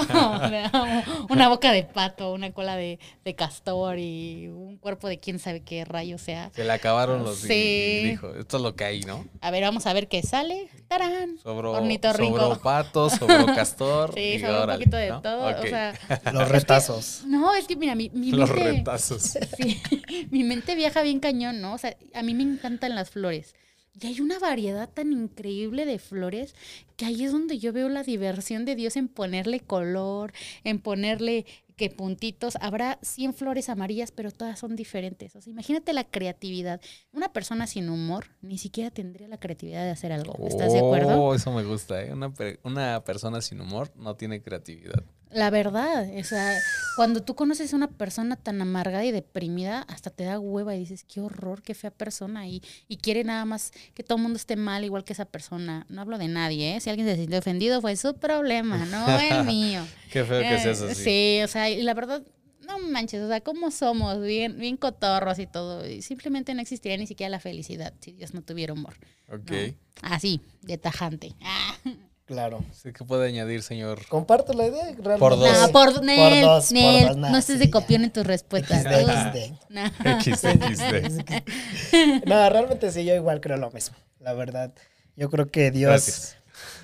una 1.29 1.49
boca 1.49 1.71
de 1.71 1.83
pato, 1.83 2.33
una 2.33 2.51
cola 2.51 2.75
de, 2.75 2.99
castor 3.35 3.99
y 3.99 4.47
un 4.47 4.77
cuerpo 4.77 5.07
de 5.07 5.19
quién 5.19 5.39
sabe 5.39 5.61
qué 5.61 5.85
rayo 5.85 6.17
sea. 6.17 6.49
Se 6.55 6.63
le 6.63 6.71
acabaron 6.71 7.23
los 7.23 7.37
sí. 7.39 8.01
dijo, 8.03 8.33
esto 8.35 8.57
es 8.57 8.63
lo 8.63 8.75
que 8.75 8.85
hay, 8.85 9.01
¿no? 9.01 9.25
A 9.41 9.51
ver, 9.51 9.63
vamos 9.63 9.85
a 9.85 9.93
ver 9.93 10.07
qué 10.07 10.23
sale. 10.23 10.69
¡Tarán! 10.87 11.37
Sobró, 11.43 11.75
sobró 11.75 12.59
pato, 12.61 13.09
sobró 13.09 13.45
castor. 13.47 14.13
Sí, 14.17 14.39
sobró 14.39 14.63
un 14.63 14.71
poquito 14.71 14.97
de 14.97 15.13
todo. 15.21 15.51
los 16.33 16.49
retazos. 16.49 17.23
no, 17.25 17.53
es 17.53 17.67
que 17.67 17.75
mira, 17.75 17.93
mi, 17.95 18.09
mi 18.09 18.31
Los 18.31 18.49
retazos. 18.49 19.37
Sí, 19.57 19.81
mi 20.31 20.43
mente 20.43 20.75
viaja 20.75 21.01
bien 21.01 21.19
cañón, 21.19 21.61
¿no? 21.61 21.73
O 21.73 21.77
sea, 21.77 21.95
a 22.13 22.23
mí 22.23 22.33
me 22.33 22.43
encantan 22.43 22.95
las 22.95 23.11
flores. 23.11 23.53
Y 23.99 24.07
hay 24.07 24.21
una 24.21 24.37
variedad 24.39 24.89
tan 24.89 25.11
increíble 25.11 25.85
de 25.85 25.97
flores 25.97 26.53
que 26.95 27.05
ahí 27.05 27.23
es 27.23 27.31
donde 27.31 27.57
yo 27.57 27.73
veo 27.73 27.89
la 27.89 28.03
diversión 28.03 28.65
de 28.65 28.75
Dios 28.75 28.95
en 28.95 29.07
ponerle 29.07 29.59
color, 29.59 30.33
en 30.63 30.79
ponerle 30.79 31.45
que 31.77 31.89
puntitos. 31.89 32.57
Habrá 32.59 32.99
100 33.01 33.33
flores 33.33 33.69
amarillas, 33.69 34.11
pero 34.11 34.31
todas 34.31 34.59
son 34.59 34.75
diferentes. 34.75 35.35
O 35.35 35.41
sea, 35.41 35.51
imagínate 35.51 35.93
la 35.93 36.03
creatividad. 36.03 36.81
Una 37.13 37.31
persona 37.31 37.67
sin 37.67 37.89
humor 37.89 38.25
ni 38.41 38.57
siquiera 38.57 38.91
tendría 38.91 39.27
la 39.27 39.39
creatividad 39.39 39.83
de 39.83 39.91
hacer 39.91 40.11
algo. 40.11 40.35
¿Estás 40.47 40.73
de 40.73 40.79
acuerdo? 40.79 41.21
Oh, 41.21 41.33
eso 41.35 41.51
me 41.51 41.63
gusta. 41.63 42.03
¿eh? 42.03 42.11
Una, 42.11 42.33
una 42.63 43.03
persona 43.03 43.41
sin 43.41 43.61
humor 43.61 43.91
no 43.95 44.15
tiene 44.15 44.41
creatividad. 44.41 45.03
La 45.31 45.49
verdad, 45.49 46.09
o 46.17 46.23
sea, 46.23 46.57
cuando 46.95 47.21
tú 47.21 47.35
conoces 47.35 47.73
a 47.73 47.75
una 47.75 47.89
persona 47.89 48.37
tan 48.37 48.61
amargada 48.61 49.03
y 49.03 49.11
deprimida, 49.11 49.81
hasta 49.83 50.09
te 50.09 50.23
da 50.23 50.39
hueva 50.39 50.75
y 50.75 50.79
dices, 50.79 51.03
qué 51.03 51.19
horror, 51.19 51.61
qué 51.61 51.73
fea 51.73 51.91
persona, 51.91 52.47
y, 52.47 52.61
y 52.87 52.97
quiere 52.97 53.23
nada 53.23 53.43
más 53.45 53.71
que 53.93 54.03
todo 54.03 54.17
el 54.17 54.23
mundo 54.23 54.37
esté 54.37 54.55
mal 54.55 54.85
igual 54.85 55.03
que 55.03 55.13
esa 55.13 55.25
persona. 55.25 55.85
No 55.89 56.01
hablo 56.01 56.17
de 56.17 56.27
nadie, 56.27 56.75
¿eh? 56.75 56.79
Si 56.79 56.89
alguien 56.89 57.07
se 57.07 57.17
sintió 57.17 57.39
ofendido 57.39 57.81
fue 57.81 57.95
su 57.97 58.15
problema, 58.15 58.85
no 58.85 59.19
el 59.19 59.43
mío. 59.45 59.85
qué 60.11 60.23
feo 60.23 60.39
que 60.39 60.55
es 60.55 60.65
eso. 60.65 60.87
Sí. 60.89 60.95
sí, 60.95 61.39
o 61.43 61.47
sea, 61.47 61.69
y 61.69 61.81
la 61.83 61.93
verdad, 61.93 62.23
no 62.67 62.79
manches, 62.79 63.21
o 63.21 63.27
sea, 63.27 63.41
¿cómo 63.41 63.71
somos? 63.71 64.21
Bien, 64.21 64.57
bien 64.57 64.77
cotorros 64.77 65.39
y 65.39 65.47
todo. 65.47 65.87
Y 65.87 66.01
simplemente 66.01 66.53
no 66.53 66.61
existiría 66.61 66.97
ni 66.97 67.07
siquiera 67.07 67.29
la 67.29 67.39
felicidad 67.39 67.93
si 67.99 68.13
Dios 68.13 68.33
no 68.33 68.41
tuviera 68.41 68.73
humor. 68.73 68.95
Ok. 69.29 69.51
¿no? 69.51 69.75
Así, 70.01 70.41
de 70.61 70.77
tajante. 70.77 71.33
Claro. 72.27 72.59
Sí, 72.73 72.91
¿Qué 72.91 73.05
puede 73.05 73.29
añadir, 73.29 73.63
señor? 73.63 74.05
Comparto 74.09 74.51
la 74.51 74.67
idea. 74.67 74.83
realmente. 74.83 75.17
Por 75.17 75.37
dos. 75.37 75.49
No, 75.49 75.69
por, 75.69 76.03
Nel, 76.03 76.41
dos, 76.41 76.67
por 76.73 77.07
dos, 77.07 77.17
nah, 77.17 77.29
no 77.29 77.37
estés 77.37 77.55
sí, 77.55 77.65
de 77.65 77.71
copión 77.71 78.03
en 78.03 78.11
tus 78.11 78.27
respuestas. 78.27 78.83
XD. 78.83 79.53
No. 79.69 79.85
XD. 80.21 81.43
No, 82.25 82.49
realmente 82.49 82.91
sí, 82.91 83.05
yo 83.05 83.15
igual 83.15 83.39
creo 83.39 83.55
lo 83.55 83.71
mismo. 83.71 83.95
La 84.19 84.33
verdad. 84.33 84.73
Yo 85.15 85.29
creo 85.29 85.49
que 85.49 85.71
Dios, 85.71 85.89
Gracias. 85.89 86.37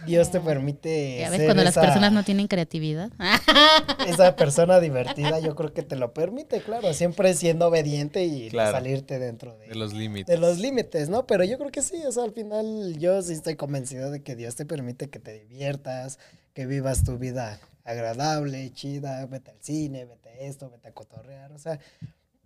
Dios 0.06 0.32
te 0.32 0.40
permite 0.40 1.18
Ya 1.20 1.30
ves, 1.30 1.38
ser 1.40 1.48
cuando 1.48 1.64
las 1.64 1.76
personas 1.76 2.12
no 2.12 2.24
tienen 2.24 2.48
creatividad. 2.48 3.12
esa 4.08 4.36
persona 4.36 4.80
divertida, 4.80 5.40
yo 5.40 5.56
creo 5.56 5.74
que 5.74 5.84
te 5.84 5.96
lo 5.96 6.14
permite, 6.14 6.62
claro, 6.62 6.94
siempre 6.94 7.34
siendo 7.34 7.68
obediente 7.68 8.26
y 8.26 8.50
Claro. 8.50 8.72
salirte 8.72 9.20
dentro 9.20 9.58
de, 9.58 9.68
De 9.70 9.76
los 9.76 9.94
límites. 9.94 10.28
de 10.34 10.38
los 10.40 10.60
límites, 10.60 11.10
¿no? 11.10 11.26
Pero 11.26 11.44
yo 11.44 11.58
creo 11.58 11.72
que 11.72 11.82
sí, 11.82 12.04
o 12.06 12.12
sea, 12.12 12.24
al 12.24 12.34
final 12.34 12.98
yo 13.00 13.22
sí 13.22 13.34
estoy 13.34 13.56
convencido 13.56 14.12
de 14.12 14.22
que 14.22 14.36
Dios 14.36 14.56
te 14.56 14.66
permite 14.66 15.10
que 15.10 15.20
te 15.20 15.34
diviertas, 15.34 16.20
que 16.54 16.66
vivas 16.66 17.04
tu 17.04 17.18
vida 17.18 17.60
agradable, 17.86 18.72
chida, 18.74 19.26
vete 19.26 19.52
al 19.52 19.58
cine, 19.62 20.06
vete 20.06 20.30
a 20.30 20.34
esto, 20.40 20.70
vete 20.70 20.88
a 20.90 20.92
cotorrear, 20.94 21.52
o 21.52 21.58
sea, 21.60 21.80